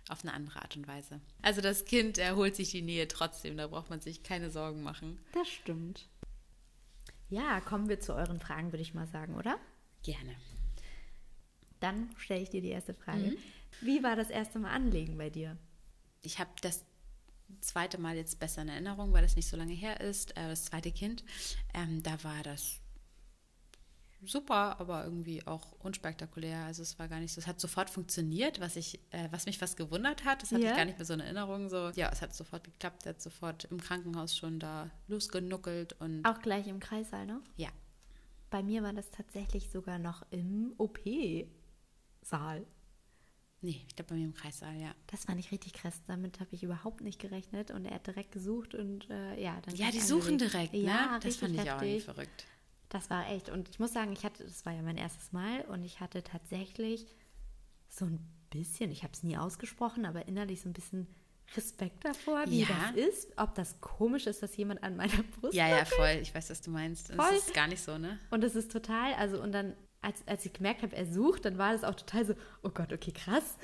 auf 0.09 0.23
eine 0.23 0.33
andere 0.33 0.61
Art 0.61 0.75
und 0.75 0.87
Weise. 0.89 1.21
Also 1.41 1.61
das 1.61 1.85
Kind 1.85 2.17
erholt 2.17 2.55
sich 2.57 2.71
die 2.71 2.81
Nähe 2.81 3.07
trotzdem, 3.07 3.55
da 3.55 3.67
braucht 3.67 3.89
man 3.89 4.01
sich 4.01 4.23
keine 4.23 4.49
Sorgen 4.49 4.83
machen. 4.83 5.19
Das 5.31 5.47
stimmt. 5.47 6.09
Ja, 7.29 7.61
kommen 7.61 7.89
wir 7.89 7.99
zu 7.99 8.13
euren 8.13 8.39
Fragen, 8.39 8.71
würde 8.71 8.81
ich 8.81 8.93
mal 8.93 9.07
sagen, 9.07 9.35
oder? 9.35 9.57
Gerne. 10.03 10.35
Dann 11.79 12.09
stelle 12.17 12.41
ich 12.41 12.49
dir 12.49 12.61
die 12.61 12.69
erste 12.69 12.93
Frage. 12.93 13.35
Wie 13.81 14.03
war 14.03 14.15
das 14.15 14.29
erste 14.29 14.59
Mal 14.59 14.71
anlegen 14.71 15.17
bei 15.17 15.29
dir? 15.29 15.57
Ich 16.21 16.39
habe 16.39 16.51
das 16.61 16.85
zweite 17.59 17.99
Mal 17.99 18.15
jetzt 18.15 18.39
besser 18.39 18.61
in 18.61 18.69
Erinnerung, 18.69 19.13
weil 19.13 19.21
das 19.21 19.35
nicht 19.35 19.47
so 19.47 19.57
lange 19.57 19.73
her 19.73 19.99
ist, 20.01 20.31
äh, 20.37 20.47
das 20.47 20.65
zweite 20.65 20.91
Kind. 20.91 21.23
Ähm, 21.73 22.01
da 22.03 22.23
war 22.23 22.43
das 22.43 22.79
super, 24.25 24.79
aber 24.79 25.03
irgendwie 25.03 25.45
auch 25.47 25.71
unspektakulär. 25.79 26.65
Also 26.65 26.81
es 26.81 26.97
war 26.99 27.07
gar 27.07 27.19
nicht 27.19 27.33
so. 27.33 27.39
Es 27.41 27.47
hat 27.47 27.59
sofort 27.59 27.89
funktioniert, 27.89 28.59
was 28.59 28.75
ich, 28.75 28.99
äh, 29.11 29.27
was 29.31 29.45
mich 29.45 29.57
fast 29.57 29.77
gewundert 29.77 30.25
hat. 30.25 30.41
Das 30.41 30.51
hatte 30.51 30.63
Ja. 30.63 30.71
ich 30.71 30.77
gar 30.77 30.85
nicht 30.85 30.97
mehr 30.97 31.05
so 31.05 31.13
in 31.13 31.19
Erinnerung. 31.19 31.69
So, 31.69 31.89
ja, 31.95 32.09
es 32.11 32.21
hat 32.21 32.33
sofort 32.35 32.63
geklappt. 32.63 33.05
Er 33.05 33.11
hat 33.11 33.21
sofort 33.21 33.65
im 33.65 33.79
Krankenhaus 33.81 34.35
schon 34.35 34.59
da 34.59 34.89
losgenuckelt 35.07 35.93
und 35.99 36.25
Auch 36.25 36.39
gleich 36.41 36.67
im 36.67 36.79
Kreissaal 36.79 37.25
noch? 37.25 37.41
ja. 37.57 37.69
Bei 38.49 38.61
mir 38.61 38.83
war 38.83 38.93
das 38.93 39.09
tatsächlich 39.09 39.71
sogar 39.71 39.97
noch 39.97 40.21
im 40.29 40.73
OP-Saal. 40.77 42.65
Nee, 43.61 43.81
ich 43.87 43.95
glaube 43.95 44.09
bei 44.09 44.15
mir 44.15 44.25
im 44.25 44.33
Kreissaal, 44.33 44.75
ja. 44.75 44.93
Das 45.07 45.23
fand 45.25 45.39
ich 45.39 45.51
richtig 45.51 45.73
krass. 45.73 46.01
Damit 46.05 46.39
habe 46.41 46.53
ich 46.53 46.63
überhaupt 46.63 47.01
nicht 47.01 47.17
gerechnet. 47.19 47.71
Und 47.71 47.85
er 47.85 47.95
hat 47.95 48.05
direkt 48.07 48.31
gesucht 48.33 48.75
und 48.75 49.09
äh, 49.09 49.41
ja, 49.41 49.59
dann. 49.61 49.73
Ja, 49.75 49.89
die 49.89 50.01
suchen 50.01 50.37
direkt, 50.37 50.73
Ja, 50.73 51.13
ne? 51.13 51.19
Das 51.21 51.25
richtig 51.25 51.39
fand 51.39 51.53
ich 51.55 51.61
auch 51.61 51.65
irgendwie 51.81 51.87
heftig. 51.93 52.03
verrückt. 52.03 52.45
Das 52.93 53.09
war 53.09 53.29
echt. 53.29 53.49
Und 53.49 53.67
ich 53.69 53.79
muss 53.79 53.91
sagen, 53.91 54.13
ich 54.13 54.23
hatte, 54.23 54.43
das 54.43 54.65
war 54.65 54.71
ja 54.73 54.81
mein 54.81 54.97
erstes 54.97 55.31
Mal 55.33 55.61
und 55.61 55.83
ich 55.83 55.99
hatte 55.99 56.23
tatsächlich 56.23 57.05
so 57.89 58.05
ein 58.05 58.19
bisschen, 58.51 58.91
ich 58.91 59.03
habe 59.03 59.13
es 59.13 59.23
nie 59.23 59.35
ausgesprochen, 59.35 60.05
aber 60.05 60.27
innerlich 60.27 60.61
so 60.61 60.69
ein 60.69 60.73
bisschen 60.73 61.07
Respekt 61.57 62.05
davor, 62.05 62.45
wie 62.47 62.61
Ja. 62.61 62.67
das 62.93 62.95
ist. 63.07 63.33
Ob 63.37 63.55
das 63.55 63.81
komisch 63.81 64.27
ist, 64.27 64.41
dass 64.43 64.55
jemand 64.55 64.81
an 64.83 64.95
meiner 64.95 65.23
Brust 65.39 65.53
Ja, 65.55 65.67
ja, 65.67 65.85
voll. 65.85 66.19
Ich 66.21 66.33
weiß, 66.33 66.49
was 66.51 66.61
du 66.61 66.71
meinst. 66.71 67.11
Voll. 67.13 67.25
Es 67.35 67.47
ist 67.47 67.53
gar 67.53 67.67
nicht 67.67 67.81
so, 67.81 67.97
ne? 67.97 68.19
Und 68.31 68.43
es 68.43 68.55
ist 68.55 68.71
total, 68.71 69.13
also 69.15 69.41
und 69.41 69.51
dann, 69.51 69.75
als, 70.01 70.25
als 70.27 70.45
ich 70.45 70.53
gemerkt 70.53 70.83
habe, 70.83 70.95
er 70.95 71.05
sucht, 71.05 71.45
dann 71.45 71.57
war 71.57 71.73
das 71.73 71.83
auch 71.83 71.95
total 71.95 72.25
so, 72.25 72.33
oh 72.61 72.69
Gott, 72.69 72.93
okay, 72.93 73.11
krass. 73.11 73.57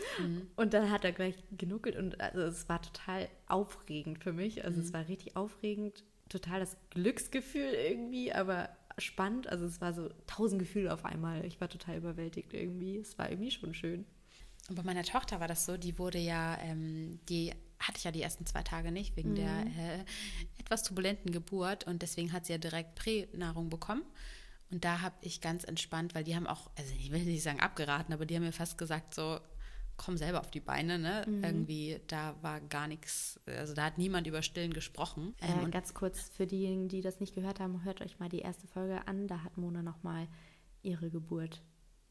Und 0.56 0.74
dann 0.74 0.90
hat 0.92 1.06
er 1.06 1.12
gleich 1.12 1.36
genuckelt 1.56 1.96
und 1.96 2.20
also 2.20 2.42
es 2.42 2.68
war 2.68 2.82
total 2.82 3.30
aufregend 3.48 4.24
für 4.24 4.34
mich. 4.34 4.66
Also 4.66 4.82
es 4.82 4.92
war 4.92 5.08
richtig 5.08 5.36
aufregend, 5.36 6.04
total 6.30 6.60
das 6.60 6.78
Glücksgefühl 6.90 7.74
irgendwie, 7.74 8.34
aber 8.34 8.70
spannend. 9.02 9.48
Also 9.48 9.66
es 9.66 9.82
war 9.82 9.94
so 9.94 10.10
tausend 10.28 10.60
Gefühle 10.60 10.94
auf 10.94 11.06
einmal. 11.06 11.46
Ich 11.46 11.60
war 11.62 11.70
total 11.70 11.98
überwältigt 11.98 12.54
irgendwie. 12.54 12.98
Es 12.98 13.18
war 13.18 13.30
irgendwie 13.30 13.52
schon 13.52 13.74
schön. 13.74 14.06
Und 14.70 14.76
bei 14.76 14.84
meiner 14.84 15.04
Tochter 15.04 15.40
war 15.40 15.48
das 15.48 15.66
so, 15.66 15.78
die 15.78 15.98
wurde 15.98 16.20
ja, 16.20 16.58
ähm, 16.62 17.20
die 17.28 17.54
hatte 17.80 17.98
ich 17.98 18.04
ja 18.04 18.12
die 18.12 18.22
ersten 18.22 18.46
zwei 18.46 18.62
Tage 18.62 18.92
nicht 18.92 19.16
wegen 19.16 19.36
der 19.36 19.66
äh, 19.66 20.06
etwas 20.58 20.84
turbulenten 20.84 21.32
Geburt 21.32 21.86
und 21.86 22.02
deswegen 22.02 22.34
hat 22.34 22.46
sie 22.46 22.54
ja 22.54 22.58
direkt 22.58 22.96
Pränahrung 22.96 23.70
bekommen. 23.70 24.04
Und 24.72 24.86
da 24.86 25.02
habe 25.02 25.16
ich 25.22 25.42
ganz 25.42 25.64
entspannt, 25.64 26.14
weil 26.14 26.24
die 26.24 26.36
haben 26.36 26.46
auch, 26.46 26.70
also 26.78 26.94
ich 27.00 27.12
will 27.12 27.24
nicht 27.24 27.42
sagen 27.42 27.60
abgeraten, 27.60 28.14
aber 28.14 28.26
die 28.26 28.36
haben 28.36 28.44
mir 28.44 28.52
fast 28.52 28.78
gesagt 28.78 29.16
so, 29.16 29.40
komm 30.00 30.18
selber 30.18 30.40
auf 30.40 30.50
die 30.50 30.62
Beine, 30.62 30.98
ne? 30.98 31.26
Irgendwie, 31.28 32.00
da 32.08 32.36
war 32.42 32.62
gar 32.62 32.88
nichts, 32.88 33.40
also 33.46 33.74
da 33.74 33.84
hat 33.84 33.98
niemand 33.98 34.26
über 34.28 34.42
Stillen 34.42 34.74
gesprochen. 34.74 35.36
Ähm, 35.42 35.60
Äh, 35.60 35.64
und 35.66 35.72
ganz 35.72 35.94
kurz 35.94 36.30
für 36.30 36.48
diejenigen, 36.48 36.88
die 36.88 37.02
das 37.02 37.20
nicht 37.20 37.36
gehört 37.36 37.60
haben, 37.60 37.84
hört 37.84 38.02
euch 38.02 38.18
mal 38.18 38.30
die 38.30 38.40
erste 38.40 38.66
Folge 38.68 39.08
an. 39.08 39.28
Da 39.28 39.44
hat 39.44 39.58
Mona 39.58 39.84
nochmal 39.84 40.28
ihre 40.82 41.10
Geburt. 41.10 41.62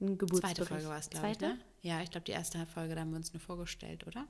Einen 0.01 0.19
Geburtsbericht. 0.19 0.57
zweite 0.59 0.69
Folge 0.69 0.89
war 0.89 0.99
es, 0.99 1.11
glaube 1.11 1.31
ich, 1.31 1.41
ne? 1.41 1.59
Ja, 1.81 2.03
ich 2.03 2.11
glaube, 2.11 2.25
die 2.25 2.33
erste 2.33 2.65
Folge, 2.67 2.95
da 2.95 3.01
haben 3.01 3.11
wir 3.11 3.17
uns 3.17 3.33
nur 3.33 3.41
vorgestellt, 3.41 4.07
oder? 4.07 4.29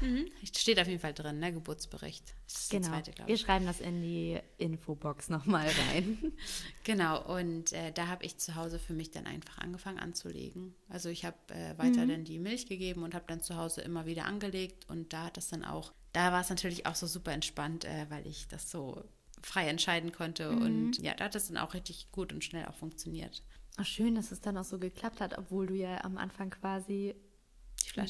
Mhm. 0.00 0.26
Steht 0.42 0.78
auf 0.78 0.86
jeden 0.86 1.00
Fall 1.00 1.14
drin, 1.14 1.38
ne? 1.38 1.52
Geburtsbericht. 1.52 2.34
Das 2.46 2.62
ist 2.62 2.70
genau. 2.70 2.88
Zweite, 2.88 3.12
Wir 3.26 3.36
schreiben 3.36 3.66
das 3.66 3.80
in 3.80 4.02
die 4.02 4.38
Infobox 4.58 5.28
nochmal 5.28 5.66
rein. 5.66 6.32
genau, 6.84 7.22
und 7.36 7.72
äh, 7.72 7.92
da 7.92 8.08
habe 8.08 8.24
ich 8.24 8.38
zu 8.38 8.54
Hause 8.54 8.78
für 8.78 8.92
mich 8.92 9.10
dann 9.10 9.26
einfach 9.26 9.58
angefangen 9.58 9.98
anzulegen. 9.98 10.74
Also 10.88 11.08
ich 11.08 11.24
habe 11.24 11.36
äh, 11.48 11.76
weiter 11.78 12.04
mhm. 12.04 12.08
dann 12.08 12.24
die 12.24 12.38
Milch 12.38 12.66
gegeben 12.66 13.02
und 13.02 13.14
habe 13.14 13.24
dann 13.28 13.40
zu 13.40 13.56
Hause 13.56 13.80
immer 13.82 14.06
wieder 14.06 14.24
angelegt 14.24 14.88
und 14.88 15.12
da 15.12 15.24
hat 15.24 15.36
das 15.36 15.48
dann 15.48 15.64
auch, 15.64 15.92
da 16.12 16.32
war 16.32 16.40
es 16.40 16.50
natürlich 16.50 16.86
auch 16.86 16.94
so 16.94 17.06
super 17.06 17.32
entspannt, 17.32 17.84
äh, 17.84 18.06
weil 18.08 18.26
ich 18.26 18.48
das 18.48 18.70
so 18.70 19.04
frei 19.42 19.68
entscheiden 19.68 20.12
konnte 20.12 20.50
mhm. 20.50 20.62
und 20.62 20.98
ja, 20.98 21.14
da 21.14 21.24
hat 21.24 21.34
das 21.34 21.48
dann 21.48 21.58
auch 21.58 21.74
richtig 21.74 22.10
gut 22.12 22.32
und 22.32 22.44
schnell 22.44 22.66
auch 22.66 22.74
funktioniert. 22.74 23.42
Ach, 23.76 23.84
schön, 23.84 24.14
dass 24.14 24.32
es 24.32 24.40
dann 24.40 24.56
auch 24.56 24.64
so 24.64 24.78
geklappt 24.78 25.20
hat, 25.20 25.36
obwohl 25.36 25.66
du 25.66 25.74
ja 25.74 26.02
am 26.02 26.16
Anfang 26.16 26.50
quasi 26.50 27.14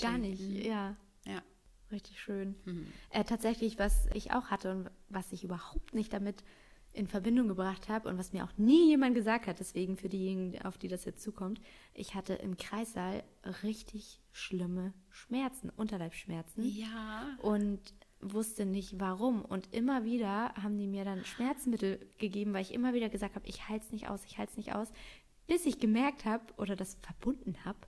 gar 0.00 0.18
nicht, 0.18 0.40
mhm. 0.40 0.62
ja. 0.62 0.96
Richtig 1.92 2.20
schön. 2.20 2.56
Mhm. 2.64 2.86
Äh, 3.10 3.24
tatsächlich, 3.24 3.78
was 3.78 4.06
ich 4.12 4.32
auch 4.32 4.46
hatte 4.46 4.72
und 4.72 4.90
was 5.08 5.32
ich 5.32 5.44
überhaupt 5.44 5.94
nicht 5.94 6.12
damit 6.12 6.42
in 6.92 7.06
Verbindung 7.06 7.46
gebracht 7.46 7.88
habe 7.88 8.08
und 8.08 8.16
was 8.18 8.32
mir 8.32 8.44
auch 8.44 8.56
nie 8.56 8.88
jemand 8.88 9.14
gesagt 9.14 9.46
hat, 9.46 9.60
deswegen 9.60 9.96
für 9.96 10.08
diejenigen, 10.08 10.62
auf 10.62 10.78
die 10.78 10.88
das 10.88 11.04
jetzt 11.04 11.22
zukommt, 11.22 11.60
ich 11.92 12.14
hatte 12.14 12.34
im 12.34 12.56
Kreissaal 12.56 13.22
richtig 13.62 14.20
schlimme 14.32 14.94
Schmerzen, 15.10 15.70
Unterleibsschmerzen. 15.70 16.64
Ja. 16.64 17.36
Und 17.42 17.80
wusste 18.20 18.64
nicht 18.64 18.98
warum. 18.98 19.44
Und 19.44 19.74
immer 19.74 20.04
wieder 20.04 20.54
haben 20.54 20.78
die 20.78 20.86
mir 20.86 21.04
dann 21.04 21.24
Schmerzmittel 21.24 22.00
gegeben, 22.18 22.54
weil 22.54 22.62
ich 22.62 22.72
immer 22.72 22.94
wieder 22.94 23.10
gesagt 23.10 23.34
habe, 23.34 23.46
ich 23.46 23.68
halte 23.68 23.84
es 23.84 23.92
nicht 23.92 24.08
aus, 24.08 24.24
ich 24.24 24.38
halte 24.38 24.52
es 24.52 24.56
nicht 24.56 24.74
aus, 24.74 24.90
bis 25.46 25.66
ich 25.66 25.78
gemerkt 25.78 26.24
habe 26.24 26.44
oder 26.56 26.76
das 26.76 26.96
verbunden 27.02 27.56
habe, 27.64 27.78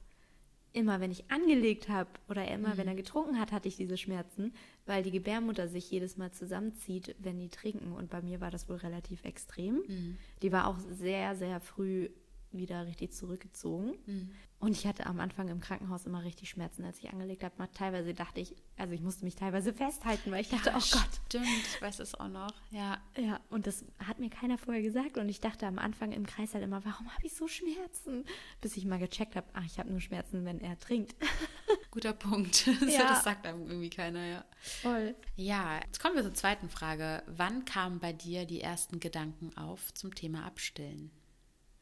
immer 0.79 1.01
wenn 1.01 1.11
ich 1.11 1.29
angelegt 1.29 1.89
habe 1.89 2.09
oder 2.29 2.47
immer 2.47 2.75
mhm. 2.75 2.79
wenn 2.79 2.89
er 2.89 2.95
getrunken 2.95 3.39
hat, 3.39 3.51
hatte 3.51 3.67
ich 3.67 3.77
diese 3.77 3.97
Schmerzen, 3.97 4.55
weil 4.87 5.03
die 5.03 5.11
Gebärmutter 5.11 5.67
sich 5.67 5.91
jedes 5.91 6.17
Mal 6.17 6.31
zusammenzieht, 6.31 7.17
wenn 7.19 7.39
die 7.39 7.49
trinken. 7.49 7.93
Und 7.93 8.11
bei 8.11 8.23
mir 8.23 8.41
war 8.41 8.53
das 8.53 8.69
wohl 8.69 8.77
relativ 8.77 9.25
extrem. 9.25 9.83
Mhm. 9.89 10.19
Die 10.43 10.53
war 10.53 10.69
auch 10.69 10.79
sehr, 10.79 11.35
sehr 11.35 11.59
früh 11.59 12.09
wieder 12.53 12.87
richtig 12.87 13.13
zurückgezogen. 13.13 13.95
Mhm. 14.07 14.31
Und 14.61 14.73
ich 14.73 14.87
hatte 14.89 15.07
am 15.07 15.21
Anfang 15.21 15.49
im 15.49 15.61
Krankenhaus 15.61 16.05
immer 16.05 16.25
richtig 16.25 16.51
Schmerzen, 16.51 16.85
als 16.85 16.99
ich 16.99 17.11
angelegt 17.11 17.45
habe. 17.45 17.55
Teilweise 17.75 18.13
dachte 18.13 18.41
ich, 18.41 18.57
also 18.77 18.93
ich 18.93 19.01
musste 19.03 19.25
mich 19.25 19.37
teilweise 19.37 19.73
festhalten, 19.73 20.33
weil 20.33 20.41
ich 20.41 20.49
dachte, 20.49 20.71
ja, 20.71 20.77
oh 20.77 20.81
Gott. 20.93 21.21
Stimmt, 21.27 21.47
ich 21.47 21.81
weiß 21.81 22.01
es 22.01 22.17
auch 22.17 22.27
noch. 22.27 22.53
Ja. 22.71 22.99
Ja, 23.17 23.39
und 23.51 23.69
das 23.69 23.85
hat 24.05 24.19
mir 24.19 24.31
keiner 24.31 24.59
vorher 24.59 24.83
gesagt. 24.83 25.17
Und 25.17 25.29
ich 25.29 25.41
dachte 25.41 25.65
am 25.67 25.79
Anfang 25.79 26.11
im 26.11 26.27
Kreis 26.27 26.55
halt 26.55 26.65
immer, 26.65 26.85
warum 26.85 27.09
habe 27.15 27.25
ich 27.25 27.35
so 27.35 27.47
Schmerzen? 27.47 28.25
Bis 28.61 28.77
ich 28.77 28.85
mal 28.85 28.99
gecheckt 28.99 29.37
habe, 29.37 29.47
ach, 29.53 29.65
ich 29.65 29.79
habe 29.79 29.91
nur 29.91 30.01
Schmerzen, 30.01 30.45
wenn 30.45 30.61
er 30.61 30.77
trinkt. 30.81 31.15
Guter 31.93 32.13
Punkt. 32.13 32.69
Ja. 32.89 33.09
Das 33.09 33.25
sagt 33.25 33.47
einem 33.47 33.67
irgendwie 33.67 33.91
keiner, 33.91 34.25
ja. 34.25 34.45
Voll. 34.61 35.15
Ja, 35.37 35.79
jetzt 35.85 36.01
kommen 36.01 36.17
wir 36.17 36.23
zur 36.23 36.35
zweiten 36.35 36.69
Frage. 36.69 37.23
Wann 37.27 37.65
kamen 37.65 38.01
bei 38.01 38.13
dir 38.13 38.47
die 38.47 38.61
ersten 38.61 38.99
Gedanken 38.99 39.57
auf 39.57 39.93
zum 39.95 40.15
Thema 40.15 40.45
Abstillen? 40.47 41.11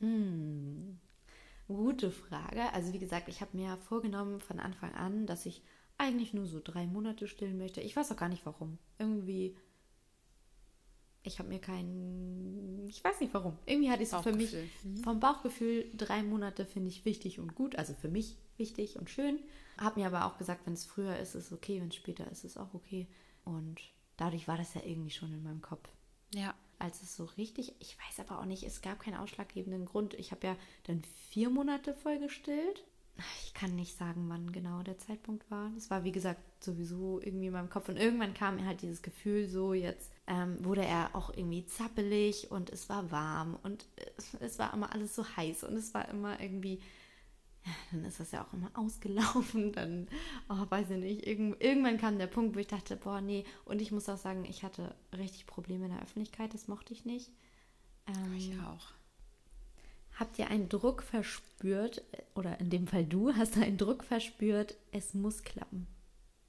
Hm. 0.01 0.99
Gute 1.69 2.11
Frage. 2.11 2.73
Also 2.73 2.93
wie 2.93 2.99
gesagt, 2.99 3.29
ich 3.29 3.41
habe 3.41 3.57
mir 3.57 3.77
vorgenommen 3.77 4.41
von 4.41 4.61
Anfang 4.61 4.95
an, 4.95 5.27
dass 5.27 5.47
ich 5.47 5.62
eigentlich 5.99 6.33
nur 6.33 6.47
so 6.47 6.61
drei 6.62 6.87
Monate 6.87 7.27
stillen 7.27 7.59
möchte. 7.59 7.81
Ich 7.81 7.97
weiß 7.97 8.12
auch 8.12 8.17
gar 8.17 8.29
nicht 8.29 8.47
warum. 8.47 8.79
Irgendwie, 8.99 9.57
ich 11.23 11.39
habe 11.39 11.49
mir 11.49 11.59
keinen, 11.59 12.87
ich 12.89 13.03
weiß 13.03 13.21
nicht 13.21 13.35
warum. 13.35 13.59
Irgendwie 13.67 13.91
hatte 13.91 14.05
ich 14.05 14.11
so 14.11 14.23
für 14.23 14.33
mich 14.33 14.55
mhm. 14.85 14.99
vom 14.99 15.19
Bauchgefühl 15.19 15.91
drei 15.97 16.23
Monate 16.23 16.67
finde 16.67 16.89
ich 16.89 17.05
wichtig 17.05 17.41
und 17.41 17.55
gut. 17.55 17.77
Also 17.77 17.95
für 17.95 18.09
mich 18.09 18.37
wichtig 18.57 18.99
und 18.99 19.11
schön. 19.11 19.41
Habe 19.79 20.01
mir 20.01 20.07
aber 20.07 20.27
auch 20.27 20.39
gesagt, 20.39 20.67
wenn 20.67 20.75
es 20.75 20.85
früher 20.85 21.19
ist, 21.19 21.35
ist 21.35 21.47
es 21.47 21.53
okay, 21.53 21.81
wenn 21.81 21.89
es 21.89 21.97
später 21.97 22.31
ist, 22.31 22.45
ist 22.45 22.53
es 22.53 22.57
auch 22.59 22.75
okay. 22.75 23.09
Und 23.45 23.81
dadurch 24.17 24.47
war 24.47 24.57
das 24.57 24.75
ja 24.75 24.83
irgendwie 24.85 25.11
schon 25.11 25.33
in 25.33 25.43
meinem 25.43 25.62
Kopf. 25.62 25.89
Ja 26.33 26.55
als 26.79 27.03
es 27.03 27.16
so 27.16 27.24
richtig, 27.37 27.74
ich 27.79 27.97
weiß 27.99 28.20
aber 28.20 28.41
auch 28.41 28.45
nicht, 28.45 28.62
es 28.62 28.83
gab 28.83 29.01
keinen 29.01 29.16
ausschlaggebenden 29.16 29.87
Grund. 29.87 30.14
Ich 30.14 30.31
habe 30.31 30.47
ja 30.47 30.57
dann 30.85 31.03
vier 31.31 31.51
Monate 31.51 31.95
voll 31.95 32.18
gestillt. 32.18 32.85
Ich 33.45 33.55
kann 33.55 33.74
nicht 33.74 33.97
sagen, 33.97 34.27
wann 34.29 34.53
genau 34.53 34.83
der 34.83 34.99
Zeitpunkt 34.99 35.51
war. 35.51 35.70
Das 35.74 35.89
war, 35.89 36.05
wie 36.05 36.12
gesagt, 36.12 36.41
sowieso 36.62 37.18
irgendwie 37.22 37.47
in 37.47 37.53
meinem 37.53 37.70
Kopf. 37.70 37.89
Und 37.89 37.97
irgendwann 37.97 38.35
kam 38.35 38.62
halt 38.64 38.83
dieses 38.83 39.01
Gefühl, 39.01 39.49
so 39.49 39.72
jetzt 39.72 40.11
ähm, 40.27 40.62
wurde 40.62 40.85
er 40.85 41.14
auch 41.14 41.31
irgendwie 41.31 41.64
zappelig 41.64 42.51
und 42.51 42.68
es 42.68 42.89
war 42.91 43.11
warm 43.11 43.59
und 43.62 43.87
es, 44.18 44.35
es 44.41 44.59
war 44.59 44.74
immer 44.74 44.93
alles 44.93 45.14
so 45.14 45.24
heiß 45.37 45.64
und 45.64 45.77
es 45.77 45.95
war 45.95 46.09
immer 46.11 46.41
irgendwie 46.41 46.81
dann 47.91 48.05
ist 48.05 48.21
das 48.21 48.33
ja 48.33 48.45
auch 48.45 48.53
immer 48.53 48.71
ausgelaufen. 48.75 49.73
Dann, 49.77 50.09
oh, 50.49 50.67
weiß 50.69 50.91
ich 50.91 50.99
nicht, 50.99 51.27
irgend, 51.27 51.62
irgendwann 51.62 51.99
kam 51.99 52.19
der 52.19 52.27
Punkt, 52.27 52.55
wo 52.55 52.61
ich 52.61 52.67
dachte, 52.67 52.97
boah, 52.97 53.21
nee. 53.21 53.45
Und 53.64 53.83
ich 53.83 53.93
muss 53.93 54.09
auch 54.09 54.19
sagen, 54.19 54.45
ich 54.45 54.62
hatte 54.62 54.95
richtig 55.17 55.47
Probleme 55.47 55.87
in 55.87 55.93
der 55.93 56.03
Öffentlichkeit, 56.03 56.55
das 56.55 56.69
mochte 56.69 56.93
ich 56.93 57.05
nicht. 57.05 57.31
Ähm, 58.07 58.35
ich 58.37 58.53
auch. 58.61 58.93
Habt 60.19 60.39
ihr 60.39 60.49
einen 60.49 60.69
Druck 60.69 61.03
verspürt, 61.03 62.03
oder 62.35 62.59
in 62.61 62.71
dem 62.71 62.87
Fall 62.87 63.05
du, 63.05 63.35
hast 63.37 63.57
du 63.57 63.62
einen 63.62 63.79
Druck 63.79 64.05
verspürt, 64.05 64.77
es 64.93 65.14
muss 65.14 65.43
klappen? 65.43 65.87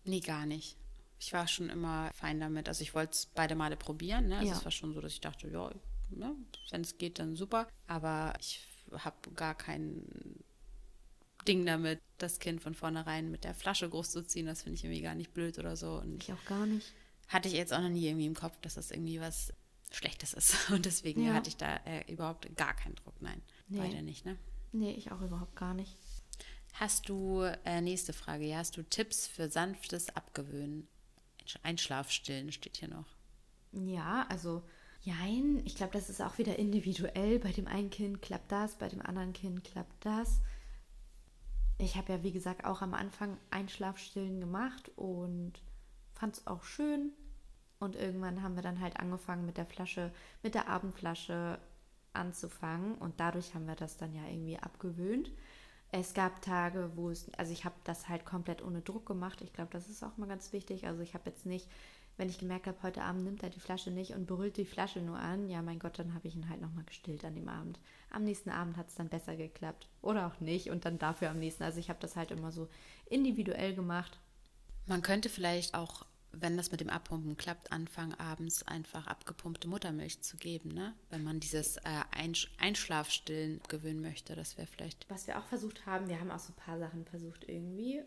Nee, 0.04 0.22
gar 0.22 0.46
nicht. 0.46 0.78
Ich 1.20 1.34
war 1.34 1.48
schon 1.48 1.70
immer 1.70 2.12
fein 2.14 2.40
damit. 2.40 2.68
Also 2.68 2.84
ich 2.84 2.94
wollte 2.94 3.14
es 3.14 3.26
beide 3.26 3.56
Male 3.56 3.76
probieren. 3.76 4.28
Ne? 4.28 4.38
Also 4.38 4.52
ja. 4.52 4.58
es 4.58 4.64
war 4.64 4.72
schon 4.72 4.94
so, 4.94 5.02
dass 5.02 5.14
ich 5.14 5.22
dachte, 5.22 5.50
ja, 5.50 5.72
ne, 6.12 6.36
wenn 6.70 6.82
es 6.82 6.98
geht, 6.98 7.20
dann 7.20 7.36
super. 7.36 7.68
Aber 7.88 8.34
ich 8.40 8.66
habe 8.92 9.32
gar 9.36 9.56
keinen 9.56 10.44
Ding 11.48 11.66
damit, 11.66 12.02
das 12.18 12.40
Kind 12.40 12.62
von 12.62 12.74
vornherein 12.74 13.32
mit 13.32 13.44
der 13.44 13.54
Flasche 13.54 13.90
großzuziehen. 13.90 14.46
Das 14.46 14.64
finde 14.64 14.76
ich 14.76 14.84
irgendwie 14.84 15.02
gar 15.02 15.16
nicht 15.16 15.34
blöd 15.34 15.58
oder 15.60 15.76
so. 15.76 15.94
Und 15.98 16.24
ich 16.24 16.34
auch 16.34 16.46
gar 16.46 16.66
nicht. 16.66 16.94
Hatte 17.28 17.48
ich 17.48 17.56
jetzt 17.56 17.74
auch 17.74 17.82
noch 17.82 17.90
nie 17.90 18.08
irgendwie 18.08 18.26
im 18.26 18.36
Kopf, 18.36 18.60
dass 18.62 18.76
das 18.76 18.92
irgendwie 18.92 19.20
was 19.20 19.54
Schlechtes 19.92 20.34
ist. 20.34 20.70
Und 20.72 20.86
deswegen 20.86 21.26
ja. 21.26 21.34
hatte 21.34 21.50
ich 21.50 21.58
da 21.58 21.78
äh, 21.86 22.12
überhaupt 22.12 22.54
gar 22.56 22.74
keinen 22.76 22.96
Druck. 22.96 23.22
Nein, 23.22 23.42
nee. 23.68 23.80
beide 23.80 24.02
nicht, 24.02 24.26
ne? 24.26 24.38
Nee, 24.72 24.92
ich 24.92 25.12
auch 25.12 25.22
überhaupt 25.22 25.56
gar 25.56 25.74
nicht. 25.74 25.98
Hast 26.74 27.10
du, 27.10 27.42
äh, 27.66 27.82
nächste 27.82 28.14
Frage, 28.14 28.46
ja, 28.46 28.58
hast 28.58 28.78
du 28.78 28.84
Tipps 28.84 29.28
für 29.28 29.50
sanftes 29.50 30.16
Abgewöhnen? 30.16 30.88
Einschlafstillen 31.64 32.52
steht 32.52 32.78
hier 32.78 32.90
noch. 32.90 33.08
Ja, 33.72 34.26
also 34.30 34.64
jein. 35.02 35.62
Ich 35.66 35.76
glaube, 35.76 35.94
das 35.94 36.10
ist 36.10 36.22
auch 36.22 36.38
wieder 36.38 36.60
individuell. 36.60 37.40
Bei 37.40 37.54
dem 37.54 37.68
einen 37.68 37.90
Kind 37.90 38.22
klappt 38.22 38.52
das, 38.52 38.78
bei 38.78 38.90
dem 38.90 39.02
anderen 39.02 39.32
Kind 39.32 39.64
klappt 39.64 40.06
das 40.06 40.42
ich 41.78 41.96
habe 41.96 42.14
ja, 42.14 42.24
wie 42.24 42.32
gesagt, 42.32 42.66
auch 42.66 42.82
am 42.82 42.94
Anfang 42.94 43.38
Einschlafstillen 43.52 44.40
gemacht 44.40 44.92
und 44.96 45.54
fand 46.14 46.38
es 46.38 46.48
auch 46.48 46.64
schön. 46.64 47.12
Und 47.80 47.96
irgendwann 47.96 48.42
haben 48.42 48.56
wir 48.56 48.64
dann 48.64 48.82
halt 48.82 49.00
angefangen 49.00 49.46
mit 49.46 49.58
der 49.58 49.68
Flasche, 49.68 50.12
mit 50.42 50.56
der 50.56 50.68
Abendflasche 50.68 51.60
anzufangen. 52.14 52.96
Und 52.96 53.20
dadurch 53.20 53.54
haben 53.54 53.68
wir 53.68 53.76
das 53.76 53.98
dann 53.98 54.14
ja 54.14 54.26
irgendwie 54.26 54.58
abgewöhnt. 54.58 55.32
Es 55.92 56.14
gab 56.14 56.42
Tage, 56.42 56.92
wo 56.96 57.12
es, 57.12 57.32
also 57.36 57.54
ich 57.54 57.64
habe 57.64 57.76
das 57.84 58.10
halt 58.10 58.26
komplett 58.26 58.64
ohne 58.64 58.82
Druck 58.82 59.06
gemacht. 59.06 59.42
Ich 59.42 59.54
glaube, 59.54 59.70
das 59.72 59.88
ist 59.88 60.04
auch 60.04 60.18
mal 60.18 60.28
ganz 60.28 60.52
wichtig. 60.52 60.88
Also 60.88 61.02
ich 61.02 61.14
habe 61.14 61.30
jetzt 61.30 61.46
nicht 61.46 61.70
wenn 62.18 62.30
ich 62.30 62.40
gemerkt 62.40 62.66
habe, 62.66 62.82
heute 62.82 63.04
Abend 63.04 63.24
nimmt 63.24 63.44
er 63.44 63.50
die 63.50 63.60
Flasche 63.60 63.92
nicht 63.92 64.12
und 64.12 64.26
berührt 64.26 64.58
die 64.58 64.66
Flasche 64.66 65.00
nur 65.00 65.20
an, 65.20 65.50
ja 65.50 65.62
mein 65.62 65.80
Gott, 65.80 66.00
dann 66.00 66.14
habe 66.16 66.28
ich 66.28 66.36
ihn 66.36 66.50
halt 66.50 66.62
nochmal 66.62 66.84
gestillt 66.84 67.24
an 67.24 67.36
dem 67.36 67.48
Abend. 67.48 67.80
Am 68.10 68.24
nächsten 68.24 68.50
Abend 68.50 68.76
hat 68.76 68.90
es 68.90 68.96
dann 68.96 69.10
besser 69.10 69.36
geklappt 69.36 69.88
oder 70.02 70.28
auch 70.28 70.40
nicht 70.40 70.72
und 70.72 70.86
dann 70.86 70.98
dafür 70.98 71.30
am 71.30 71.40
nächsten. 71.40 71.64
Also 71.64 71.80
ich 71.80 71.90
habe 71.90 72.00
das 72.00 72.16
halt 72.16 72.32
immer 72.32 72.52
so 72.52 72.68
individuell 73.06 73.76
gemacht. 73.76 74.20
Man 74.88 75.04
könnte 75.04 75.30
vielleicht 75.30 75.76
auch, 75.76 76.06
wenn 76.32 76.58
das 76.58 76.72
mit 76.72 76.82
dem 76.82 76.90
Abpumpen 76.90 77.38
klappt, 77.38 77.72
anfangen 77.72 78.16
abends 78.16 78.64
einfach 78.64 79.06
abgepumpte 79.06 79.68
Muttermilch 79.68 80.22
zu 80.22 80.38
geben, 80.38 80.74
ne? 80.74 80.94
Wenn 81.10 81.24
man 81.24 81.40
dieses 81.40 81.78
äh, 81.78 81.82
Einsch 82.12 82.50
Einschlafstillen 82.58 83.62
gewöhnen 83.68 84.02
möchte, 84.02 84.36
das 84.36 84.58
wäre 84.58 84.68
vielleicht. 84.68 85.10
Was 85.10 85.28
wir 85.28 85.38
auch 85.38 85.46
versucht 85.46 85.86
haben, 85.86 86.10
wir 86.10 86.20
haben 86.20 86.32
auch 86.32 86.40
so 86.40 86.52
ein 86.52 86.56
paar 86.56 86.80
Sachen 86.80 87.06
versucht 87.06 87.48
irgendwie 87.48 88.02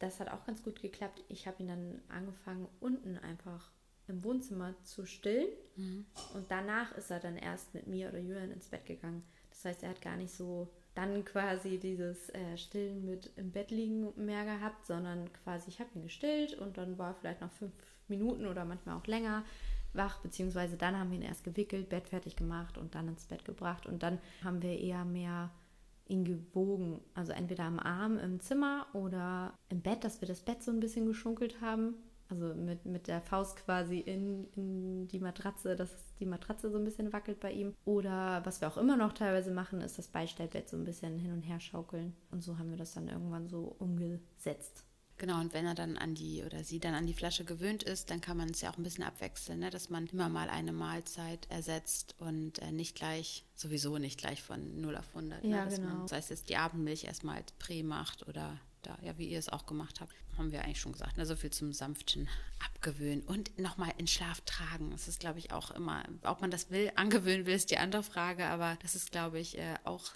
das 0.00 0.18
hat 0.18 0.30
auch 0.30 0.44
ganz 0.44 0.62
gut 0.62 0.82
geklappt. 0.82 1.22
Ich 1.28 1.46
habe 1.46 1.62
ihn 1.62 1.68
dann 1.68 2.00
angefangen, 2.08 2.66
unten 2.80 3.16
einfach 3.18 3.70
im 4.08 4.24
Wohnzimmer 4.24 4.74
zu 4.82 5.06
stillen. 5.06 5.48
Mhm. 5.76 6.06
Und 6.34 6.50
danach 6.50 6.92
ist 6.96 7.10
er 7.10 7.20
dann 7.20 7.36
erst 7.36 7.72
mit 7.74 7.86
mir 7.86 8.08
oder 8.08 8.18
Julian 8.18 8.50
ins 8.50 8.68
Bett 8.68 8.84
gegangen. 8.86 9.22
Das 9.50 9.64
heißt, 9.64 9.82
er 9.82 9.90
hat 9.90 10.02
gar 10.02 10.16
nicht 10.16 10.32
so 10.32 10.68
dann 10.94 11.24
quasi 11.24 11.78
dieses 11.78 12.30
äh, 12.30 12.56
Stillen 12.56 13.04
mit 13.04 13.30
im 13.36 13.52
Bett 13.52 13.70
liegen 13.70 14.12
mehr 14.16 14.44
gehabt, 14.44 14.86
sondern 14.86 15.32
quasi 15.44 15.68
ich 15.68 15.80
habe 15.80 15.90
ihn 15.94 16.02
gestillt 16.02 16.54
und 16.54 16.78
dann 16.78 16.98
war 16.98 17.14
vielleicht 17.14 17.40
noch 17.40 17.52
fünf 17.52 17.72
Minuten 18.08 18.46
oder 18.46 18.64
manchmal 18.64 18.96
auch 18.96 19.06
länger 19.06 19.44
wach, 19.92 20.18
beziehungsweise 20.20 20.76
dann 20.76 20.98
haben 20.98 21.10
wir 21.10 21.18
ihn 21.18 21.24
erst 21.24 21.44
gewickelt, 21.44 21.88
Bett 21.88 22.08
fertig 22.08 22.36
gemacht 22.36 22.78
und 22.78 22.94
dann 22.94 23.08
ins 23.08 23.26
Bett 23.26 23.44
gebracht 23.44 23.86
und 23.86 24.02
dann 24.02 24.18
haben 24.42 24.62
wir 24.62 24.78
eher 24.78 25.04
mehr 25.04 25.50
ihn 26.10 26.24
gewogen. 26.24 27.00
Also 27.14 27.32
entweder 27.32 27.64
am 27.64 27.78
Arm 27.78 28.18
im 28.18 28.40
Zimmer 28.40 28.86
oder 28.92 29.54
im 29.68 29.80
Bett, 29.80 30.04
dass 30.04 30.20
wir 30.20 30.28
das 30.28 30.40
Bett 30.40 30.62
so 30.62 30.70
ein 30.70 30.80
bisschen 30.80 31.06
geschunkelt 31.06 31.60
haben. 31.60 31.94
Also 32.28 32.54
mit, 32.54 32.86
mit 32.86 33.08
der 33.08 33.20
Faust 33.20 33.56
quasi 33.64 33.98
in, 33.98 34.46
in 34.54 35.08
die 35.08 35.18
Matratze, 35.18 35.74
dass 35.74 36.14
die 36.20 36.26
Matratze 36.26 36.70
so 36.70 36.78
ein 36.78 36.84
bisschen 36.84 37.12
wackelt 37.12 37.40
bei 37.40 37.50
ihm. 37.50 37.74
Oder 37.84 38.42
was 38.44 38.60
wir 38.60 38.68
auch 38.68 38.76
immer 38.76 38.96
noch 38.96 39.12
teilweise 39.12 39.50
machen, 39.50 39.80
ist 39.80 39.98
das 39.98 40.06
Beistellbett 40.06 40.68
so 40.68 40.76
ein 40.76 40.84
bisschen 40.84 41.18
hin 41.18 41.32
und 41.32 41.42
her 41.42 41.58
schaukeln. 41.58 42.14
Und 42.30 42.42
so 42.42 42.58
haben 42.58 42.70
wir 42.70 42.76
das 42.76 42.94
dann 42.94 43.08
irgendwann 43.08 43.48
so 43.48 43.74
umgesetzt. 43.78 44.84
Genau, 45.20 45.38
und 45.38 45.52
wenn 45.52 45.66
er 45.66 45.74
dann 45.74 45.98
an 45.98 46.14
die 46.14 46.42
oder 46.44 46.64
sie 46.64 46.80
dann 46.80 46.94
an 46.94 47.06
die 47.06 47.12
Flasche 47.12 47.44
gewöhnt 47.44 47.82
ist, 47.82 48.08
dann 48.08 48.22
kann 48.22 48.38
man 48.38 48.48
es 48.48 48.62
ja 48.62 48.70
auch 48.70 48.78
ein 48.78 48.82
bisschen 48.82 49.04
abwechseln, 49.04 49.58
ne? 49.58 49.68
dass 49.68 49.90
man 49.90 50.06
immer 50.06 50.30
mal 50.30 50.48
eine 50.48 50.72
Mahlzeit 50.72 51.46
ersetzt 51.50 52.14
und 52.16 52.58
äh, 52.60 52.72
nicht 52.72 52.96
gleich, 52.96 53.44
sowieso 53.54 53.98
nicht 53.98 54.18
gleich 54.18 54.42
von 54.42 54.80
0 54.80 54.96
auf 54.96 55.08
100. 55.08 55.44
Ja, 55.44 55.50
ne? 55.50 55.64
dass 55.66 55.74
genau. 55.76 55.88
man, 55.94 56.08
sei 56.08 56.16
es 56.16 56.30
jetzt 56.30 56.48
die 56.48 56.56
Abendmilch 56.56 57.04
erstmal 57.04 57.36
als 57.36 57.52
Prä 57.52 57.82
macht 57.82 58.26
oder 58.28 58.58
da, 58.80 58.96
ja, 59.02 59.18
wie 59.18 59.28
ihr 59.28 59.38
es 59.38 59.50
auch 59.50 59.66
gemacht 59.66 60.00
habt, 60.00 60.14
haben 60.38 60.52
wir 60.52 60.64
eigentlich 60.64 60.80
schon 60.80 60.92
gesagt. 60.92 61.18
Ne? 61.18 61.26
So 61.26 61.36
viel 61.36 61.50
zum 61.50 61.74
sanften 61.74 62.26
Abgewöhnen 62.64 63.20
und 63.20 63.58
nochmal 63.58 63.92
in 63.98 64.06
Schlaf 64.06 64.40
tragen. 64.46 64.90
Das 64.90 65.06
ist, 65.06 65.20
glaube 65.20 65.38
ich, 65.38 65.52
auch 65.52 65.70
immer, 65.70 66.02
ob 66.22 66.40
man 66.40 66.50
das 66.50 66.70
will, 66.70 66.92
angewöhnen 66.96 67.44
will, 67.44 67.56
ist 67.56 67.70
die 67.70 67.76
andere 67.76 68.02
Frage, 68.02 68.46
aber 68.46 68.78
das 68.80 68.94
ist, 68.94 69.12
glaube 69.12 69.38
ich, 69.38 69.58
äh, 69.58 69.74
auch 69.84 70.12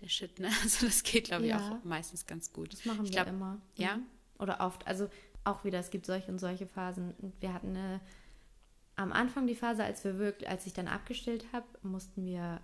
der 0.00 0.08
Shit, 0.08 0.40
ne? 0.40 0.50
Also 0.64 0.86
das 0.86 1.04
geht, 1.04 1.26
glaube 1.26 1.44
ich, 1.44 1.50
Ja. 1.50 1.78
auch 1.78 1.84
meistens 1.84 2.26
ganz 2.26 2.52
gut. 2.52 2.72
Das 2.72 2.84
machen 2.84 3.04
wir 3.04 3.10
glaub, 3.12 3.28
immer. 3.28 3.60
Ja? 3.76 4.00
Oder 4.42 4.60
oft. 4.60 4.86
Also 4.86 5.08
auch 5.44 5.64
wieder, 5.64 5.78
es 5.78 5.90
gibt 5.90 6.04
solche 6.04 6.30
und 6.30 6.38
solche 6.38 6.66
Phasen. 6.66 7.14
Und 7.22 7.32
Wir 7.40 7.54
hatten 7.54 7.76
eine, 7.76 8.00
am 8.96 9.12
Anfang 9.12 9.46
die 9.46 9.54
Phase, 9.54 9.84
als 9.84 10.04
wir 10.04 10.18
wirklich, 10.18 10.48
als 10.48 10.66
ich 10.66 10.72
dann 10.72 10.88
abgestillt 10.88 11.46
habe, 11.52 11.66
mussten 11.82 12.26
wir 12.26 12.60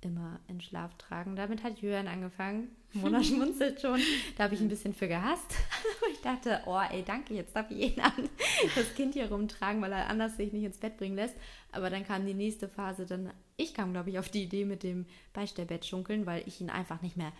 immer 0.00 0.40
in 0.48 0.60
Schlaf 0.60 0.96
tragen. 0.96 1.36
Damit 1.36 1.62
hat 1.62 1.80
Jürgen 1.80 2.08
angefangen. 2.08 2.68
Mona 2.92 3.22
schmunzelt 3.24 3.80
schon. 3.80 4.00
Da 4.36 4.44
habe 4.44 4.54
ich 4.54 4.60
ein 4.60 4.68
bisschen 4.68 4.94
für 4.94 5.06
gehasst. 5.06 5.54
ich 6.12 6.20
dachte, 6.20 6.60
oh 6.66 6.80
ey, 6.90 7.04
danke, 7.04 7.34
jetzt 7.34 7.54
darf 7.54 7.70
ich 7.70 7.78
jeden 7.78 8.00
Abend 8.00 8.30
das 8.74 8.94
Kind 8.94 9.14
hier 9.14 9.30
rumtragen, 9.30 9.80
weil 9.80 9.92
er 9.92 10.08
anders 10.08 10.36
sich 10.36 10.52
nicht 10.52 10.64
ins 10.64 10.78
Bett 10.78 10.96
bringen 10.96 11.16
lässt. 11.16 11.36
Aber 11.70 11.88
dann 11.88 12.04
kam 12.04 12.26
die 12.26 12.34
nächste 12.34 12.68
Phase. 12.68 13.06
Dann, 13.06 13.32
ich 13.56 13.74
kam, 13.74 13.92
glaube 13.92 14.10
ich, 14.10 14.18
auf 14.18 14.28
die 14.28 14.44
Idee 14.44 14.64
mit 14.64 14.82
dem 14.82 15.06
Beistellbett 15.32 15.86
schunkeln, 15.86 16.26
weil 16.26 16.42
ich 16.46 16.60
ihn 16.60 16.70
einfach 16.70 17.00
nicht 17.00 17.16
mehr 17.16 17.32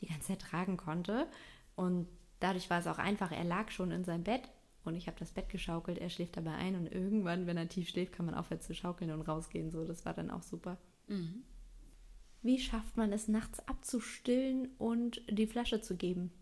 die 0.00 0.06
ganze 0.06 0.28
Zeit 0.28 0.40
tragen 0.40 0.76
konnte. 0.76 1.26
Und 1.74 2.06
dadurch 2.40 2.68
war 2.70 2.78
es 2.80 2.86
auch 2.86 2.98
einfach, 2.98 3.30
er 3.32 3.44
lag 3.44 3.70
schon 3.70 3.90
in 3.90 4.04
seinem 4.04 4.24
Bett 4.24 4.42
und 4.84 4.94
ich 4.96 5.06
habe 5.06 5.18
das 5.18 5.30
Bett 5.32 5.48
geschaukelt, 5.48 5.98
er 5.98 6.10
schläft 6.10 6.36
dabei 6.36 6.52
ein 6.54 6.74
und 6.74 6.86
irgendwann, 6.90 7.46
wenn 7.46 7.56
er 7.56 7.68
tief 7.68 7.88
schläft, 7.88 8.12
kann 8.12 8.26
man 8.26 8.34
aufhören 8.34 8.60
zu 8.60 8.74
schaukeln 8.74 9.10
und 9.10 9.22
rausgehen. 9.22 9.70
So, 9.70 9.84
das 9.84 10.04
war 10.04 10.14
dann 10.14 10.30
auch 10.30 10.42
super. 10.42 10.78
Wie 12.42 12.58
schafft 12.58 12.96
man 12.96 13.12
es, 13.12 13.28
nachts 13.28 13.60
abzustillen 13.68 14.68
und 14.78 15.20
die 15.28 15.46
Flasche 15.46 15.80
zu 15.82 15.96
geben? 15.96 16.32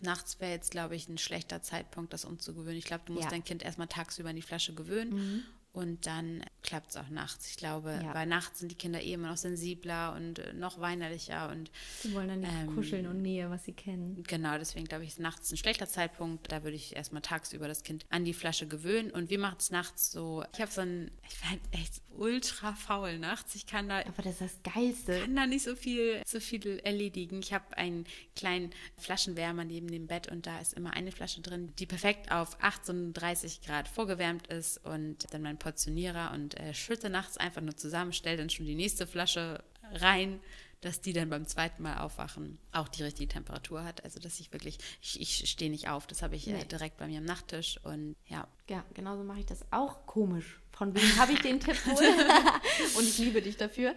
Nachts 0.00 0.40
wäre 0.40 0.50
jetzt, 0.52 0.70
glaube 0.70 0.96
ich, 0.96 1.08
ein 1.08 1.18
schlechter 1.18 1.62
Zeitpunkt, 1.62 2.12
das 2.12 2.24
umzugewöhnen. 2.24 2.78
Ich 2.78 2.86
glaube, 2.86 3.04
du 3.06 3.12
musst 3.12 3.26
Ja. 3.26 3.30
dein 3.30 3.44
Kind 3.44 3.62
erstmal 3.62 3.86
tagsüber 3.86 4.30
an 4.30 4.36
die 4.36 4.42
Flasche 4.42 4.74
gewöhnen 4.74 5.44
und 5.72 6.06
dann 6.06 6.44
klappt 6.62 6.90
es 6.90 6.96
auch 6.96 7.08
nachts. 7.08 7.48
Ich 7.48 7.56
glaube, 7.56 7.98
Ja. 8.02 8.12
weil 8.14 8.26
nachts 8.26 8.58
sind 8.58 8.70
die 8.70 8.74
Kinder 8.76 9.00
eh 9.00 9.12
immer 9.12 9.28
noch 9.30 9.36
sensibler 9.36 10.14
und 10.14 10.38
äh, 10.40 10.52
noch 10.52 10.80
weinerlicher 10.80 11.48
und 11.50 11.70
Sie 12.00 12.12
wollen 12.14 12.28
dann 12.28 12.40
nicht 12.40 12.52
Ähm, 12.52 12.74
kuscheln 12.74 13.06
und 13.06 13.22
Nähe, 13.22 13.48
was 13.50 13.64
sie 13.64 13.72
kennen. 13.72 14.22
Genau, 14.26 14.58
deswegen 14.58 14.86
glaube 14.86 15.04
ich, 15.04 15.10
ist 15.10 15.20
nachts 15.20 15.50
ein 15.52 15.56
schlechter 15.56 15.88
Zeitpunkt. 15.88 16.50
Da 16.50 16.64
würde 16.64 16.76
ich 16.76 16.96
erstmal 16.96 17.22
tagsüber 17.22 17.68
das 17.68 17.82
Kind 17.82 18.04
an 18.10 18.24
die 18.24 18.34
Flasche 18.34 18.66
gewöhnen. 18.66 19.10
Und 19.10 19.30
wir 19.30 19.38
machen 19.38 19.56
es 19.58 19.70
nachts 19.70 20.10
so. 20.12 20.44
Ich 20.52 20.60
habe 20.60 20.70
so 20.72 20.80
ein, 20.80 21.10
ich 21.28 21.40
bin 21.40 21.60
echt 21.80 22.00
ultra 22.10 22.74
faul 22.74 23.18
nachts. 23.18 23.54
Ich 23.54 23.66
kann 23.66 23.88
da, 23.88 24.00
Aber 24.00 24.22
das 24.22 24.40
ist 24.40 24.58
das 24.64 24.74
Geilste. 24.74 25.20
kann 25.20 25.36
da 25.36 25.46
nicht 25.46 25.62
so 25.64 25.76
viel, 25.76 26.20
so 26.26 26.40
viel 26.40 26.80
erledigen. 26.84 27.40
Ich 27.40 27.52
habe 27.52 27.76
einen 27.76 28.04
kleinen 28.36 28.70
Flaschenwärmer 28.98 29.64
neben 29.64 29.88
dem 29.88 30.06
Bett 30.06 30.28
und 30.30 30.46
da 30.46 30.58
ist 30.60 30.74
immer 30.74 30.92
eine 30.94 31.12
Flasche 31.12 31.40
drin, 31.40 31.72
die 31.78 31.86
perfekt 31.86 32.30
auf 32.32 32.60
38 32.62 33.62
Grad 33.62 33.88
vorgewärmt 33.88 34.46
ist 34.48 34.84
und 34.84 35.32
dann 35.32 35.42
mein 35.42 35.58
Portionierer 35.60 36.32
und 36.34 36.58
äh, 36.58 36.74
schütte 36.74 37.08
nachts 37.08 37.36
einfach 37.36 37.60
nur 37.62 37.76
zusammen, 37.76 38.12
stelle 38.12 38.38
dann 38.38 38.50
schon 38.50 38.66
die 38.66 38.74
nächste 38.74 39.06
Flasche 39.06 39.62
rein, 39.92 40.40
dass 40.80 41.00
die 41.02 41.12
dann 41.12 41.28
beim 41.28 41.46
zweiten 41.46 41.82
Mal 41.82 41.98
aufwachen 41.98 42.58
auch 42.72 42.88
die 42.88 43.02
richtige 43.02 43.28
Temperatur 43.28 43.84
hat. 43.84 44.02
Also 44.02 44.18
dass 44.18 44.40
ich 44.40 44.50
wirklich, 44.52 44.78
ich, 45.02 45.20
ich 45.20 45.48
stehe 45.50 45.70
nicht 45.70 45.88
auf. 45.88 46.06
Das 46.08 46.22
habe 46.22 46.34
ich 46.36 46.48
äh, 46.48 46.52
Nee. 46.54 46.64
direkt 46.64 46.96
bei 46.96 47.06
mir 47.06 47.18
am 47.18 47.24
Nachttisch 47.26 47.78
und 47.84 48.16
ja, 48.26 48.48
Ja, 48.68 48.84
genauso 48.94 49.22
mache 49.22 49.40
ich 49.40 49.46
das 49.46 49.60
auch 49.70 50.06
komisch. 50.06 50.60
Von 50.72 50.94
wem 50.94 51.16
habe 51.18 51.32
ich 51.32 51.40
den 51.42 51.60
Tipp 51.60 51.76
wohl? 51.86 52.02
und 52.98 53.06
ich 53.06 53.18
liebe 53.18 53.42
dich 53.42 53.56
dafür. 53.58 53.94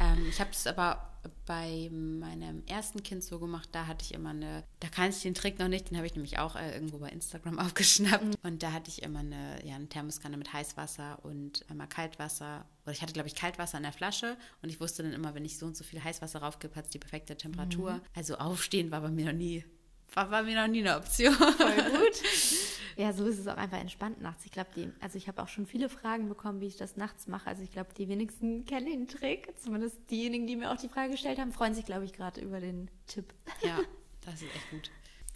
Ähm, 0.00 0.26
ich 0.28 0.40
habe 0.40 0.50
es 0.50 0.66
aber 0.66 1.08
bei 1.46 1.90
meinem 1.92 2.62
ersten 2.66 3.02
Kind 3.02 3.22
so 3.22 3.38
gemacht, 3.38 3.68
da 3.72 3.86
hatte 3.86 4.04
ich 4.04 4.14
immer 4.14 4.30
eine, 4.30 4.64
da 4.80 4.88
kann 4.88 5.10
ich 5.10 5.22
den 5.22 5.34
Trick 5.34 5.58
noch 5.58 5.68
nicht, 5.68 5.90
den 5.90 5.96
habe 5.96 6.06
ich 6.06 6.14
nämlich 6.14 6.38
auch 6.38 6.56
äh, 6.56 6.74
irgendwo 6.74 6.98
bei 6.98 7.08
Instagram 7.08 7.58
aufgeschnappt. 7.60 8.36
Und 8.42 8.62
da 8.62 8.72
hatte 8.72 8.90
ich 8.90 9.02
immer 9.02 9.20
eine, 9.20 9.64
ja, 9.64 9.74
eine 9.74 9.88
Thermoskanne 9.88 10.36
mit 10.36 10.52
Heißwasser 10.52 11.18
und 11.22 11.64
einmal 11.68 11.88
Kaltwasser. 11.88 12.64
Oder 12.84 12.92
ich 12.92 13.02
hatte, 13.02 13.12
glaube 13.12 13.28
ich, 13.28 13.34
Kaltwasser 13.34 13.78
in 13.78 13.84
der 13.84 13.92
Flasche 13.92 14.36
und 14.62 14.68
ich 14.68 14.80
wusste 14.80 15.02
dann 15.02 15.12
immer, 15.12 15.34
wenn 15.34 15.44
ich 15.44 15.58
so 15.58 15.66
und 15.66 15.76
so 15.76 15.84
viel 15.84 16.02
Heißwasser 16.02 16.40
raufgebe, 16.40 16.74
hat 16.76 16.86
es 16.86 16.90
die 16.90 16.98
perfekte 16.98 17.36
Temperatur. 17.36 18.00
Also 18.14 18.36
aufstehen 18.36 18.90
war 18.90 19.00
bei 19.00 19.10
mir 19.10 19.26
noch 19.26 19.38
nie, 19.38 19.64
war 20.12 20.28
bei 20.28 20.42
mir 20.42 20.60
noch 20.60 20.68
nie 20.68 20.80
eine 20.80 20.96
Option. 20.96 21.34
Voll 21.34 21.56
gut. 21.56 22.22
Ja, 22.96 23.12
so 23.12 23.26
ist 23.26 23.38
es 23.38 23.46
auch 23.46 23.56
einfach 23.56 23.78
entspannt 23.78 24.20
nachts. 24.20 24.44
Ich 24.44 24.52
glaube, 24.52 24.70
die, 24.76 24.90
also 25.00 25.18
ich 25.18 25.28
habe 25.28 25.42
auch 25.42 25.48
schon 25.48 25.66
viele 25.66 25.88
Fragen 25.88 26.28
bekommen, 26.28 26.60
wie 26.60 26.66
ich 26.66 26.76
das 26.76 26.96
nachts 26.96 27.26
mache. 27.26 27.46
Also 27.46 27.62
ich 27.62 27.72
glaube, 27.72 27.90
die 27.96 28.08
wenigsten 28.08 28.64
kennen 28.66 28.86
den 28.86 29.08
Trick. 29.08 29.52
Zumindest 29.62 29.98
diejenigen, 30.10 30.46
die 30.46 30.56
mir 30.56 30.70
auch 30.70 30.78
die 30.78 30.88
Frage 30.88 31.12
gestellt 31.12 31.38
haben, 31.38 31.52
freuen 31.52 31.74
sich, 31.74 31.84
glaube 31.84 32.04
ich, 32.04 32.12
gerade 32.12 32.40
über 32.40 32.60
den 32.60 32.90
Tipp. 33.06 33.32
Ja, 33.62 33.78
das 34.24 34.34
ist 34.34 34.54
echt 34.54 34.70
gut. 34.70 34.90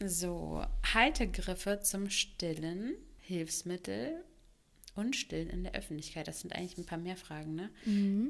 So, 0.04 0.64
Haltegriffe 0.94 1.80
zum 1.80 2.08
Stillen, 2.08 2.94
Hilfsmittel 3.18 4.22
und 4.94 5.16
Stillen 5.16 5.50
in 5.50 5.64
der 5.64 5.74
Öffentlichkeit. 5.74 6.28
Das 6.28 6.40
sind 6.40 6.54
eigentlich 6.54 6.78
ein 6.78 6.86
paar 6.86 6.98
mehr 6.98 7.16
Fragen, 7.16 7.54
ne? 7.54 7.70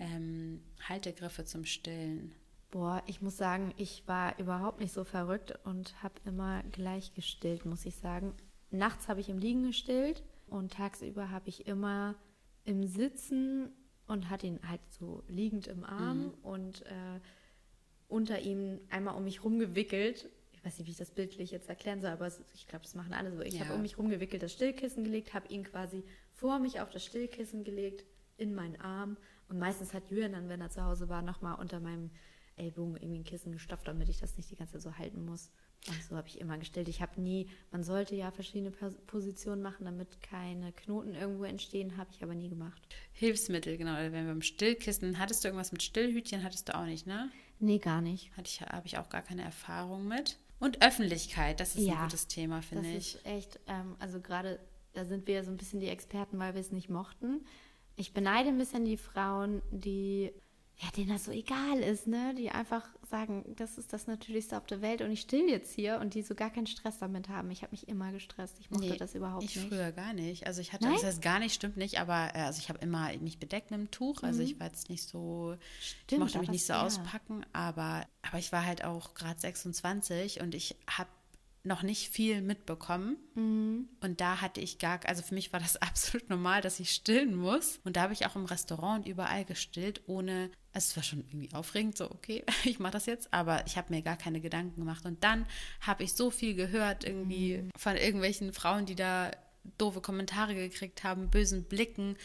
Ähm, 0.00 0.62
Haltegriffe 0.88 1.44
zum 1.44 1.64
Stillen. 1.64 2.32
Boah, 2.70 3.02
ich 3.06 3.22
muss 3.22 3.36
sagen, 3.36 3.72
ich 3.78 4.02
war 4.06 4.38
überhaupt 4.38 4.80
nicht 4.80 4.92
so 4.92 5.04
verrückt 5.04 5.58
und 5.64 6.02
habe 6.02 6.14
immer 6.26 6.62
gleich 6.64 7.14
gestillt, 7.14 7.64
muss 7.64 7.86
ich 7.86 7.96
sagen. 7.96 8.34
Nachts 8.70 9.08
habe 9.08 9.20
ich 9.20 9.28
im 9.28 9.38
Liegen 9.38 9.64
gestillt 9.64 10.22
und 10.46 10.72
tagsüber 10.72 11.30
habe 11.30 11.48
ich 11.48 11.66
immer 11.66 12.14
im 12.64 12.86
Sitzen 12.86 13.70
und 14.06 14.28
hatte 14.30 14.46
ihn 14.46 14.60
halt 14.68 14.80
so 14.90 15.22
liegend 15.28 15.66
im 15.66 15.84
Arm 15.84 16.34
und 16.42 16.82
äh, 16.86 17.20
unter 18.08 18.40
ihm 18.40 18.80
einmal 18.90 19.14
um 19.16 19.24
mich 19.24 19.44
rumgewickelt. 19.44 20.28
Ich 20.52 20.64
weiß 20.64 20.78
nicht, 20.78 20.86
wie 20.86 20.90
ich 20.92 20.96
das 20.96 21.10
bildlich 21.10 21.50
jetzt 21.50 21.68
erklären 21.68 22.00
soll, 22.00 22.10
aber 22.10 22.26
es, 22.26 22.40
ich 22.54 22.66
glaube, 22.66 22.84
das 22.84 22.94
machen 22.94 23.12
alle 23.12 23.32
so. 23.34 23.42
Ich 23.42 23.54
Ja. 23.54 23.60
habe 23.60 23.74
um 23.74 23.82
mich 23.82 23.98
rumgewickelt 23.98 24.42
das 24.42 24.52
Stillkissen 24.52 25.04
gelegt, 25.04 25.34
habe 25.34 25.48
ihn 25.48 25.62
quasi 25.64 26.02
vor 26.32 26.58
mich 26.58 26.80
auf 26.80 26.90
das 26.90 27.04
Stillkissen 27.04 27.64
gelegt, 27.64 28.04
in 28.36 28.54
meinen 28.54 28.80
Arm. 28.80 29.16
Und 29.48 29.58
meistens 29.58 29.92
hat 29.94 30.10
Jürgen 30.10 30.32
dann, 30.32 30.48
wenn 30.48 30.60
er 30.60 30.70
zu 30.70 30.82
Hause 30.84 31.08
war, 31.08 31.22
nochmal 31.22 31.58
unter 31.60 31.80
meinem 31.80 32.10
Ellbogen 32.56 32.96
irgendwie 32.96 33.20
ein 33.20 33.24
Kissen 33.24 33.52
gestopft, 33.52 33.86
damit 33.88 34.08
ich 34.08 34.18
das 34.20 34.36
nicht 34.36 34.50
die 34.50 34.56
ganze 34.56 34.74
Zeit 34.74 34.82
so 34.82 34.96
halten 34.98 35.24
muss. 35.24 35.50
Und 35.86 36.02
so 36.02 36.16
habe 36.16 36.28
ich 36.28 36.40
immer 36.40 36.58
gestellt. 36.58 36.88
Ich 36.88 37.00
habe 37.00 37.20
nie, 37.20 37.48
man 37.70 37.82
sollte 37.82 38.14
ja 38.14 38.30
verschiedene 38.30 38.70
Pos- 38.70 38.98
Positionen 39.06 39.62
machen, 39.62 39.84
damit 39.86 40.20
keine 40.22 40.72
Knoten 40.72 41.14
irgendwo 41.14 41.44
entstehen, 41.44 41.96
habe 41.96 42.10
ich 42.12 42.22
aber 42.22 42.34
nie 42.34 42.48
gemacht. 42.50 42.82
Hilfsmittel, 43.12 43.78
genau. 43.78 43.92
Oder 43.92 44.12
wenn 44.12 44.26
wir 44.26 44.32
im 44.32 44.42
Stillkissen, 44.42 45.18
hattest 45.18 45.44
du 45.44 45.48
irgendwas 45.48 45.72
mit 45.72 45.82
Stillhütchen? 45.82 46.42
Hattest 46.42 46.68
du 46.68 46.76
auch 46.76 46.84
nicht, 46.84 47.06
ne? 47.06 47.30
Nee, 47.58 47.78
gar 47.78 48.00
nicht. 48.02 48.30
Hatte 48.36 48.48
ich, 48.48 48.60
habe 48.60 48.86
ich 48.86 48.98
auch 48.98 49.08
gar 49.08 49.22
keine 49.22 49.42
Erfahrung 49.42 50.06
mit. 50.08 50.38
Und 50.60 50.82
Öffentlichkeit, 50.82 51.60
das 51.60 51.76
ist 51.76 51.86
Ja, 51.86 51.94
ein 51.94 52.02
gutes 52.04 52.26
Thema, 52.26 52.56
Das 52.56 52.66
finde 52.66 52.88
ich. 52.90 53.14
ist 53.14 53.24
echt, 53.26 53.60
ähm, 53.68 53.96
also 53.98 54.20
gerade, 54.20 54.58
da 54.92 55.04
sind 55.04 55.26
wir 55.26 55.34
ja 55.36 55.44
so 55.44 55.50
ein 55.52 55.56
bisschen 55.56 55.80
die 55.80 55.88
Experten, 55.88 56.38
weil 56.38 56.54
wir 56.54 56.60
es 56.60 56.72
nicht 56.72 56.90
mochten. 56.90 57.46
Ich 57.96 58.12
beneide 58.12 58.48
ein 58.48 58.58
bisschen 58.58 58.84
die 58.84 58.96
Frauen, 58.96 59.62
die, 59.70 60.32
ja, 60.78 60.88
denen 60.96 61.08
das 61.10 61.24
so 61.24 61.30
egal 61.32 61.78
ist, 61.80 62.06
ne? 62.08 62.34
Die 62.36 62.50
einfach 62.50 62.88
sagen, 63.11 63.44
das 63.56 63.78
ist 63.78 63.92
das 63.92 64.06
Natürlichste 64.06 64.56
auf 64.56 64.66
der 64.66 64.80
Welt 64.82 65.00
und 65.02 65.11
ich 65.11 65.20
still 65.20 65.48
jetzt 65.48 65.72
hier 65.74 65.98
und 66.00 66.14
die 66.14 66.22
so 66.22 66.34
gar 66.34 66.50
keinen 66.50 66.66
Stress 66.66 66.98
damit 66.98 67.28
haben. 67.28 67.50
Ich 67.50 67.62
habe 67.62 67.70
mich 67.72 67.88
immer 67.88 68.12
gestresst. 68.12 68.56
Ich 68.61 68.70
mochte 68.70 68.88
Nee, 68.88 68.96
das 68.96 69.14
überhaupt 69.14 69.44
ich 69.44 69.56
nicht. 69.56 69.68
früher 69.68 69.92
gar 69.92 70.12
nicht. 70.12 70.46
Also 70.46 70.61
ich 70.61 70.72
hatte, 70.72 70.84
Nein? 70.84 70.94
das 70.94 71.04
heißt 71.04 71.22
gar 71.22 71.38
nicht, 71.38 71.54
stimmt 71.54 71.76
nicht, 71.76 72.00
aber 72.00 72.34
äh, 72.34 72.40
also 72.40 72.61
ich 72.61 72.68
habe 72.68 72.78
immer 72.80 73.11
mich 73.18 73.38
bedeckt 73.38 73.70
mit 73.70 73.78
einem 73.80 73.90
Tuch. 73.90 74.22
Also 74.22 74.42
ich 74.42 74.59
war 74.61 74.66
jetzt 74.68 74.88
nicht 74.88 75.02
so, 75.09 75.54
ich 75.54 75.59
Mhm. 75.59 76.02
Stimmt, 76.04 76.20
mochte 76.20 76.38
mich 76.40 76.50
nicht 76.50 76.66
so 76.66 76.72
ja. 76.72 76.82
auspacken, 76.84 77.44
aber, 77.52 78.06
aber 78.22 78.38
ich 78.38 78.52
war 78.52 78.64
halt 78.64 78.84
auch 78.84 79.14
gerade 79.14 79.38
26 79.40 80.40
und 80.40 80.54
ich 80.54 80.76
habe 80.88 81.09
noch 81.64 81.82
nicht 81.82 82.09
viel 82.11 82.40
mitbekommen. 82.40 83.16
Mhm. 83.34 83.88
Und 84.00 84.20
da 84.20 84.40
hatte 84.40 84.61
ich 84.61 84.78
gar, 84.78 85.00
also 85.06 85.22
für 85.22 85.34
mich 85.34 85.52
war 85.52 85.61
das 85.61 85.76
absolut 85.82 86.30
normal, 86.30 86.62
dass 86.62 86.80
ich 86.80 86.90
stillen 86.90 87.34
muss. 87.34 87.80
Und 87.84 87.96
da 87.96 88.02
habe 88.02 88.12
ich 88.12 88.26
auch 88.26 88.36
im 88.36 88.44
Restaurant 88.46 89.04
und 89.04 89.11
überall 89.11 89.44
gestillt, 89.44 90.02
ohne, 90.06 90.44
also 90.44 90.67
es 90.86 90.96
war 90.96 91.02
schon 91.02 91.20
irgendwie 91.20 91.52
aufregend, 91.54 91.96
so 91.96 92.10
okay, 92.10 92.44
ich 92.64 92.78
mache 92.78 92.92
das 92.92 93.06
jetzt, 93.06 93.32
aber 93.34 93.66
ich 93.66 93.76
habe 93.76 93.92
mir 93.94 94.02
gar 94.02 94.16
keine 94.16 94.40
Gedanken 94.40 94.80
gemacht. 94.80 95.04
Und 95.04 95.22
dann 95.24 95.46
habe 95.80 96.04
ich 96.04 96.12
so 96.14 96.30
viel 96.30 96.54
gehört 96.54 97.04
irgendwie 97.04 97.58
Mhm. 97.58 97.70
von 97.76 97.96
irgendwelchen 97.96 98.52
Frauen, 98.52 98.86
die 98.86 98.94
da 98.94 99.30
doofe 99.76 100.00
Kommentare 100.00 100.54
gekriegt 100.54 101.04
haben, 101.04 101.28
bösen 101.30 101.64
Blicken. 101.64 102.16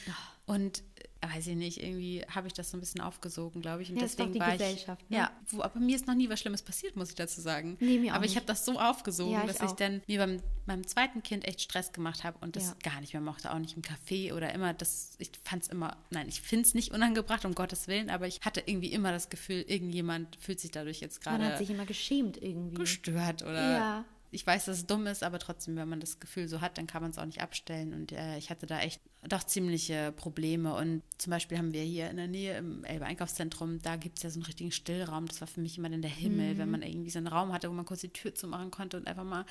Und 0.46 0.84
weiß 1.32 1.48
ich 1.48 1.56
nicht, 1.56 1.82
irgendwie 1.84 2.24
habe 2.30 2.48
ich 2.48 2.54
das 2.54 2.72
so 2.72 2.78
ein 2.78 2.80
bisschen 2.80 3.02
aufgesogen, 3.02 3.62
glaube 3.62 3.84
ich. 3.84 3.90
Und 3.90 3.98
Ja, 3.98 4.04
deswegen 4.04 4.40
war 4.40 4.52
Gesellschaft, 4.54 5.02
ich. 5.04 5.10
ne? 5.10 5.18
Ja, 5.18 5.32
wo, 5.50 5.62
aber 5.62 5.80
mir 5.80 5.96
ist 5.96 6.08
noch 6.08 6.16
nie 6.16 6.30
was 6.30 6.40
Schlimmes 6.40 6.62
passiert, 6.62 6.96
muss 6.96 7.10
ich 7.10 7.16
dazu 7.16 7.42
sagen. 7.42 7.78
Nee, 7.80 8.00
mir 8.00 8.12
auch 8.12 8.16
aber 8.18 8.26
ich 8.26 8.36
habe 8.36 8.46
das 8.46 8.66
so 8.66 8.80
aufgesogen, 8.80 9.34
Ja, 9.34 9.42
ich 9.42 9.48
dass 9.52 9.62
ich 9.62 9.70
auch. 9.70 9.76
dann 9.76 10.02
mir 10.08 10.20
beim, 10.20 10.42
beim 10.66 10.88
zweiten 10.88 11.22
Kind 11.24 11.46
echt 11.48 11.62
Stress 11.62 11.92
gemacht 11.94 12.24
habe 12.24 12.38
und 12.42 12.56
das 12.56 12.68
Ja. 12.84 12.92
gar 12.92 13.02
nicht 13.02 13.14
mehr 13.14 13.22
mochte, 13.22 13.54
auch 13.54 13.60
nicht 13.60 13.76
im 13.76 13.84
Café 13.84 14.34
oder 14.34 14.54
immer 14.54 14.74
das, 14.74 15.12
ich 15.20 15.32
fand 15.44 15.64
es 15.64 15.70
immer, 15.70 15.98
nein, 16.10 16.28
ich 16.28 16.42
finde 16.42 16.66
es 16.68 16.74
nicht 16.74 16.92
unangebracht, 16.94 17.46
um 17.46 17.54
Gottes 17.56 17.88
Willen, 17.88 18.10
aber 18.10 18.28
ich 18.28 18.42
hatte 18.42 18.64
irgendwie 18.66 18.92
immer 18.92 19.12
das 19.12 19.30
Gefühl, 19.30 19.62
irgendjemand 19.68 20.36
fühlt 20.38 20.60
sich 20.60 20.72
dadurch 20.72 21.00
jetzt 21.00 21.24
Man 21.26 21.36
hat 21.36 21.42
gerade 21.42 21.58
sich 21.58 21.70
immer 21.70 21.86
geschämt 21.86 22.42
irgendwie. 22.42 22.76
gestört 22.76 23.42
oder 23.44 23.72
Ja. 23.74 24.06
Ich 24.34 24.46
weiß, 24.46 24.66
dass 24.66 24.78
es 24.78 24.88
dumm 24.88 25.06
ist, 25.06 25.24
aber 25.24 25.38
trotzdem, 25.38 25.76
wenn 25.76 25.88
man 25.88 26.00
das 26.00 26.20
Gefühl 26.20 26.48
so 26.48 26.60
hat, 26.60 26.78
dann 26.78 26.88
kann 26.88 27.02
man 27.02 27.12
es 27.12 27.18
auch 27.18 27.26
nicht 27.26 27.42
abstellen. 27.42 27.94
Und 27.94 28.12
äh, 28.12 28.38
ich 28.38 28.50
hatte 28.50 28.66
da 28.66 28.80
echt 28.80 29.00
doch 29.28 29.44
ziemliche 29.44 30.12
Probleme. 30.12 30.74
Und 30.74 31.04
zum 31.20 31.32
Beispiel 31.32 31.58
haben 31.58 31.72
wir 31.72 31.84
hier 31.84 32.10
in 32.10 32.18
der 32.18 32.28
Nähe 32.28 32.58
im 32.58 32.84
Elbe 32.84 33.06
Einkaufszentrum, 33.06 33.82
da 33.82 33.96
gibt 33.96 34.18
es 34.18 34.24
ja 34.24 34.32
so 34.32 34.40
einen 34.40 34.46
richtigen 34.46 34.72
Stillraum. 34.72 35.28
Das 35.28 35.40
war 35.40 35.48
für 35.48 35.62
mich 35.62 35.78
immer 35.78 35.90
dann 35.90 36.02
der 36.02 36.12
Himmel, 36.12 36.56
mhm. 36.56 36.58
wenn 36.58 36.72
man 36.72 36.82
irgendwie 36.82 37.12
so 37.12 37.20
einen 37.20 37.28
Raum 37.28 37.54
hatte, 37.54 37.70
wo 37.70 37.74
man 37.74 37.86
kurz 37.86 38.02
die 38.02 38.10
Tür 38.10 38.34
zumachen 38.34 38.72
konnte 38.72 38.98
und 38.98 39.08
einfach 39.08 39.24
mal 39.24 39.46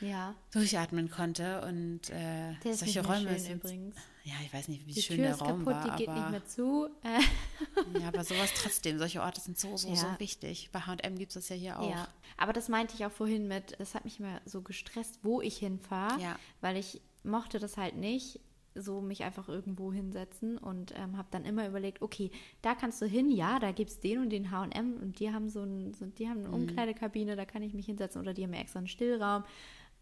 ja. 0.00 0.34
durchatmen 0.52 1.10
konnte. 1.10 1.62
Und 1.62 2.10
äh, 2.10 2.54
der 2.64 2.72
ist 2.72 2.80
solche 2.80 3.04
Räume 3.04 3.38
sind 3.38 3.56
übrigens. 3.56 3.96
Ja, 4.24 4.34
ich 4.44 4.52
weiß 4.52 4.68
nicht, 4.68 4.86
wie 4.86 4.92
die 4.92 5.02
schön 5.02 5.16
Tür 5.16 5.24
der 5.26 5.34
ist 5.34 5.40
Raum 5.40 5.64
kaputt, 5.64 5.88
war. 5.88 5.96
Die 5.96 6.04
geht 6.04 6.14
nicht 6.14 6.30
mehr 6.30 6.44
zu. 6.44 6.88
ja, 8.00 8.08
aber 8.08 8.22
sowas 8.24 8.50
trotzdem. 8.54 8.98
Solche 8.98 9.22
Orte 9.22 9.40
sind 9.40 9.58
so, 9.58 9.76
so, 9.76 9.88
ja. 9.88 9.96
so 9.96 10.06
wichtig. 10.18 10.70
Bei 10.72 10.80
HM 10.80 11.16
gibt 11.16 11.30
es 11.30 11.34
das 11.34 11.48
ja 11.48 11.56
hier 11.56 11.78
auch. 11.78 11.90
Ja, 11.90 12.08
aber 12.36 12.52
das 12.52 12.68
meinte 12.68 12.94
ich 12.94 13.04
auch 13.06 13.12
vorhin 13.12 13.48
mit, 13.48 13.78
es 13.78 13.94
hat 13.94 14.04
mich 14.04 14.20
immer 14.20 14.40
so 14.44 14.62
gestresst, 14.62 15.20
wo 15.22 15.40
ich 15.40 15.56
hinfahre, 15.58 16.20
ja. 16.20 16.36
weil 16.60 16.76
ich 16.76 17.00
mochte 17.22 17.58
das 17.58 17.76
halt 17.76 17.96
nicht, 17.96 18.40
so 18.74 19.00
mich 19.00 19.24
einfach 19.24 19.48
irgendwo 19.48 19.92
hinsetzen 19.92 20.58
und 20.58 20.94
ähm, 20.96 21.16
habe 21.16 21.28
dann 21.30 21.44
immer 21.44 21.66
überlegt, 21.66 22.02
okay, 22.02 22.30
da 22.62 22.74
kannst 22.74 23.02
du 23.02 23.06
hin, 23.06 23.30
ja, 23.30 23.58
da 23.58 23.72
gibt 23.72 23.90
es 23.90 24.00
den 24.00 24.20
und 24.20 24.30
den 24.30 24.50
H&M 24.50 24.96
und 25.02 25.18
die 25.18 25.32
haben 25.32 25.48
so, 25.48 25.62
ein, 25.62 25.92
so 25.94 26.06
die 26.06 26.28
haben 26.28 26.38
eine 26.38 26.48
mhm. 26.48 26.54
Umkleidekabine, 26.54 27.36
da 27.36 27.44
kann 27.44 27.62
ich 27.62 27.74
mich 27.74 27.86
hinsetzen 27.86 28.20
oder 28.20 28.32
die 28.32 28.44
haben 28.44 28.52
extra 28.52 28.78
einen 28.78 28.88
Stillraum 28.88 29.44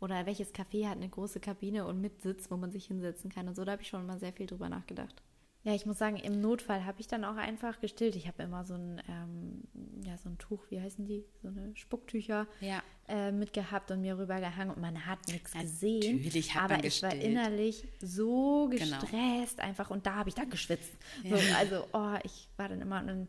oder 0.01 0.27
welches 0.27 0.55
Café 0.55 0.87
hat 0.87 0.97
eine 0.97 1.09
große 1.09 1.41
Kabine 1.41 1.87
und 1.87 2.01
mit 2.01 2.23
Sitz, 2.23 2.51
wo 2.51 2.57
man 2.57 2.71
sich 2.71 2.87
hinsetzen 2.87 3.31
kann 3.31 3.49
und 3.49 3.55
so, 3.55 3.65
da 3.65 3.73
habe 3.73 3.83
ich 3.83 3.89
schon 3.89 4.07
mal 4.07 4.19
sehr 4.19 4.33
viel 4.33 4.47
drüber 4.47 4.69
nachgedacht. 4.69 5.23
Ja, 5.65 5.75
ich 5.75 5.87
muss 5.87 5.99
sagen, 5.99 6.17
im 6.17 6.41
Notfall 6.41 6.85
habe 6.85 7.01
ich 7.01 7.09
dann 7.09 7.25
auch 7.25 7.37
einfach 7.37 7.81
gestillt. 7.81 8.15
Ich 8.15 8.29
habe 8.29 8.45
immer 8.45 8.65
so 8.65 8.75
ein, 8.75 9.03
ähm, 9.09 9.65
ja, 10.05 10.17
so 10.17 10.29
ein 10.29 10.39
Tuch, 10.39 10.65
wie 10.71 10.81
heißen 10.81 11.05
die? 11.05 11.25
So 11.43 11.49
eine 11.49 11.77
Spucktücher 11.77 12.47
ja. 12.61 12.81
äh, 13.09 13.33
mitgehabt 13.33 13.91
und 13.91 14.01
mir 14.01 14.17
rübergehangen 14.17 14.75
und 14.75 14.81
man 14.81 15.05
hat 15.05 15.19
nichts 15.27 15.53
gesehen. 15.53 16.19
Natürlich 16.19 16.55
hat 16.55 16.63
aber 16.63 16.77
man 16.77 16.85
ich 16.85 17.03
war 17.03 17.13
innerlich 17.13 17.89
so 18.01 18.69
genau. 18.71 19.01
gestresst 19.01 19.57
genau. 19.57 19.69
einfach 19.69 19.91
und 19.91 20.07
da 20.07 20.15
habe 20.15 20.29
ich 20.29 20.37
dann 20.37 20.49
geschwitzt. 20.49 20.97
Ja. 21.25 21.37
So, 21.37 21.55
also, 21.57 21.85
oh, 21.93 22.19
ich 22.23 22.49
war 22.57 22.69
dann 22.69 22.81
immer. 22.81 23.03
Und, 23.03 23.29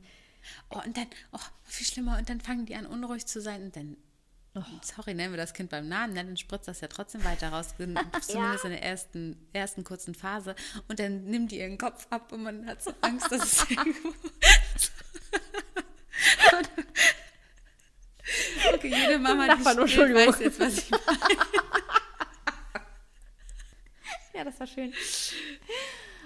oh, 0.70 0.80
und 0.86 0.96
dann, 0.96 1.08
oh, 1.32 1.40
viel 1.64 1.88
schlimmer. 1.88 2.20
Und 2.20 2.30
dann 2.30 2.42
fangen 2.42 2.66
die 2.68 2.76
an, 2.76 2.86
unruhig 2.86 3.26
zu 3.26 3.42
sein 3.42 3.64
und 3.64 3.76
dann 3.76 3.98
Oh. 4.60 4.64
Sorry, 4.82 5.14
nennen 5.14 5.32
wir 5.34 5.38
das 5.38 5.54
Kind 5.54 5.70
beim 5.70 5.88
Namen, 5.88 6.16
dann 6.16 6.36
spritzt 6.36 6.68
das 6.68 6.82
ja 6.82 6.88
trotzdem 6.88 7.24
weiter 7.24 7.50
raus, 7.50 7.74
zumindest 7.78 8.34
ja. 8.34 8.56
in 8.64 8.72
der 8.72 8.84
ersten, 8.84 9.38
ersten 9.54 9.84
kurzen 9.84 10.14
Phase. 10.16 10.56
Und 10.88 11.00
dann 11.00 11.26
nimmt 11.26 11.52
die 11.52 11.60
ihren 11.60 11.78
Kopf 11.78 12.08
ab 12.10 12.32
und 12.32 12.44
man 12.44 12.66
hat 12.68 12.82
so 12.84 12.92
Angst, 13.02 13.32
dass 13.32 13.44
es 13.44 13.70
irgendwo. 13.72 14.10
okay, 18.74 18.88
jede 18.88 19.20
Mama, 19.20 19.56
die 19.56 19.62
spielt, 19.90 20.16
weiß 20.16 20.40
jetzt, 20.40 20.60
was 20.60 20.78
ich 20.78 20.92
meine. 20.92 21.04
ja, 24.34 24.44
das 24.44 24.60
war 24.60 24.68
schön. 24.68 24.94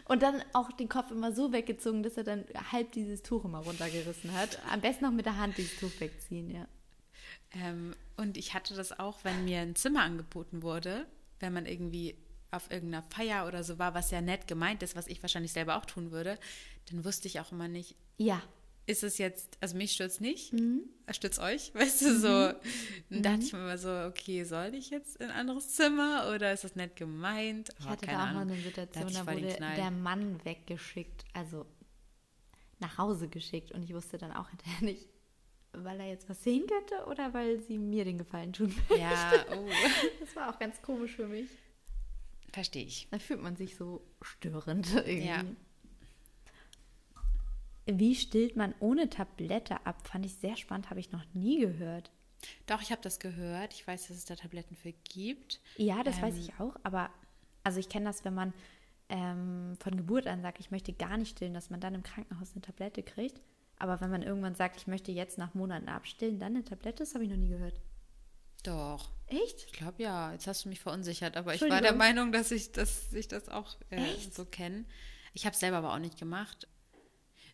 Und 0.05 0.21
dann 0.21 0.43
auch 0.53 0.71
den 0.71 0.89
Kopf 0.89 1.11
immer 1.11 1.31
so 1.31 1.53
weggezogen, 1.53 2.03
dass 2.03 2.17
er 2.17 2.23
dann 2.23 2.45
halb 2.71 2.91
dieses 2.91 3.21
Tuch 3.21 3.45
immer 3.45 3.59
runtergerissen 3.59 4.33
hat. 4.33 4.59
Am 4.69 4.81
besten 4.81 5.05
noch 5.05 5.11
mit 5.11 5.25
der 5.25 5.37
Hand 5.37 5.57
dieses 5.57 5.79
Tuch 5.79 5.91
wegziehen, 5.99 6.49
ja. 6.49 6.67
Ähm, 7.53 7.95
und 8.17 8.37
ich 8.37 8.53
hatte 8.53 8.73
das 8.75 8.97
auch, 8.99 9.23
wenn 9.23 9.45
mir 9.45 9.59
ein 9.59 9.75
Zimmer 9.75 10.03
angeboten 10.03 10.61
wurde, 10.61 11.05
wenn 11.39 11.53
man 11.53 11.65
irgendwie 11.65 12.15
auf 12.51 12.69
irgendeiner 12.69 13.03
Feier 13.03 13.47
oder 13.47 13.63
so 13.63 13.79
war, 13.79 13.93
was 13.93 14.11
ja 14.11 14.21
nett 14.21 14.47
gemeint 14.47 14.83
ist, 14.83 14.95
was 14.95 15.07
ich 15.07 15.21
wahrscheinlich 15.21 15.51
selber 15.51 15.77
auch 15.77 15.85
tun 15.85 16.11
würde, 16.11 16.37
dann 16.89 17.03
wusste 17.03 17.27
ich 17.27 17.39
auch 17.39 17.51
immer 17.51 17.67
nicht. 17.67 17.95
Ja. 18.17 18.41
Ist 18.85 19.03
es 19.03 19.17
jetzt, 19.17 19.57
also 19.61 19.77
mich 19.77 19.93
stürzt 19.93 20.19
nicht, 20.19 20.53
mhm. 20.53 20.81
stürzt 21.09 21.39
euch, 21.39 21.73
weißt 21.75 22.01
du, 22.01 22.19
so. 22.19 22.27
Mhm. 22.27 22.53
Dann 23.09 23.23
dachte 23.23 23.37
mhm. 23.37 23.43
ich 23.43 23.53
mir 23.53 23.59
immer 23.59 23.77
so, 23.77 23.89
okay, 24.07 24.43
soll 24.43 24.75
ich 24.75 24.89
jetzt 24.89 25.17
in 25.17 25.29
ein 25.29 25.31
anderes 25.31 25.69
Zimmer 25.69 26.31
oder 26.33 26.53
ist 26.53 26.63
das 26.63 26.75
nett 26.75 26.95
gemeint? 26.95 27.69
Ich 27.79 27.85
hatte 27.85 28.05
da 28.05 28.13
auch 28.13 28.27
Ahnung. 28.27 28.47
mal 28.47 28.53
eine 28.53 28.61
Situation, 28.61 29.13
da, 29.13 29.23
da 29.23 29.33
wurde 29.33 29.57
der 29.57 29.91
Mann 29.91 30.43
weggeschickt, 30.45 31.23
also 31.33 31.65
nach 32.79 32.97
Hause 32.97 33.29
geschickt 33.29 33.71
und 33.71 33.83
ich 33.83 33.93
wusste 33.93 34.17
dann 34.17 34.31
auch 34.31 34.49
hinterher 34.49 34.81
nicht, 34.81 35.07
weil 35.73 35.99
er 35.99 36.07
jetzt 36.07 36.29
was 36.29 36.43
sehen 36.43 36.65
könnte 36.67 37.05
oder 37.07 37.33
weil 37.33 37.59
sie 37.59 37.77
mir 37.77 38.05
den 38.05 38.17
Gefallen 38.17 38.53
tun 38.53 38.73
möchte. 38.89 38.97
Ja, 38.97 39.31
oh. 39.51 39.67
Das 40.19 40.35
war 40.35 40.49
auch 40.49 40.59
ganz 40.59 40.81
komisch 40.81 41.15
für 41.15 41.27
mich. 41.27 41.49
Verstehe 42.51 42.85
ich. 42.85 43.07
Da 43.09 43.19
fühlt 43.19 43.41
man 43.41 43.55
sich 43.55 43.75
so 43.75 44.05
störend 44.21 44.93
irgendwie. 44.93 45.27
Ja. 45.27 45.43
Wie 47.85 48.15
stillt 48.15 48.55
man 48.55 48.73
ohne 48.79 49.09
Tablette 49.09 49.85
ab? 49.85 50.07
Fand 50.07 50.25
ich 50.25 50.35
sehr 50.35 50.55
spannend, 50.55 50.89
habe 50.89 50.99
ich 50.99 51.11
noch 51.11 51.25
nie 51.33 51.59
gehört. 51.59 52.11
Doch, 52.65 52.81
ich 52.81 52.91
habe 52.91 53.01
das 53.01 53.19
gehört. 53.19 53.73
Ich 53.73 53.85
weiß, 53.87 54.07
dass 54.07 54.17
es 54.17 54.25
da 54.25 54.35
Tabletten 54.35 54.75
für 54.75 54.93
gibt. 54.93 55.59
Ja, 55.77 56.03
das 56.03 56.17
ähm, 56.17 56.23
weiß 56.23 56.37
ich 56.37 56.59
auch. 56.59 56.75
Aber 56.83 57.09
also 57.63 57.79
ich 57.79 57.89
kenne 57.89 58.05
das, 58.05 58.23
wenn 58.23 58.33
man 58.33 58.53
ähm, 59.09 59.75
von 59.79 59.97
Geburt 59.97 60.27
an 60.27 60.41
sagt, 60.41 60.59
ich 60.59 60.71
möchte 60.71 60.93
gar 60.93 61.17
nicht 61.17 61.31
stillen, 61.31 61.53
dass 61.53 61.69
man 61.69 61.79
dann 61.79 61.95
im 61.95 62.03
Krankenhaus 62.03 62.53
eine 62.53 62.61
Tablette 62.61 63.03
kriegt. 63.03 63.41
Aber 63.83 63.99
wenn 63.99 64.09
man 64.09 64.23
irgendwann 64.23 64.55
sagt, 64.55 64.77
ich 64.77 64.87
möchte 64.87 65.11
jetzt 65.11 65.37
nach 65.37 65.55
Monaten 65.55 65.89
abstillen, 65.89 66.39
dann 66.39 66.55
eine 66.55 66.63
Tablette, 66.63 66.99
das 66.99 67.15
habe 67.15 67.25
ich 67.25 67.29
noch 67.29 67.35
nie 67.35 67.49
gehört. 67.49 67.81
Doch. 68.63 69.09
Echt? 69.27 69.65
Ich 69.65 69.73
glaube 69.73 70.01
ja. 70.01 70.31
Jetzt 70.31 70.47
hast 70.47 70.63
du 70.63 70.69
mich 70.69 70.79
verunsichert, 70.79 71.35
aber 71.35 71.53
ich 71.53 71.59
war 71.63 71.81
der 71.81 71.93
Meinung, 71.93 72.31
dass 72.31 72.51
ich, 72.51 72.71
dass 72.71 73.11
ich 73.11 73.27
das 73.27 73.49
auch 73.49 73.75
äh, 73.89 74.15
so 74.31 74.45
kenne. 74.45 74.85
Ich 75.33 75.45
habe 75.45 75.53
es 75.53 75.59
selber 75.59 75.79
aber 75.79 75.93
auch 75.93 75.99
nicht 75.99 76.17
gemacht. 76.17 76.69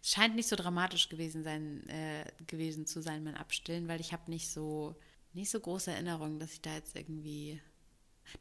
Es 0.04 0.12
scheint 0.12 0.36
nicht 0.36 0.48
so 0.48 0.56
dramatisch 0.56 1.10
gewesen 1.10 1.44
sein, 1.44 1.90
äh, 1.90 2.26
gewesen 2.46 2.86
zu 2.86 3.02
sein, 3.02 3.24
mein 3.24 3.36
Abstillen, 3.36 3.88
weil 3.88 4.00
ich 4.00 4.14
habe 4.14 4.30
nicht 4.30 4.52
so 4.52 4.96
nicht 5.34 5.50
so 5.50 5.60
große 5.60 5.92
Erinnerungen, 5.92 6.38
dass 6.38 6.54
ich 6.54 6.62
da 6.62 6.76
jetzt 6.76 6.96
irgendwie. 6.96 7.60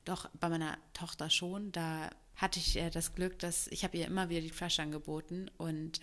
Doch 0.04 0.28
bei 0.38 0.50
meiner 0.50 0.76
Tochter 0.92 1.30
schon. 1.30 1.72
Da 1.72 2.10
hatte 2.36 2.58
ich 2.58 2.76
äh, 2.76 2.90
das 2.90 3.14
Glück, 3.14 3.38
dass 3.38 3.66
ich 3.68 3.82
habe 3.82 3.96
ihr 3.96 4.08
immer 4.08 4.28
wieder 4.28 4.42
die 4.42 4.50
Flasche 4.50 4.82
angeboten 4.82 5.50
und 5.56 6.02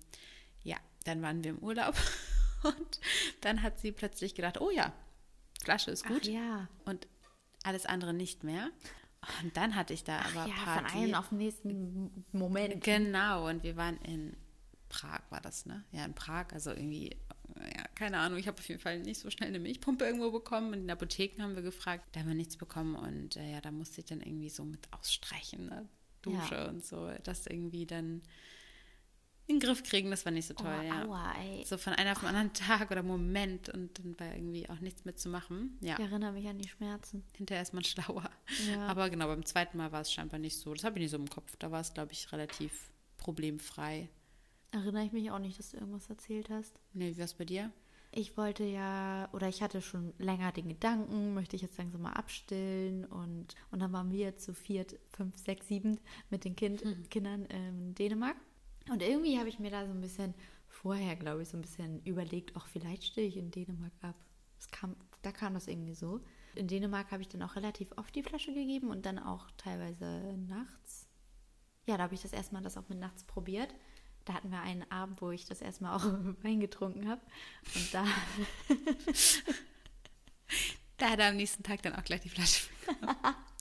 dann 1.05 1.21
waren 1.21 1.43
wir 1.43 1.51
im 1.51 1.59
Urlaub 1.59 1.95
und 2.63 2.99
dann 3.41 3.61
hat 3.61 3.79
sie 3.79 3.91
plötzlich 3.91 4.35
gedacht, 4.35 4.59
oh 4.59 4.69
ja, 4.69 4.93
Flasche 5.63 5.91
ist 5.91 6.05
gut. 6.05 6.21
Ach, 6.23 6.27
ja. 6.27 6.67
Und 6.85 7.07
alles 7.63 7.85
andere 7.85 8.13
nicht 8.13 8.43
mehr. 8.43 8.69
Und 9.43 9.57
dann 9.57 9.75
hatte 9.75 9.93
ich 9.93 10.03
da 10.03 10.19
Ach, 10.19 10.35
aber 10.35 10.47
ja, 10.47 10.55
Party. 10.55 10.91
Von 10.91 11.01
einem 11.01 11.15
auf 11.15 11.29
den 11.29 11.37
nächsten 11.39 12.25
Moment. 12.31 12.83
Genau, 12.83 13.47
und 13.49 13.63
wir 13.63 13.75
waren 13.75 13.97
in 14.01 14.35
Prag, 14.89 15.21
war 15.29 15.41
das, 15.41 15.65
ne? 15.65 15.83
Ja, 15.91 16.05
in 16.05 16.13
Prag, 16.13 16.47
also 16.53 16.71
irgendwie, 16.71 17.15
ja, 17.55 17.87
keine 17.95 18.19
Ahnung, 18.19 18.37
ich 18.37 18.47
habe 18.47 18.57
auf 18.59 18.67
jeden 18.67 18.79
Fall 18.79 18.99
nicht 18.99 19.19
so 19.19 19.29
schnell 19.29 19.49
eine 19.49 19.59
Milchpumpe 19.59 20.05
irgendwo 20.05 20.31
bekommen. 20.31 20.73
Und 20.73 20.81
in 20.81 20.91
Apotheken 20.91 21.41
haben 21.41 21.55
wir 21.55 21.63
gefragt, 21.63 22.05
da 22.11 22.19
haben 22.19 22.27
wir 22.27 22.35
nichts 22.35 22.57
bekommen. 22.57 22.95
Und 22.95 23.35
äh, 23.37 23.51
ja, 23.51 23.61
da 23.61 23.71
musste 23.71 24.01
ich 24.01 24.05
dann 24.05 24.21
irgendwie 24.21 24.49
so 24.49 24.63
mit 24.63 24.87
ausstreichen, 24.91 25.65
ne? 25.65 25.87
Dusche 26.21 26.55
ja. 26.55 26.69
und 26.69 26.83
so, 26.83 27.11
das 27.23 27.45
irgendwie 27.45 27.85
dann 27.85 28.23
in 29.47 29.59
den 29.59 29.67
Griff 29.67 29.83
kriegen, 29.83 30.09
das 30.09 30.25
war 30.25 30.31
nicht 30.31 30.47
so 30.47 30.55
toll, 30.55 30.73
oh, 30.79 30.83
ja. 30.83 31.05
Aua, 31.05 31.33
so 31.65 31.77
von 31.77 31.93
einer 31.93 32.13
auf 32.13 32.19
den 32.19 32.29
anderen 32.29 32.53
Tag 32.53 32.89
oder 32.89 33.03
Moment 33.03 33.69
und 33.69 33.99
dann 33.99 34.19
war 34.19 34.33
irgendwie 34.33 34.67
auch 34.69 34.79
nichts 34.79 35.05
mitzumachen. 35.05 35.77
Ja. 35.81 35.93
Ich 35.93 35.99
erinnere 35.99 36.31
mich 36.31 36.47
an 36.47 36.57
die 36.57 36.67
Schmerzen. 36.67 37.23
Hinterher 37.37 37.61
ist 37.61 37.73
man 37.73 37.83
schlauer. 37.85 38.29
Ja. 38.67 38.87
Aber 38.87 39.09
genau, 39.09 39.27
beim 39.27 39.45
zweiten 39.45 39.77
Mal 39.77 39.91
war 39.91 40.01
es 40.01 40.11
scheinbar 40.11 40.39
nicht 40.39 40.57
so. 40.57 40.73
Das 40.73 40.83
habe 40.83 40.97
ich 40.97 41.03
nicht 41.03 41.11
so 41.11 41.17
im 41.17 41.29
Kopf. 41.29 41.55
Da 41.57 41.71
war 41.71 41.81
es, 41.81 41.93
glaube 41.93 42.11
ich, 42.11 42.31
relativ 42.31 42.89
problemfrei. 43.17 44.09
Erinnere 44.71 45.05
ich 45.05 45.11
mich 45.11 45.29
auch 45.29 45.39
nicht, 45.39 45.59
dass 45.59 45.71
du 45.71 45.77
irgendwas 45.77 46.09
erzählt 46.09 46.49
hast. 46.49 46.79
Nee, 46.93 47.11
wie 47.11 47.17
war 47.17 47.25
es 47.25 47.35
bei 47.35 47.45
dir? 47.45 47.71
Ich 48.11 48.37
wollte 48.37 48.63
ja, 48.63 49.29
oder 49.33 49.49
ich 49.49 49.61
hatte 49.61 49.81
schon 49.81 50.13
länger 50.17 50.53
den 50.53 50.69
Gedanken, 50.69 51.33
möchte 51.33 51.55
ich 51.55 51.61
jetzt 51.61 51.77
langsam 51.77 52.01
mal 52.01 52.13
abstillen 52.13 53.03
und, 53.05 53.55
und 53.71 53.79
dann 53.79 53.91
waren 53.91 54.11
wir 54.11 54.37
zu 54.37 54.53
viert, 54.53 54.97
fünf, 55.09 55.37
sechs, 55.37 55.67
sieben 55.67 55.99
mit 56.29 56.45
den 56.45 56.55
kind, 56.55 56.81
hm. 56.81 57.09
Kindern 57.09 57.45
in 57.45 57.93
Dänemark. 57.93 58.37
Und 58.89 59.01
irgendwie 59.01 59.39
habe 59.39 59.49
ich 59.49 59.59
mir 59.59 59.71
da 59.71 59.85
so 59.85 59.91
ein 59.91 60.01
bisschen 60.01 60.33
vorher, 60.67 61.15
glaube 61.15 61.41
ich, 61.41 61.49
so 61.49 61.57
ein 61.57 61.61
bisschen 61.61 62.03
überlegt, 62.03 62.55
auch 62.55 62.67
vielleicht 62.67 63.03
stehe 63.03 63.27
ich 63.27 63.37
in 63.37 63.51
Dänemark 63.51 63.93
ab. 64.01 64.15
Das 64.57 64.69
kam, 64.69 64.95
da 65.21 65.31
kam 65.31 65.53
das 65.53 65.67
irgendwie 65.67 65.95
so. 65.95 66.21
In 66.55 66.67
Dänemark 66.67 67.11
habe 67.11 67.21
ich 67.21 67.27
dann 67.27 67.41
auch 67.41 67.55
relativ 67.55 67.91
oft 67.97 68.15
die 68.15 68.23
Flasche 68.23 68.53
gegeben 68.53 68.89
und 68.89 69.05
dann 69.05 69.19
auch 69.19 69.49
teilweise 69.57 70.37
nachts. 70.47 71.07
Ja, 71.87 71.97
da 71.97 72.03
habe 72.03 72.15
ich 72.15 72.21
das 72.21 72.33
erstmal 72.33 72.61
das 72.61 72.77
auch 72.77 72.87
mit 72.89 72.99
nachts 72.99 73.23
probiert. 73.23 73.73
Da 74.25 74.33
hatten 74.33 74.49
wir 74.49 74.61
einen 74.61 74.89
Abend, 74.91 75.21
wo 75.21 75.31
ich 75.31 75.45
das 75.45 75.61
erstmal 75.61 75.95
auch 75.95 76.03
Wein 76.43 76.59
getrunken 76.59 77.09
habe. 77.09 77.21
Und 77.75 77.93
da. 77.93 78.05
da 80.97 81.09
hat 81.11 81.19
er 81.19 81.29
am 81.29 81.35
nächsten 81.35 81.63
Tag 81.63 81.83
dann 81.83 81.93
auch 81.93 82.03
gleich 82.03 82.21
die 82.21 82.29
Flasche 82.29 82.69
bekommen. 82.85 83.15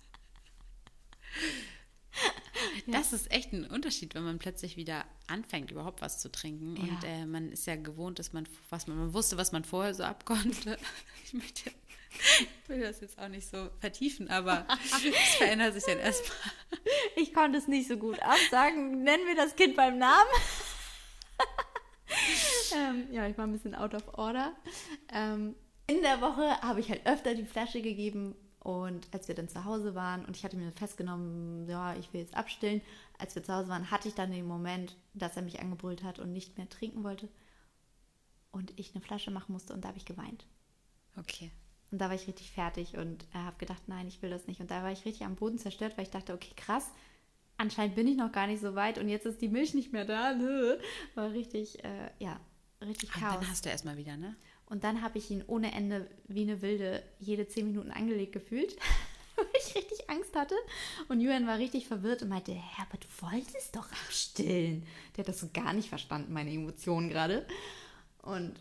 Das 2.87 3.13
ist 3.13 3.31
echt 3.31 3.53
ein 3.53 3.65
Unterschied, 3.67 4.15
wenn 4.15 4.25
man 4.25 4.39
plötzlich 4.39 4.77
wieder 4.77 5.05
anfängt, 5.27 5.71
überhaupt 5.71 6.03
was 6.03 6.19
zu 6.19 6.31
trinken. 6.31 6.77
Ja. 6.77 6.83
Und 6.83 7.05
äh, 7.05 7.27
man 7.27 7.51
ist 7.51 7.67
ja 7.67 7.77
gewohnt, 7.77 8.19
dass 8.19 8.33
man, 8.33 8.47
was 8.71 8.87
man, 8.87 8.99
man 8.99 9.15
wusste, 9.15 9.37
was 9.37 9.53
man 9.53 9.65
vorher 9.65 9.95
so 9.95 10.05
abkonnte. 10.05 10.79
Ich 11.25 11.33
möchte, 11.33 11.71
ich 11.71 12.69
will 12.69 12.81
das 12.81 13.01
jetzt 13.01 13.19
auch 13.19 13.29
nicht 13.29 13.49
so 13.49 13.71
vertiefen, 13.81 14.29
aber 14.29 14.67
es 14.85 15.35
verändert 15.37 15.75
sich 15.75 15.85
dann 15.85 15.99
erstmal. 15.99 16.37
Ich 17.17 17.33
konnte 17.33 17.59
es 17.59 17.67
nicht 17.67 17.89
so 17.89 17.97
gut 17.97 18.21
absagen. 18.21 19.03
Nennen 19.03 19.27
wir 19.27 19.35
das 19.35 19.57
Kind 19.57 19.75
beim 19.75 19.99
Namen. 19.99 20.31
ähm, 22.77 23.07
ja, 23.11 23.27
ich 23.27 23.37
war 23.37 23.47
ein 23.47 23.53
bisschen 23.53 23.75
out 23.75 23.95
of 23.95 24.03
order. 24.17 24.55
Ähm, 25.13 25.57
in 25.87 26.03
der 26.03 26.21
Woche 26.21 26.61
habe 26.63 26.81
ich 26.81 26.89
halt 26.89 27.05
öfter 27.07 27.35
die 27.35 27.45
Flasche 27.45 27.83
gegeben 27.83 28.37
Und 28.65 29.09
als 29.13 29.29
wir 29.29 29.35
dann 29.35 29.51
zu 29.51 29.67
Hause 29.67 29.95
waren 29.95 30.25
und 30.25 30.39
ich 30.39 30.43
hatte 30.43 30.57
mir 30.57 30.73
festgenommen, 30.73 31.69
ja, 31.69 31.95
ich 31.97 32.11
will 32.15 32.23
jetzt 32.23 32.35
abstillen, 32.35 32.81
als 33.19 33.35
wir 33.35 33.45
zu 33.45 33.53
Hause 33.53 33.69
waren, 33.69 33.91
hatte 33.91 34.09
ich 34.09 34.15
dann 34.15 34.31
den 34.31 34.47
Moment, 34.47 34.97
dass 35.13 35.37
er 35.37 35.43
mich 35.43 35.61
angebrüllt 35.61 36.03
hat 36.03 36.19
und 36.19 36.33
nicht 36.33 36.57
mehr 36.57 36.67
trinken 36.71 37.05
wollte. 37.05 37.29
Und 38.53 38.73
ich 38.81 38.95
eine 38.95 39.05
Flasche 39.05 39.31
machen 39.31 39.53
musste 39.53 39.75
und 39.75 39.85
da 39.85 39.89
habe 39.89 39.99
ich 39.99 40.07
geweint. 40.07 40.47
Okay. 41.19 41.51
Und 41.91 42.01
da 42.01 42.09
war 42.09 42.15
ich 42.15 42.27
richtig 42.27 42.53
fertig 42.53 42.97
und 42.97 43.27
habe 43.35 43.59
gedacht, 43.59 43.83
nein, 43.87 44.09
ich 44.09 44.23
will 44.23 44.31
das 44.31 44.47
nicht. 44.47 44.61
Und 44.61 44.71
da 44.71 44.83
war 44.83 44.91
ich 44.91 45.05
richtig 45.05 45.27
am 45.27 45.37
Boden 45.37 45.59
zerstört, 45.59 45.99
weil 45.99 46.05
ich 46.05 46.11
dachte, 46.11 46.33
okay, 46.33 46.55
krass, 46.57 46.91
anscheinend 47.59 47.97
bin 47.97 48.09
ich 48.09 48.17
noch 48.17 48.33
gar 48.33 48.47
nicht 48.47 48.63
so 48.63 48.75
weit 48.75 48.97
und 48.97 49.11
jetzt 49.11 49.27
ist 49.27 49.43
die 49.43 49.49
Milch 49.51 49.75
nicht 49.75 49.93
mehr 49.93 50.07
da. 50.07 50.35
War 51.15 51.33
richtig, 51.33 51.85
äh, 51.85 52.11
ja, 52.19 52.41
richtig 52.81 53.15
Und 53.15 53.21
Chaos. 53.21 53.41
dann 53.41 53.51
hast 53.51 53.67
du 53.67 53.69
erstmal 53.69 53.99
wieder, 53.99 54.17
ne? 54.17 54.37
Und 54.67 54.85
dann 54.85 55.03
habe 55.03 55.19
ich 55.19 55.31
ihn 55.31 55.45
ohne 55.47 55.73
Ende 55.73 56.09
wie 56.27 56.43
eine 56.43 56.63
Wilde 56.63 57.03
jede 57.19 57.47
zehn 57.47 57.67
Minuten 57.67 57.91
angelegt 57.91 58.33
gefühlt, 58.33 58.77
weil 59.37 59.47
ich 59.59 59.75
richtig 59.75 60.09
Angst 60.09 60.35
hatte. 60.35 60.55
Und 61.09 61.21
Julian 61.21 61.47
war 61.47 61.59
richtig 61.59 61.87
verwirrt 61.87 62.23
und 62.23 62.29
meinte, 62.29 62.53
Hä, 62.53 62.83
aber 62.83 62.99
du 62.99 63.07
wolltest 63.21 63.77
doch 63.77 63.91
abstillen. 64.07 64.87
Der 65.17 65.23
hat 65.23 65.29
das 65.29 65.41
so 65.41 65.49
gar 65.53 65.73
nicht 65.73 65.89
verstanden, 65.89 66.33
meine 66.33 66.51
Emotionen 66.51 67.09
gerade. 67.09 67.47
Und 68.23 68.55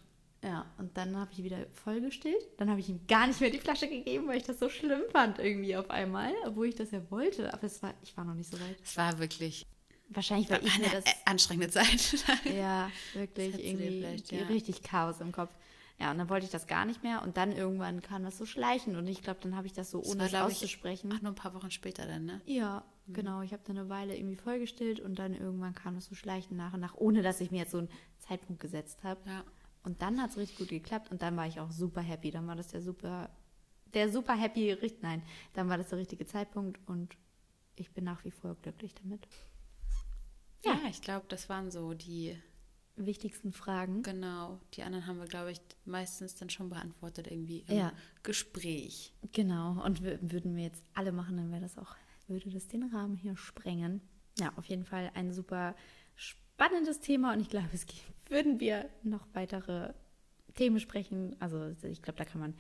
ja, 0.43 0.65
und 0.77 0.97
dann 0.97 1.15
habe 1.15 1.31
ich 1.31 1.41
wieder 1.41 1.65
voll 1.71 2.01
gestillt. 2.01 2.43
Dann 2.57 2.69
habe 2.69 2.81
ich 2.81 2.89
ihm 2.89 2.99
gar 3.07 3.27
nicht 3.27 3.39
mehr 3.39 3.49
die 3.49 3.59
Flasche 3.59 3.87
gegeben, 3.87 4.27
weil 4.27 4.37
ich 4.37 4.43
das 4.43 4.59
so 4.59 4.67
schlimm 4.67 5.01
fand 5.09 5.39
irgendwie 5.39 5.77
auf 5.77 5.89
einmal, 5.89 6.33
obwohl 6.45 6.67
ich 6.67 6.75
das 6.75 6.91
ja 6.91 6.99
wollte. 7.09 7.53
Aber 7.53 7.63
es 7.63 7.81
war, 7.81 7.93
ich 8.03 8.15
war 8.17 8.25
noch 8.25 8.33
nicht 8.33 8.51
so 8.51 8.59
weit. 8.59 8.75
Es 8.83 8.97
war 8.97 9.17
wirklich 9.19 9.65
Wahrscheinlich, 10.09 10.49
weil 10.49 10.65
ich 10.65 10.77
mir 10.77 10.85
eine 10.85 11.01
das 11.01 11.15
anstrengende 11.25 11.69
Zeit. 11.69 12.25
ja, 12.53 12.91
wirklich 13.13 13.63
irgendwie 13.63 14.01
vielleicht, 14.01 14.31
ja. 14.31 14.45
richtig 14.47 14.83
Chaos 14.83 15.21
im 15.21 15.31
Kopf. 15.31 15.51
Ja, 15.99 16.11
und 16.11 16.17
dann 16.17 16.29
wollte 16.29 16.45
ich 16.45 16.51
das 16.51 16.67
gar 16.67 16.85
nicht 16.85 17.03
mehr 17.03 17.21
und 17.21 17.37
dann 17.37 17.51
irgendwann 17.51 18.01
kam 18.01 18.23
das 18.23 18.37
so 18.37 18.45
schleichen 18.45 18.95
und 18.95 19.07
ich 19.07 19.21
glaube, 19.21 19.39
dann 19.41 19.55
habe 19.55 19.67
ich 19.67 19.73
das 19.73 19.91
so 19.91 19.99
Das 20.01 20.09
ohne 20.11 20.23
es 20.23 20.29
glaub 20.31 20.49
ich, 20.49 20.55
auszusprechen. 20.55 21.11
Ach, 21.15 21.21
nur 21.21 21.31
ein 21.31 21.35
paar 21.35 21.53
Wochen 21.53 21.71
später 21.71 22.05
dann, 22.07 22.25
ne? 22.25 22.41
Ja, 22.45 22.83
Mhm. 23.05 23.13
genau. 23.13 23.41
Ich 23.41 23.51
habe 23.53 23.61
dann 23.65 23.77
eine 23.77 23.89
Weile 23.89 24.15
irgendwie 24.17 24.35
vollgestillt 24.37 24.99
und 25.01 25.19
dann 25.19 25.33
irgendwann 25.33 25.75
kam 25.75 25.95
das 25.95 26.05
so 26.05 26.15
schleichen 26.15 26.55
nach 26.57 26.73
und 26.73 26.79
nach, 26.79 26.95
ohne 26.95 27.21
dass 27.21 27.41
ich 27.41 27.51
mir 27.51 27.57
jetzt 27.59 27.71
so 27.71 27.79
einen 27.79 27.89
Zeitpunkt 28.19 28.61
gesetzt 28.61 29.03
habe. 29.03 29.19
Ja. 29.29 29.43
Und 29.83 30.01
dann 30.01 30.21
hat 30.21 30.31
es 30.31 30.37
richtig 30.37 30.57
gut 30.57 30.69
geklappt 30.69 31.11
und 31.11 31.21
dann 31.21 31.35
war 31.35 31.45
ich 31.45 31.59
auch 31.59 31.69
super 31.71 32.01
happy. 32.01 32.31
Dann 32.31 32.47
war 32.47 32.55
das 32.55 32.69
der 32.69 32.81
super, 32.81 33.29
der 33.93 34.09
super 34.09 34.33
happy, 34.33 34.77
nein, 35.01 35.21
dann 35.53 35.67
war 35.69 35.77
das 35.77 35.89
der 35.89 35.99
richtige 35.99 36.25
Zeitpunkt 36.25 36.79
und 36.87 37.17
ich 37.75 37.91
bin 37.91 38.05
nach 38.05 38.23
wie 38.23 38.31
vor 38.31 38.55
glücklich 38.61 38.93
damit. 38.95 39.27
Ja, 40.63 40.79
ich 40.89 41.01
glaube, 41.01 41.25
das 41.27 41.49
waren 41.49 41.69
so 41.71 41.93
die, 41.93 42.41
Wichtigsten 42.95 43.51
Fragen. 43.53 44.03
genau. 44.03 44.59
Die 44.75 44.83
anderen 44.83 45.07
haben 45.07 45.17
wir, 45.19 45.25
glaube 45.25 45.51
ich, 45.51 45.59
meistens 45.85 46.35
dann 46.35 46.49
schon 46.51 46.69
beantwortet 46.69 47.27
irgendwie 47.27 47.61
im 47.67 47.77
Ja. 47.77 47.93
Gespräch. 48.21 49.13
Genau, 49.31 49.83
und 49.83 50.01
wür- 50.01 50.19
würden 50.21 50.55
wir 50.55 50.63
jetzt 50.63 50.83
alle 50.93 51.11
machen, 51.11 51.37
dann 51.37 51.51
wäre 51.51 51.61
das 51.61 51.77
auch, 51.77 51.95
würde 52.27 52.51
das 52.51 52.67
den 52.67 52.83
Rahmen 52.93 53.15
hier 53.17 53.35
sprengen. 53.35 54.01
Ja, 54.39 54.53
auf 54.57 54.65
jeden 54.65 54.85
Fall 54.85 55.11
ein 55.15 55.33
super 55.33 55.75
spannendes 56.15 56.99
Thema 56.99 57.33
und 57.33 57.39
ich 57.39 57.49
glaube, 57.49 57.69
es 57.73 57.85
gibt, 57.87 58.01
würden 58.29 58.59
wir 58.59 58.87
noch 59.01 59.25
weitere 59.33 59.93
Themen 60.53 60.79
sprechen. 60.79 61.35
Also 61.39 61.73
ich 61.81 62.01
glaube, 62.03 62.17
da 62.17 62.25
kann 62.25 62.41
man 62.41 62.53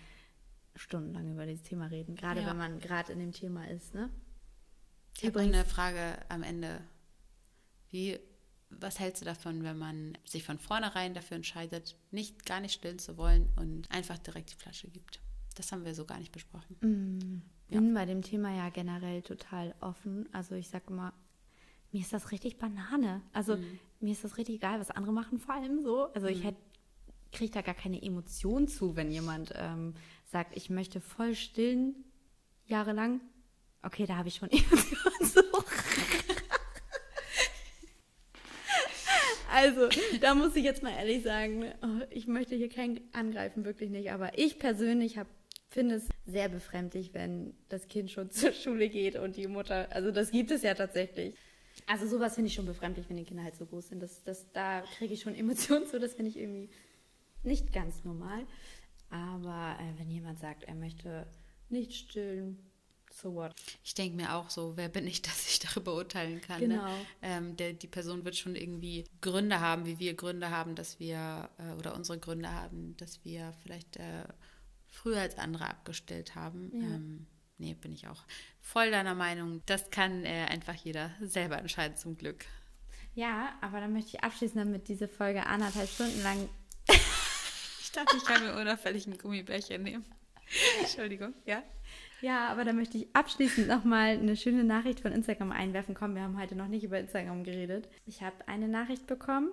stundenlang 0.75 1.31
über 1.31 1.45
dieses 1.45 1.61
Thema 1.63 1.85
reden, 1.87 2.15
gerade 2.15 2.41
Ja. 2.41 2.47
wenn 2.47 2.57
man 2.57 2.79
gerade 2.79 3.13
in 3.13 3.19
dem 3.19 3.31
Thema 3.33 3.69
ist, 3.69 3.93
ne? 3.93 4.09
Ich 5.15 5.27
habe 5.27 5.41
eine 5.41 5.63
Frage 5.63 6.17
am 6.29 6.41
Ende. 6.41 6.81
Wie, 7.91 8.19
was 8.79 8.99
hältst 8.99 9.21
du 9.21 9.25
davon, 9.25 9.63
wenn 9.63 9.77
man 9.77 10.17
sich 10.25 10.43
von 10.43 10.59
vornherein 10.59 11.13
dafür 11.13 11.35
entscheidet, 11.35 11.95
nicht 12.11 12.45
gar 12.45 12.59
nicht 12.59 12.73
stillen 12.73 12.99
zu 12.99 13.17
wollen 13.17 13.49
und 13.55 13.89
einfach 13.91 14.17
direkt 14.17 14.51
die 14.51 14.55
Flasche 14.55 14.87
gibt? 14.89 15.19
Das 15.55 15.71
haben 15.71 15.85
wir 15.85 15.93
so 15.93 16.05
gar 16.05 16.19
nicht 16.19 16.31
besprochen. 16.31 16.75
bin 17.67 17.93
bei 17.93 18.05
dem 18.05 18.21
Thema 18.21 18.55
ja 18.55 18.69
generell 18.69 19.21
total 19.21 19.75
offen. 19.79 20.27
Also 20.31 20.55
ich 20.55 20.69
sage 20.69 20.85
immer, 20.89 21.13
mir 21.91 22.01
ist 22.01 22.13
das 22.13 22.31
richtig 22.31 22.57
Banane. 22.57 23.21
Also 23.33 23.57
mir 23.99 24.11
ist 24.11 24.23
das 24.23 24.37
richtig 24.37 24.55
egal, 24.55 24.79
was 24.79 24.91
andere 24.91 25.13
machen 25.13 25.39
vor 25.39 25.55
allem 25.55 25.81
so. 25.81 26.11
Also 26.13 26.27
ich 26.27 26.43
hätte 26.43 26.57
kriege 27.33 27.51
da 27.51 27.61
gar 27.61 27.75
keine 27.75 28.01
Emotion 28.01 28.67
zu, 28.67 28.95
wenn 28.95 29.11
jemand 29.11 29.51
ähm, 29.55 29.95
sagt, 30.31 30.55
ich 30.55 30.69
möchte 30.69 31.01
voll 31.01 31.35
stillen, 31.35 31.95
jahrelang. 32.67 33.21
Okay, 33.81 34.05
da 34.05 34.15
habe 34.15 34.29
ich 34.29 34.35
schon 34.35 34.49
Emotionen 34.51 35.25
zu. 35.25 35.41
Also, 39.53 39.87
da 40.19 40.33
muss 40.33 40.55
ich 40.55 40.63
jetzt 40.63 40.81
mal 40.81 40.93
ehrlich 40.97 41.21
sagen, 41.21 41.65
oh, 41.83 42.03
ich 42.09 42.25
möchte 42.25 42.55
hier 42.55 42.69
keinen 42.69 43.01
angreifen, 43.13 43.65
wirklich 43.65 43.91
nicht. 43.91 44.11
Aber 44.11 44.35
ich 44.35 44.57
persönlich 44.57 45.19
finde 45.69 45.95
es 45.95 46.09
sehr 46.25 46.49
befremdlich, 46.49 47.13
wenn 47.13 47.53
das 47.69 47.87
Kind 47.87 48.09
schon 48.09 48.31
zur 48.31 48.51
Schule 48.51 48.89
geht 48.89 49.15
und 49.15 49.37
die 49.37 49.45
Mutter, 49.47 49.87
also 49.91 50.09
das 50.09 50.31
gibt 50.31 50.49
es 50.49 50.63
ja 50.63 50.73
tatsächlich. 50.73 51.35
Also 51.85 52.07
sowas 52.07 52.33
finde 52.33 52.47
ich 52.47 52.55
schon 52.55 52.65
befremdlich, 52.65 53.07
wenn 53.09 53.17
die 53.17 53.25
Kinder 53.25 53.43
halt 53.43 53.55
so 53.55 53.67
groß 53.67 53.89
sind. 53.89 54.01
Das, 54.01 54.23
das, 54.23 54.51
da 54.53 54.81
kriege 54.97 55.13
ich 55.13 55.21
schon 55.21 55.35
Emotionen 55.35 55.85
zu, 55.85 55.99
das 55.99 56.15
finde 56.15 56.31
ich 56.31 56.37
irgendwie 56.37 56.71
nicht 57.43 57.71
ganz 57.71 58.03
normal. 58.03 58.47
Aber 59.11 59.77
äh, 59.79 59.99
wenn 59.99 60.09
jemand 60.09 60.39
sagt, 60.39 60.63
er 60.63 60.73
möchte 60.73 61.27
nicht 61.69 61.93
stillen, 61.93 62.57
so 63.13 63.33
what? 63.33 63.53
Ich 63.83 63.93
denke 63.93 64.15
mir 64.15 64.33
auch 64.33 64.49
so, 64.49 64.75
wer 64.75 64.89
bin 64.89 65.07
ich, 65.07 65.21
dass 65.21 65.47
ich 65.47 65.59
darüber 65.59 65.95
urteilen 65.95 66.41
kann? 66.41 66.59
Genau. 66.59 66.85
Ne? 66.85 67.05
Ähm, 67.21 67.55
der, 67.57 67.73
die 67.73 67.87
Person 67.87 68.25
wird 68.25 68.35
schon 68.35 68.55
irgendwie 68.55 69.05
Gründe 69.21 69.59
haben, 69.59 69.85
wie 69.85 69.99
wir 69.99 70.15
Gründe 70.15 70.49
haben, 70.49 70.75
dass 70.75 70.99
wir, 70.99 71.49
äh, 71.57 71.73
oder 71.77 71.95
unsere 71.95 72.19
Gründe 72.19 72.51
haben, 72.51 72.95
dass 72.97 73.23
wir 73.23 73.53
vielleicht 73.61 73.97
äh, 73.97 74.25
früher 74.89 75.21
als 75.21 75.37
andere 75.37 75.69
abgestellt 75.69 76.35
haben. 76.35 76.71
Ja. 76.73 76.87
Ähm, 76.95 77.27
nee, 77.57 77.73
bin 77.73 77.93
ich 77.93 78.07
auch 78.07 78.23
voll 78.59 78.91
deiner 78.91 79.15
Meinung. 79.15 79.61
Das 79.65 79.89
kann 79.89 80.25
äh, 80.25 80.47
einfach 80.49 80.75
jeder 80.75 81.11
selber 81.21 81.57
entscheiden, 81.57 81.97
zum 81.97 82.17
Glück. 82.17 82.45
Ja, 83.15 83.53
aber 83.61 83.79
dann 83.79 83.93
möchte 83.93 84.17
ich 84.17 84.23
abschließen, 84.23 84.57
damit 84.57 84.87
diese 84.87 85.07
Folge 85.07 85.45
anderthalb 85.45 85.87
Stunden 85.89 86.21
lang 86.23 86.49
Ich 87.81 87.91
dachte, 87.91 88.17
ich 88.17 88.25
kann 88.25 88.43
mir 88.43 88.59
unauffällig 88.59 89.05
ein 89.05 89.17
Gummibärchen 89.17 89.83
nehmen. 89.83 90.05
Entschuldigung, 90.81 91.33
ja? 91.45 91.61
Ja, 92.23 92.47
aber 92.47 92.63
da 92.63 92.71
möchte 92.71 92.97
ich 92.97 93.13
abschließend 93.13 93.67
nochmal 93.67 94.17
eine 94.17 94.37
schöne 94.37 94.63
Nachricht 94.63 95.01
von 95.01 95.11
Instagram 95.11 95.51
einwerfen. 95.51 95.93
Komm, 95.93 96.15
wir 96.15 96.21
haben 96.21 96.39
heute 96.39 96.55
noch 96.55 96.69
nicht 96.69 96.85
über 96.85 96.97
Instagram 96.97 97.43
geredet. 97.43 97.89
Ich 98.05 98.21
habe 98.21 98.47
eine 98.47 98.69
Nachricht 98.69 99.07
bekommen, 99.07 99.49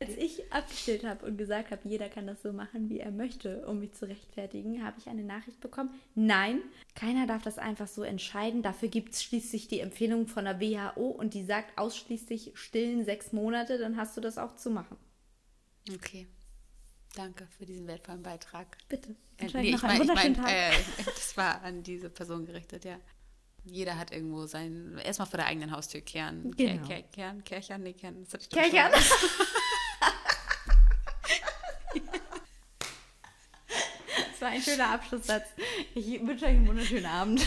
als 0.00 0.16
ich 0.16 0.50
abgestillt 0.50 1.04
habe 1.04 1.26
und 1.26 1.36
gesagt 1.36 1.70
habe, 1.70 1.86
jeder 1.86 2.08
kann 2.08 2.26
das 2.26 2.40
so 2.40 2.54
machen, 2.54 2.88
wie 2.88 3.00
er 3.00 3.10
möchte, 3.10 3.66
um 3.66 3.80
mich 3.80 3.92
zu 3.92 4.08
rechtfertigen, 4.08 4.82
habe 4.82 4.98
ich 4.98 5.08
eine 5.08 5.24
Nachricht 5.24 5.60
bekommen. 5.60 5.90
Nein, 6.14 6.62
keiner 6.94 7.26
darf 7.26 7.42
das 7.42 7.58
einfach 7.58 7.86
so 7.86 8.02
entscheiden. 8.02 8.62
Dafür 8.62 8.88
gibt 8.88 9.12
es 9.12 9.22
schließlich 9.22 9.68
die 9.68 9.80
Empfehlung 9.80 10.26
von 10.26 10.46
der 10.46 10.58
WHO 10.58 11.08
und 11.08 11.34
die 11.34 11.44
sagt 11.44 11.76
ausschließlich 11.76 12.52
stillen 12.54 13.04
sechs 13.04 13.34
Monate, 13.34 13.76
dann 13.76 13.98
hast 13.98 14.16
du 14.16 14.22
das 14.22 14.38
auch 14.38 14.56
zu 14.56 14.70
machen. 14.70 14.96
Okay. 15.94 16.26
Danke 17.16 17.46
für 17.56 17.64
diesen 17.64 17.86
wertvollen 17.86 18.22
Beitrag. 18.22 18.76
Bitte. 18.90 19.16
Äh, 19.38 19.46
nee, 19.54 19.72
noch 19.72 19.78
ich 19.78 19.82
einen 19.82 19.82
meine, 19.82 19.94
ich 19.94 20.00
wunderschönen 20.00 20.36
mein, 20.36 20.44
Tag. 20.44 20.52
äh, 20.52 21.04
das 21.06 21.36
war 21.38 21.62
an 21.62 21.82
diese 21.82 22.10
Person 22.10 22.44
gerichtet, 22.44 22.84
ja. 22.84 22.98
Jeder 23.64 23.96
hat 23.98 24.12
irgendwo 24.12 24.46
sein, 24.46 24.98
erstmal 25.02 25.26
vor 25.26 25.38
der 25.38 25.46
eigenen 25.46 25.72
Haustür 25.72 26.02
kehren. 26.02 26.54
Kehr, 26.54 26.74
Genau. 26.74 26.86
kehr, 26.86 27.02
kehren, 27.02 27.42
Kerchern, 27.42 27.82
nee, 27.82 27.94
kehren. 27.94 28.22
Das 28.22 28.34
hatte 28.34 28.42
ich 28.44 28.48
doch 28.50 28.58
Kerchern. 28.58 28.92
Das 34.30 34.40
war 34.42 34.48
ein 34.48 34.60
schöner 34.62 34.90
Abschlusssatz. 34.90 35.48
Ich 35.94 36.20
wünsche 36.20 36.44
euch 36.44 36.50
einen 36.50 36.66
wunderschönen 36.68 37.06
Abend. 37.06 37.42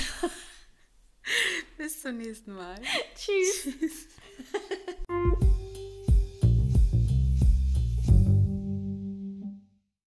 Bis 1.78 2.02
zum 2.02 2.18
nächsten 2.18 2.54
Mal. 2.54 2.82
Tschüss. 3.16 4.08